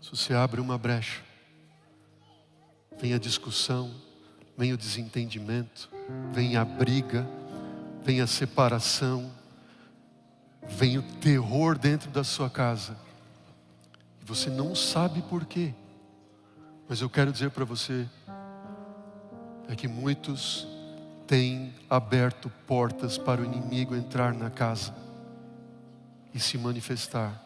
Se 0.00 0.32
abre 0.32 0.60
uma 0.60 0.78
brecha. 0.78 1.22
Vem 3.00 3.14
a 3.14 3.18
discussão, 3.18 3.94
vem 4.56 4.72
o 4.72 4.76
desentendimento, 4.76 5.88
vem 6.32 6.56
a 6.56 6.64
briga, 6.64 7.28
vem 8.02 8.20
a 8.20 8.26
separação, 8.26 9.30
vem 10.66 10.98
o 10.98 11.02
terror 11.02 11.78
dentro 11.78 12.10
da 12.10 12.24
sua 12.24 12.50
casa. 12.50 12.96
E 14.20 14.24
você 14.24 14.50
não 14.50 14.74
sabe 14.74 15.22
por 15.22 15.44
quê. 15.44 15.74
Mas 16.88 17.00
eu 17.00 17.10
quero 17.10 17.30
dizer 17.30 17.50
para 17.50 17.64
você 17.64 18.08
é 19.68 19.76
que 19.76 19.86
muitos 19.86 20.66
têm 21.26 21.74
aberto 21.88 22.50
portas 22.66 23.18
para 23.18 23.42
o 23.42 23.44
inimigo 23.44 23.94
entrar 23.94 24.32
na 24.32 24.48
casa 24.48 24.94
e 26.34 26.40
se 26.40 26.56
manifestar. 26.56 27.38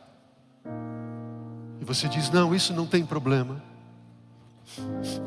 E 1.81 1.85
você 1.85 2.09
diz: 2.09 2.31
"Não, 2.31 2.55
isso 2.55 2.73
não 2.73 2.87
tem 2.87 3.05
problema". 3.05 3.61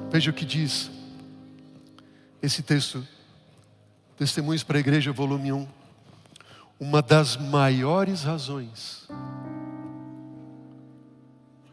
Veja 0.09 0.31
o 0.31 0.33
que 0.33 0.45
diz 0.45 0.89
esse 2.41 2.63
texto, 2.63 3.05
Testemunhos 4.17 4.63
para 4.63 4.77
a 4.77 4.79
Igreja, 4.79 5.11
volume 5.11 5.51
1. 5.51 5.67
Uma 6.79 7.01
das 7.01 7.35
maiores 7.35 8.23
razões, 8.23 9.07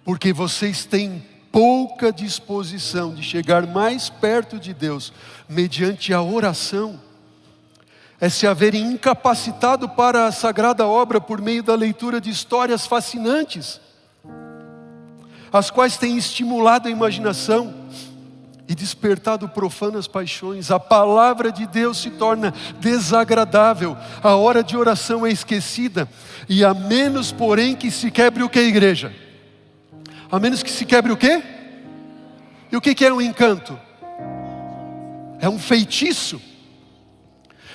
porque 0.04 0.32
vocês 0.32 0.84
têm 0.84 1.24
pouca 1.52 2.10
disposição 2.10 3.14
de 3.14 3.22
chegar 3.22 3.66
mais 3.66 4.08
perto 4.08 4.58
de 4.58 4.72
Deus 4.72 5.12
mediante 5.46 6.14
a 6.14 6.22
oração, 6.22 6.98
é 8.18 8.28
se 8.28 8.46
haverem 8.46 8.82
incapacitado 8.84 9.88
para 9.88 10.26
a 10.26 10.32
sagrada 10.32 10.86
obra 10.86 11.20
por 11.20 11.42
meio 11.42 11.62
da 11.62 11.74
leitura 11.74 12.20
de 12.20 12.30
histórias 12.30 12.86
fascinantes, 12.86 13.80
as 15.52 15.70
quais 15.70 15.98
têm 15.98 16.16
estimulado 16.16 16.88
a 16.88 16.90
imaginação 16.90 17.74
e 18.66 18.74
despertado 18.74 19.48
profanas 19.48 20.06
paixões, 20.06 20.70
a 20.70 20.80
palavra 20.80 21.52
de 21.52 21.66
Deus 21.66 21.98
se 21.98 22.10
torna 22.10 22.54
desagradável, 22.80 23.94
a 24.22 24.34
hora 24.36 24.62
de 24.62 24.76
oração 24.76 25.26
é 25.26 25.30
esquecida, 25.30 26.08
e 26.48 26.64
a 26.64 26.72
menos, 26.72 27.30
porém, 27.30 27.76
que 27.76 27.90
se 27.90 28.10
quebre 28.10 28.42
o 28.42 28.48
que, 28.48 28.60
igreja? 28.60 29.12
A 30.32 30.40
menos 30.40 30.62
que 30.62 30.70
se 30.70 30.84
quebre 30.86 31.12
o 31.12 31.16
quê? 31.16 31.42
E 32.72 32.76
o 32.76 32.80
que 32.80 33.04
é 33.04 33.12
um 33.12 33.20
encanto? 33.20 33.78
É 35.38 35.48
um 35.48 35.58
feitiço, 35.58 36.40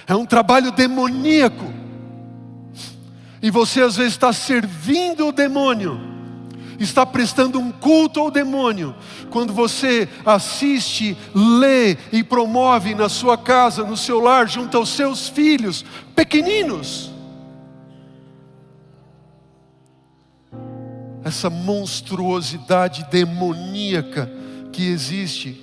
é 0.08 0.16
um 0.16 0.26
trabalho 0.26 0.72
demoníaco, 0.72 1.72
e 3.41 3.51
você 3.51 3.82
às 3.82 3.95
vezes 3.95 4.14
está 4.14 4.34
servindo 4.34 5.28
o 5.28 5.32
demônio 5.32 6.08
está 6.80 7.05
prestando 7.05 7.60
um 7.60 7.72
culto 7.72 8.20
ao 8.20 8.32
demônio, 8.32 8.95
quando 9.30 9.53
você 9.53 10.08
assiste, 10.26 11.18
lê 11.34 11.97
e 12.12 12.24
promove 12.24 12.93
na 12.93 13.10
sua 13.10 13.38
casa, 13.38 13.84
no 13.84 13.97
seu 13.97 14.20
lar, 14.20 14.47
junto 14.47 14.78
aos 14.78 14.89
seus 14.89 15.28
filhos 15.28 15.84
pequeninos, 16.16 17.07
essa 21.28 21.50
monstruosidade 21.50 23.06
demoníaca 23.12 24.32
que 24.72 24.88
existe, 24.90 25.62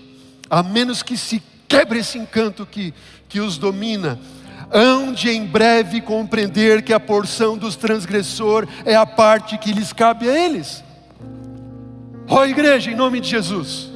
a 0.48 0.62
menos 0.62 1.02
que 1.02 1.16
se 1.16 1.42
quebre 1.66 2.00
esse 2.00 2.18
encanto 2.18 2.66
que, 2.66 2.92
que 3.28 3.40
os 3.40 3.56
domina, 3.56 4.18
hão 4.70 5.12
de 5.12 5.30
em 5.30 5.46
breve 5.46 6.00
compreender 6.00 6.82
que 6.82 6.92
a 6.92 7.00
porção 7.00 7.56
dos 7.56 7.76
transgressor 7.76 8.68
é 8.84 8.94
a 8.94 9.06
parte 9.06 9.56
que 9.56 9.72
lhes 9.72 9.92
cabe 9.92 10.28
a 10.28 10.38
eles. 10.38 10.84
Ó 12.28 12.40
oh, 12.40 12.44
igreja, 12.44 12.90
em 12.90 12.94
nome 12.94 13.20
de 13.20 13.30
Jesus, 13.30 13.90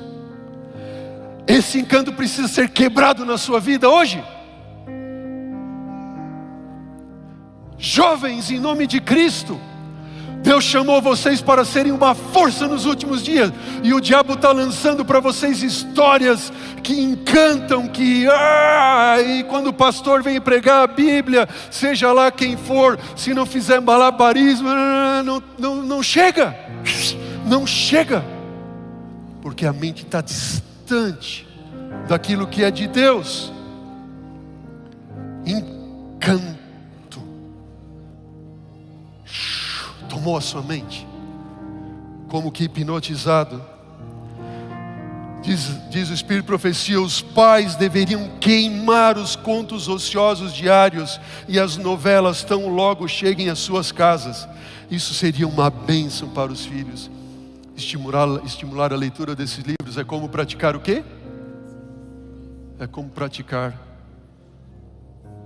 esse 1.47 1.79
encanto 1.79 2.13
precisa 2.13 2.49
ser 2.49 2.71
quebrado 2.71 3.25
na 3.27 3.37
sua 3.37 3.61
vida 3.61 3.89
hoje. 3.89 4.23
Jovens, 7.77 8.51
em 8.51 8.59
nome 8.59 8.87
de 8.87 9.01
Cristo, 9.01 9.59
Deus 10.43 10.65
chamou 10.65 11.03
vocês 11.03 11.41
para 11.41 11.65
serem 11.65 11.93
uma 11.93 12.15
força 12.15 12.67
nos 12.67 12.87
últimos 12.87 13.23
dias, 13.23 13.53
e 13.83 13.93
o 13.93 14.01
diabo 14.01 14.35
está 14.35 14.53
lançando 14.53 15.05
para 15.05 15.21
vocês 15.21 15.63
histórias 15.63 16.53
que 16.83 16.99
encantam, 16.99 17.87
que 17.89 18.27
ah, 18.31 19.17
e 19.21 19.45
quando 19.45 19.69
o 19.69 19.73
pastor 19.73 20.23
vem 20.23 20.41
pregar 20.41 20.85
a 20.85 20.87
Bíblia, 20.87 21.49
seja 21.71 22.13
lá 22.13 22.31
quem 22.31 22.57
for, 22.57 22.99
se 23.17 23.35
não 23.35 23.45
fizer 23.45 23.81
malabarismo, 23.81 24.69
não, 25.25 25.43
não, 25.59 25.77
não 25.83 26.03
chega 26.03 26.69
não 27.49 27.67
chega, 27.67 28.23
porque 29.41 29.67
a 29.67 29.73
mente 29.73 30.05
está 30.05 30.21
distante 30.21 31.49
daquilo 32.07 32.47
que 32.47 32.63
é 32.63 32.71
de 32.71 32.87
Deus. 32.87 33.53
Encanto 35.47 36.59
tomou 40.09 40.37
a 40.37 40.41
sua 40.41 40.63
mente, 40.63 41.07
como 42.29 42.51
que 42.51 42.65
hipnotizado. 42.65 43.63
Diz, 45.43 45.71
diz 45.89 46.11
o 46.11 46.15
Espírito 46.15 46.47
Profecia: 46.47 47.01
os 47.01 47.21
pais 47.21 47.77
deveriam 47.77 48.29
queimar 48.41 49.17
os 49.17 49.37
contos 49.37 49.89
ociosos 49.89 50.53
diários 50.53 51.21
e 51.47 51.59
as 51.59 51.77
novelas 51.77 52.43
tão 52.43 52.69
logo 52.69 53.07
cheguem 53.07 53.49
às 53.49 53.59
suas 53.59 53.93
casas. 53.93 54.49
Isso 54.91 55.15
seria 55.15 55.47
uma 55.47 55.71
bênção 55.71 56.29
para 56.31 56.51
os 56.51 56.65
filhos 56.65 57.11
estimular, 57.79 58.45
estimular 58.45 58.93
a 58.93 58.97
leitura 58.97 59.35
desses 59.35 59.65
livros 59.65 59.97
é 59.97 60.05
como 60.05 60.29
praticar 60.29 60.77
o 60.77 60.81
quê? 60.81 61.05
É 62.79 62.87
como 62.87 63.09
praticar 63.09 63.79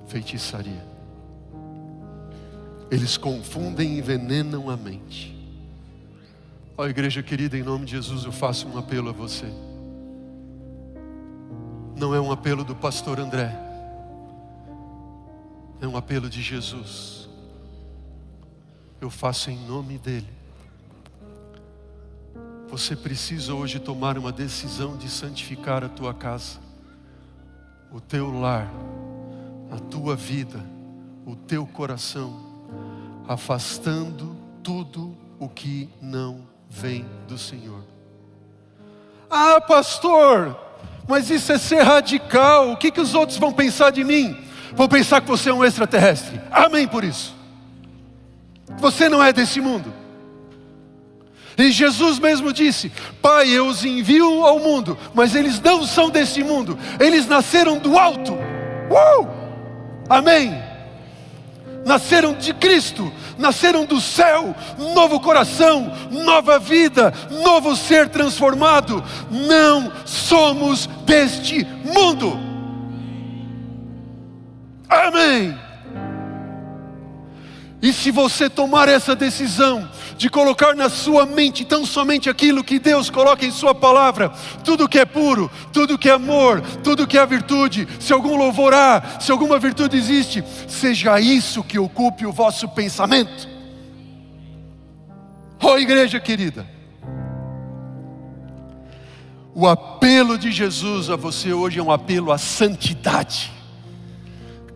feitiçaria. 0.07 0.92
Eles 2.93 3.17
confundem 3.17 3.95
e 3.95 3.99
envenenam 4.01 4.69
a 4.69 4.77
mente. 4.77 5.35
Ó 6.77 6.87
igreja 6.87 7.23
querida, 7.23 7.57
em 7.57 7.63
nome 7.63 7.87
de 7.87 7.93
Jesus, 7.93 8.25
eu 8.27 8.33
faço 8.33 8.69
um 8.69 8.77
apelo 8.77 9.09
a 9.09 9.13
você. 9.13 9.47
Não 11.97 12.15
é 12.15 12.21
um 12.21 12.31
apelo 12.31 12.63
do 12.63 12.77
pastor 12.77 13.19
André, 13.19 13.51
é 15.81 15.89
um 15.89 15.97
apelo 15.97 16.29
de 16.29 16.43
Jesus. 16.43 17.31
Eu 19.01 19.09
faço 19.09 19.51
em 19.51 19.57
nome 19.67 19.97
dEle. 19.97 20.29
Você 22.69 22.95
precisa 22.95 23.55
hoje 23.55 23.81
tomar 23.81 24.19
uma 24.19 24.31
decisão 24.31 24.99
de 24.99 25.09
santificar 25.09 25.83
a 25.83 25.89
tua 25.89 26.13
casa, 26.13 26.61
o 27.91 28.03
teu 28.03 28.31
lar, 28.31 28.71
a 29.71 29.79
tua 29.79 30.15
vida, 30.15 30.61
o 31.25 31.35
teu 31.35 31.67
coração, 31.67 32.52
afastando 33.27 34.37
tudo 34.63 35.17
o 35.39 35.49
que 35.49 35.89
não 36.01 36.47
vem 36.69 37.05
do 37.27 37.37
Senhor. 37.37 37.83
Ah, 39.31 39.61
pastor, 39.61 40.59
mas 41.09 41.31
isso 41.31 41.53
é 41.53 41.59
ser 41.59 41.83
radical. 41.83 42.71
O 42.73 42.77
que, 42.77 42.91
que 42.91 43.01
os 43.01 43.15
outros 43.15 43.39
vão 43.39 43.53
pensar 43.53 43.91
de 43.91 44.05
mim? 44.05 44.37
Vão 44.75 44.89
pensar 44.89 45.21
que 45.21 45.29
você 45.29 45.51
é 45.51 45.55
um 45.55 45.65
extraterrestre. 45.65 46.41
Amém 46.51 46.87
por 46.87 47.05
isso. 47.05 47.35
Você 48.79 49.09
não 49.09 49.23
é 49.23 49.33
desse 49.33 49.61
mundo. 49.61 49.93
E 51.57 51.71
Jesus 51.71 52.19
mesmo 52.19 52.53
disse: 52.53 52.91
Pai, 53.21 53.49
eu 53.51 53.67
os 53.67 53.85
envio 53.85 54.45
ao 54.45 54.59
mundo, 54.59 54.97
mas 55.15 55.35
eles 55.35 55.61
não 55.61 55.85
são 55.85 56.09
desse 56.09 56.43
mundo, 56.43 56.79
eles 56.99 57.27
nasceram 57.27 57.79
do 57.79 57.99
alto. 57.99 58.33
Uh! 58.33 59.29
Amém 60.09 60.72
nasceram 61.85 62.35
de 62.35 62.53
Cristo, 62.55 63.13
nasceram 63.39 63.85
do 63.85 64.01
céu, 64.01 64.55
novo 64.95 65.21
coração, 65.21 65.93
nova 66.11 66.59
vida, 66.59 67.13
novo 67.43 67.77
ser 67.77 68.09
transformado. 68.09 69.03
Não 69.31 69.93
somos 70.05 70.87
deste 71.05 71.67
mundo. 71.85 72.39
Amém. 74.89 75.62
E 77.83 77.93
se 77.93 78.13
você 78.13 78.49
tomar 78.49 78.89
essa 78.89 79.17
decisão 79.17 79.91
de 80.17 80.31
colocar 80.31 80.73
na 80.77 80.89
sua 80.89 81.27
mente 81.27 81.65
tão 81.65 81.85
somente 81.85 82.31
aquilo 82.31 82.63
que 82.63 82.79
Deus 82.79 83.11
coloca 83.11 83.45
em 83.45 83.51
Sua 83.51 83.75
palavra, 83.75 84.29
tudo 84.63 84.89
que 84.89 85.01
é 85.01 85.05
puro, 85.05 85.51
tudo 85.73 85.99
que 85.99 86.09
é 86.09 86.13
amor, 86.13 86.61
tudo 86.85 87.09
que 87.09 87.19
é 87.19 87.27
virtude, 87.27 87.89
se 87.99 88.13
algum 88.13 88.37
louvor 88.37 88.73
há, 88.73 89.19
se 89.19 89.33
alguma 89.33 89.59
virtude 89.59 89.97
existe, 89.97 90.45
seja 90.69 91.19
isso 91.19 91.65
que 91.65 91.77
ocupe 91.77 92.25
o 92.25 92.31
vosso 92.31 92.69
pensamento. 92.69 93.49
Oh, 95.61 95.77
igreja 95.77 96.21
querida, 96.21 96.65
o 99.53 99.67
apelo 99.67 100.39
de 100.39 100.53
Jesus 100.53 101.11
a 101.11 101.17
você 101.17 101.53
hoje 101.53 101.81
é 101.81 101.83
um 101.83 101.91
apelo 101.91 102.31
à 102.31 102.39
santidade. 102.39 103.62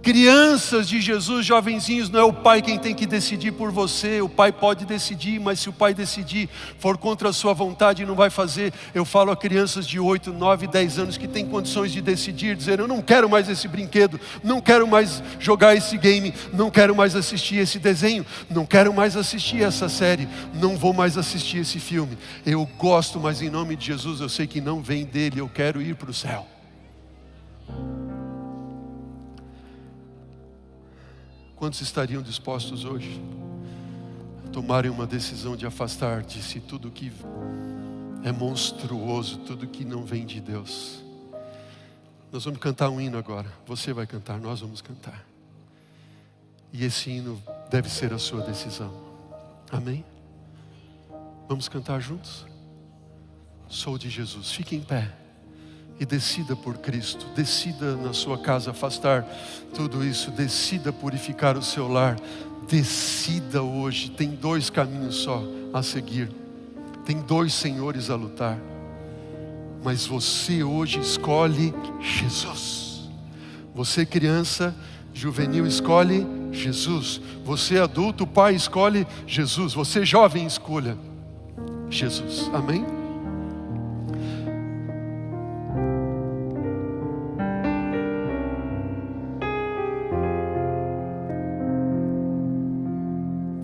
Crianças 0.07 0.89
de 0.89 1.01
Jesus, 1.01 1.45
jovenzinhos, 1.45 2.09
não 2.09 2.21
é 2.21 2.23
o 2.23 2.33
pai 2.33 2.63
quem 2.63 2.79
tem 2.79 2.95
que 2.95 3.07
decidir 3.07 3.51
por 3.51 3.73
você. 3.73 4.23
O 4.23 4.29
pai 4.29 4.53
pode 4.53 4.87
decidir, 4.87 5.41
mas 5.41 5.59
se 5.59 5.69
o 5.69 5.73
pai 5.73 5.93
decidir 5.93 6.49
for 6.79 6.97
contra 6.97 7.31
a 7.31 7.33
sua 7.33 7.53
vontade, 7.53 8.07
não 8.07 8.15
vai 8.15 8.31
fazer. 8.31 8.73
Eu 8.95 9.05
falo 9.05 9.33
a 9.33 9.37
crianças 9.37 9.85
de 9.85 9.99
8, 9.99 10.33
9, 10.33 10.69
10 10.69 10.99
anos 11.01 11.17
que 11.19 11.27
têm 11.27 11.45
condições 11.45 11.91
de 11.91 12.01
decidir, 12.01 12.55
dizer: 12.55 12.79
Eu 12.79 12.87
não 12.87 13.03
quero 13.03 13.29
mais 13.29 13.49
esse 13.49 13.67
brinquedo, 13.67 14.21
não 14.45 14.61
quero 14.61 14.87
mais 14.87 15.21
jogar 15.41 15.75
esse 15.75 15.99
game, 15.99 16.33
não 16.53 16.71
quero 16.71 16.95
mais 16.95 17.17
assistir 17.17 17.57
esse 17.57 17.81
desenho, 17.81 18.25
não 18.49 18.65
quero 18.65 18.95
mais 18.95 19.17
assistir 19.17 19.61
essa 19.65 19.89
série, 19.89 20.29
não 20.55 20.77
vou 20.77 20.93
mais 20.93 21.19
assistir 21.19 21.59
esse 21.59 21.81
filme. 21.81 22.17
Eu 22.47 22.65
gosto, 22.79 23.19
mas 23.19 23.43
em 23.43 23.51
nome 23.51 23.75
de 23.75 23.87
Jesus 23.87 24.21
eu 24.21 24.29
sei 24.29 24.47
que 24.47 24.61
não 24.61 24.81
vem 24.81 25.05
dele, 25.05 25.41
eu 25.41 25.49
quero 25.49 25.83
ir 25.83 25.97
para 25.97 26.13
o 26.13 26.15
céu. 26.15 26.47
Quantos 31.57 31.81
estariam 31.81 32.21
dispostos 32.21 32.85
hoje 32.85 33.19
a 34.47 34.51
tomarem 34.51 34.91
uma 34.91 35.07
decisão 35.07 35.57
de 35.57 35.67
afastar 35.67 36.23
de 36.23 36.43
si 36.43 36.61
tudo 36.61 36.91
que 36.91 37.11
é 38.23 38.31
monstruoso, 38.31 39.39
tudo 39.39 39.67
que 39.67 39.83
não 39.83 40.05
vem 40.05 40.27
de 40.27 40.39
Deus? 40.39 41.03
Nós 42.31 42.45
vamos 42.45 42.61
cantar 42.61 42.91
um 42.91 43.01
hino 43.01 43.17
agora. 43.17 43.51
Você 43.65 43.95
vai 43.95 44.07
cantar, 44.07 44.39
nós 44.39 44.61
vamos 44.61 44.83
cantar. 44.83 45.27
E 46.71 46.85
esse 46.85 47.09
hino 47.09 47.43
deve 47.71 47.89
ser 47.89 48.13
a 48.13 48.19
sua 48.19 48.43
decisão. 48.43 48.93
Amém? 49.73 50.05
Vamos 51.49 51.71
cantar 51.71 52.01
juntos? 52.01 52.45
Sou 53.67 53.97
de 53.97 54.11
Jesus. 54.11 54.53
Fique 54.53 54.77
em 54.77 54.83
pé 54.83 55.26
e 55.99 56.05
decida 56.05 56.55
por 56.55 56.79
Cristo, 56.79 57.27
decida 57.35 57.97
na 57.97 58.13
sua 58.13 58.39
casa 58.39 58.71
afastar 58.71 59.27
tudo 59.75 60.05
isso, 60.05 60.31
decida 60.31 60.93
purificar 60.93 61.57
o 61.57 61.63
seu 61.63 61.89
lar, 61.89 62.17
decida 62.69 63.63
hoje. 63.63 64.11
Tem 64.11 64.31
dois 64.31 64.69
caminhos 64.69 65.17
só 65.17 65.43
a 65.73 65.83
seguir, 65.83 66.31
tem 67.05 67.21
dois 67.21 67.55
senhores 67.55 68.11
a 68.11 68.17
lutar, 68.17 68.59
mas 69.83 70.07
você 70.07 70.63
hoje 70.63 71.01
escolhe 71.01 71.73
Jesus. 72.01 73.09
Você, 73.75 74.07
criança, 74.07 74.75
juvenil, 75.13 75.67
escolhe 75.67 76.27
Jesus. 76.51 77.21
Você, 77.45 77.79
adulto, 77.79 78.27
pai, 78.27 78.55
escolhe 78.55 79.07
Jesus. 79.27 79.75
Você, 79.75 80.05
jovem, 80.05 80.47
escolha 80.47 80.97
Jesus. 81.91 82.51
Amém? 82.55 82.96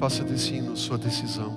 Faça 0.02 0.26
hino 0.52 0.76
sua 0.76 0.98
decisão. 0.98 1.54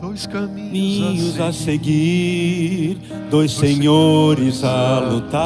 Dois 0.00 0.26
caminhos 0.26 1.38
a 1.38 1.52
seguir, 1.52 2.96
dois 3.30 3.52
senhores 3.52 4.64
a 4.64 5.00
lutar. 5.00 5.44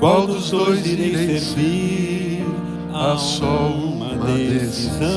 Qual 0.00 0.26
dos 0.26 0.50
dois 0.50 0.86
irei 0.86 1.38
servir? 1.40 2.46
Há 2.90 3.18
só 3.18 3.66
uma 3.68 4.16
decisão. 4.24 5.12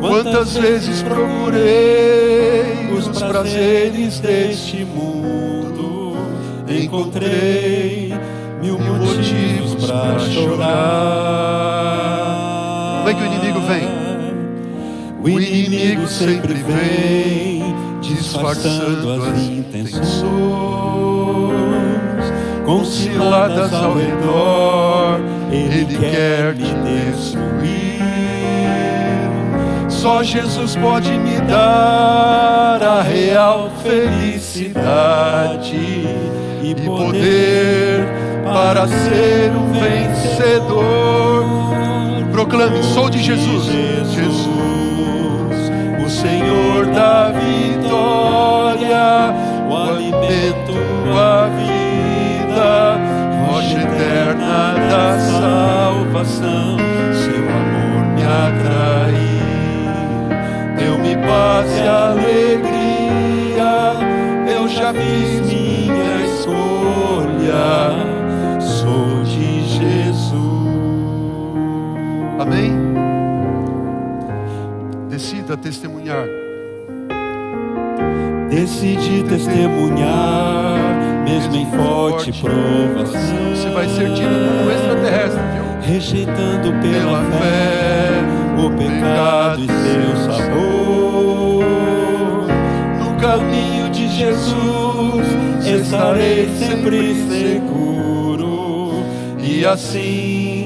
Quantas 0.00 0.56
vezes 0.56 1.04
procurei 1.04 2.90
os 2.98 3.06
prazeres 3.22 4.18
deste 4.18 4.84
mundo, 4.84 6.16
encontrei 6.68 8.12
mil 8.64 8.78
motivos 8.78 9.86
para 9.86 10.18
chorar. 10.20 10.64
Como 12.98 13.10
é 13.10 13.14
que 13.14 13.22
o 13.22 13.26
inimigo 13.26 13.60
vem? 13.60 13.86
O 15.22 15.28
inimigo 15.28 16.06
sempre 16.06 16.54
vem 16.54 17.74
disfarçando 18.00 19.22
as 19.22 19.38
intenções, 19.38 20.24
com 22.64 22.84
ciladas 22.84 23.72
ao 23.74 23.94
redor, 23.94 25.20
ele 25.50 25.98
quer 25.98 26.54
me 26.54 26.72
destruir. 26.84 27.94
Só 29.88 30.22
Jesus 30.22 30.76
pode 30.76 31.10
me 31.12 31.38
dar 31.40 32.82
a 32.82 33.02
real 33.02 33.70
felicidade 33.82 35.76
e 36.62 36.74
poder 36.84 38.23
para 38.54 38.86
ser 38.86 39.50
um 39.50 39.72
vencedor. 39.72 41.44
Proclame: 42.30 42.80
sou 42.84 43.10
de 43.10 43.18
Jesus. 43.18 43.64
Jesus, 44.12 45.72
o 46.04 46.08
Senhor 46.08 46.86
da 46.86 47.32
vitória, 47.32 49.34
o 49.68 49.76
alimento, 49.76 50.72
a 51.18 51.48
vida, 51.58 52.96
rocha 53.44 53.78
eterna 53.78 54.74
da 54.88 55.18
salvação. 55.18 56.76
Seu 57.12 57.42
amor 57.58 58.06
me 58.14 58.22
atraiu, 58.22 59.90
deu-me 60.78 61.16
paz 61.26 61.76
e 61.76 61.88
alegria. 61.88 63.74
Eu 64.46 64.68
já 64.68 64.92
fiz 64.92 65.40
minha 65.40 66.24
escolha 66.24 68.13
Amém? 72.44 72.70
Decida 75.08 75.56
testemunhar. 75.56 76.26
Decide 78.50 79.24
testemunhar, 79.24 80.76
mesmo 81.24 81.56
em 81.56 81.64
forte 81.70 82.30
provação. 82.42 83.54
Você 83.54 83.70
vai 83.70 83.88
ser 83.88 84.12
tido 84.12 84.58
como 84.58 84.70
extraterrestre, 84.70 85.40
viu? 85.54 85.64
Rejeitando 85.80 86.70
pela, 86.82 87.22
pela 87.22 87.24
fé 87.30 88.10
o 88.58 88.70
pecado 88.76 89.62
e 89.62 89.66
seu 89.66 90.16
sabor. 90.30 91.64
No 93.00 93.16
caminho 93.18 93.88
de 93.88 94.06
Jesus 94.06 95.26
estarei 95.64 96.46
sempre 96.58 97.14
seguro 97.26 99.02
e 99.42 99.64
assim 99.64 100.63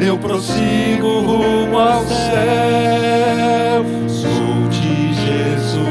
eu 0.00 0.16
prossigo 0.18 1.20
rumo 1.20 1.78
ao 1.78 2.04
céu. 2.06 3.84
Sou 4.08 4.68
de 4.68 5.14
Jesus, 5.14 5.82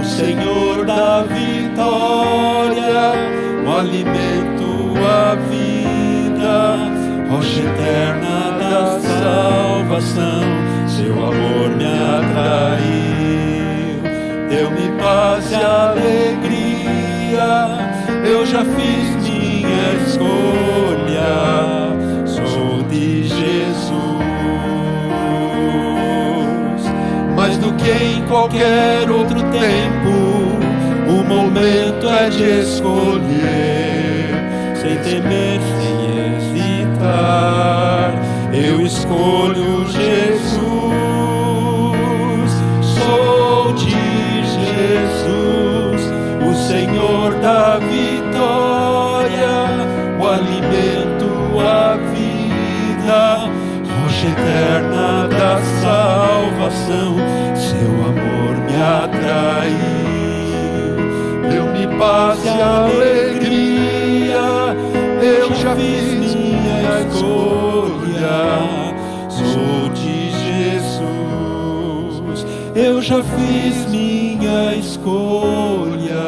o 0.00 0.04
Senhor 0.04 0.84
da 0.84 1.22
vitória, 1.22 3.12
o 3.64 3.70
alimento, 3.70 4.94
a 4.98 5.36
vida, 5.50 6.78
rocha 7.30 7.60
eterna 7.60 8.58
da 8.58 9.00
salvação. 9.00 10.42
Seu 10.88 11.12
amor 11.12 11.70
me 11.76 11.86
atraiu, 12.18 14.02
deu-me 14.48 14.90
paz 15.00 15.50
e 15.50 15.54
alegria. 15.54 16.42
Eu 18.24 18.44
já 18.46 18.64
fiz 18.64 19.12
minha 19.62 19.94
escolha 20.06 20.71
escolher, 32.60 33.21
já 73.02 73.22
fiz 73.22 73.86
minha 73.90 74.76
escolha. 74.76 76.22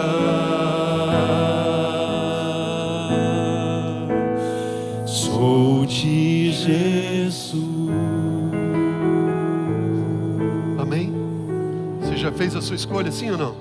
Sou 5.07 5.87
de 5.87 6.51
Jesus. 6.51 7.64
Amém? 10.79 11.12
Você 12.01 12.16
já 12.16 12.33
fez 12.33 12.57
a 12.57 12.61
sua 12.61 12.77
escolha, 12.77 13.12
sim 13.12 13.31
ou 13.31 13.39
não? 13.39 13.57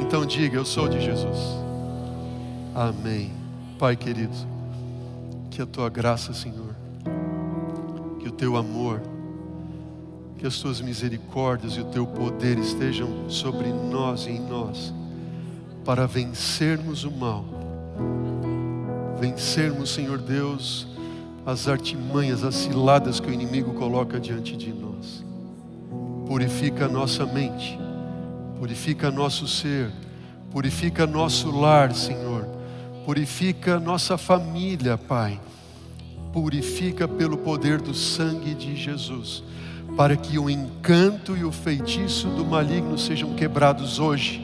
Então 0.00 0.26
diga: 0.26 0.56
Eu 0.56 0.64
sou 0.64 0.88
de 0.88 1.00
Jesus. 1.00 1.38
Amém. 2.74 3.30
Pai 3.78 3.96
querido, 3.96 4.36
que 5.50 5.62
a 5.62 5.66
tua 5.66 5.88
graça, 5.88 6.34
Senhor, 6.34 6.59
as 10.50 10.58
tuas 10.58 10.80
misericórdias 10.80 11.74
e 11.74 11.80
o 11.80 11.84
teu 11.84 12.04
poder 12.04 12.58
estejam 12.58 13.30
sobre 13.30 13.68
nós 13.68 14.26
e 14.26 14.30
em 14.30 14.40
nós, 14.40 14.92
para 15.84 16.08
vencermos 16.08 17.04
o 17.04 17.10
mal, 17.12 17.44
vencermos, 19.20 19.90
Senhor 19.90 20.18
Deus, 20.18 20.88
as 21.46 21.68
artimanhas, 21.68 22.42
as 22.42 22.56
ciladas 22.56 23.20
que 23.20 23.30
o 23.30 23.32
inimigo 23.32 23.74
coloca 23.74 24.18
diante 24.18 24.56
de 24.56 24.72
nós. 24.72 25.24
Purifica 26.26 26.86
a 26.86 26.88
nossa 26.88 27.24
mente, 27.24 27.78
purifica 28.58 29.08
nosso 29.08 29.46
ser, 29.46 29.88
purifica 30.50 31.06
nosso 31.06 31.48
lar, 31.56 31.94
Senhor, 31.94 32.44
purifica 33.06 33.78
nossa 33.78 34.18
família, 34.18 34.98
Pai. 34.98 35.40
Purifica 36.32 37.06
pelo 37.06 37.38
poder 37.38 37.80
do 37.80 37.94
sangue 37.94 38.52
de 38.52 38.74
Jesus, 38.74 39.44
para 40.00 40.16
que 40.16 40.38
o 40.38 40.48
encanto 40.48 41.36
e 41.36 41.44
o 41.44 41.52
feitiço 41.52 42.26
do 42.28 42.42
maligno 42.42 42.96
sejam 42.96 43.34
quebrados 43.34 43.98
hoje. 43.98 44.40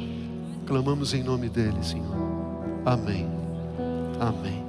Clamamos 0.66 1.14
em 1.14 1.22
nome 1.22 1.48
dele, 1.48 1.82
Senhor. 1.82 2.14
Amém. 2.84 3.26
Amém. 4.20 4.65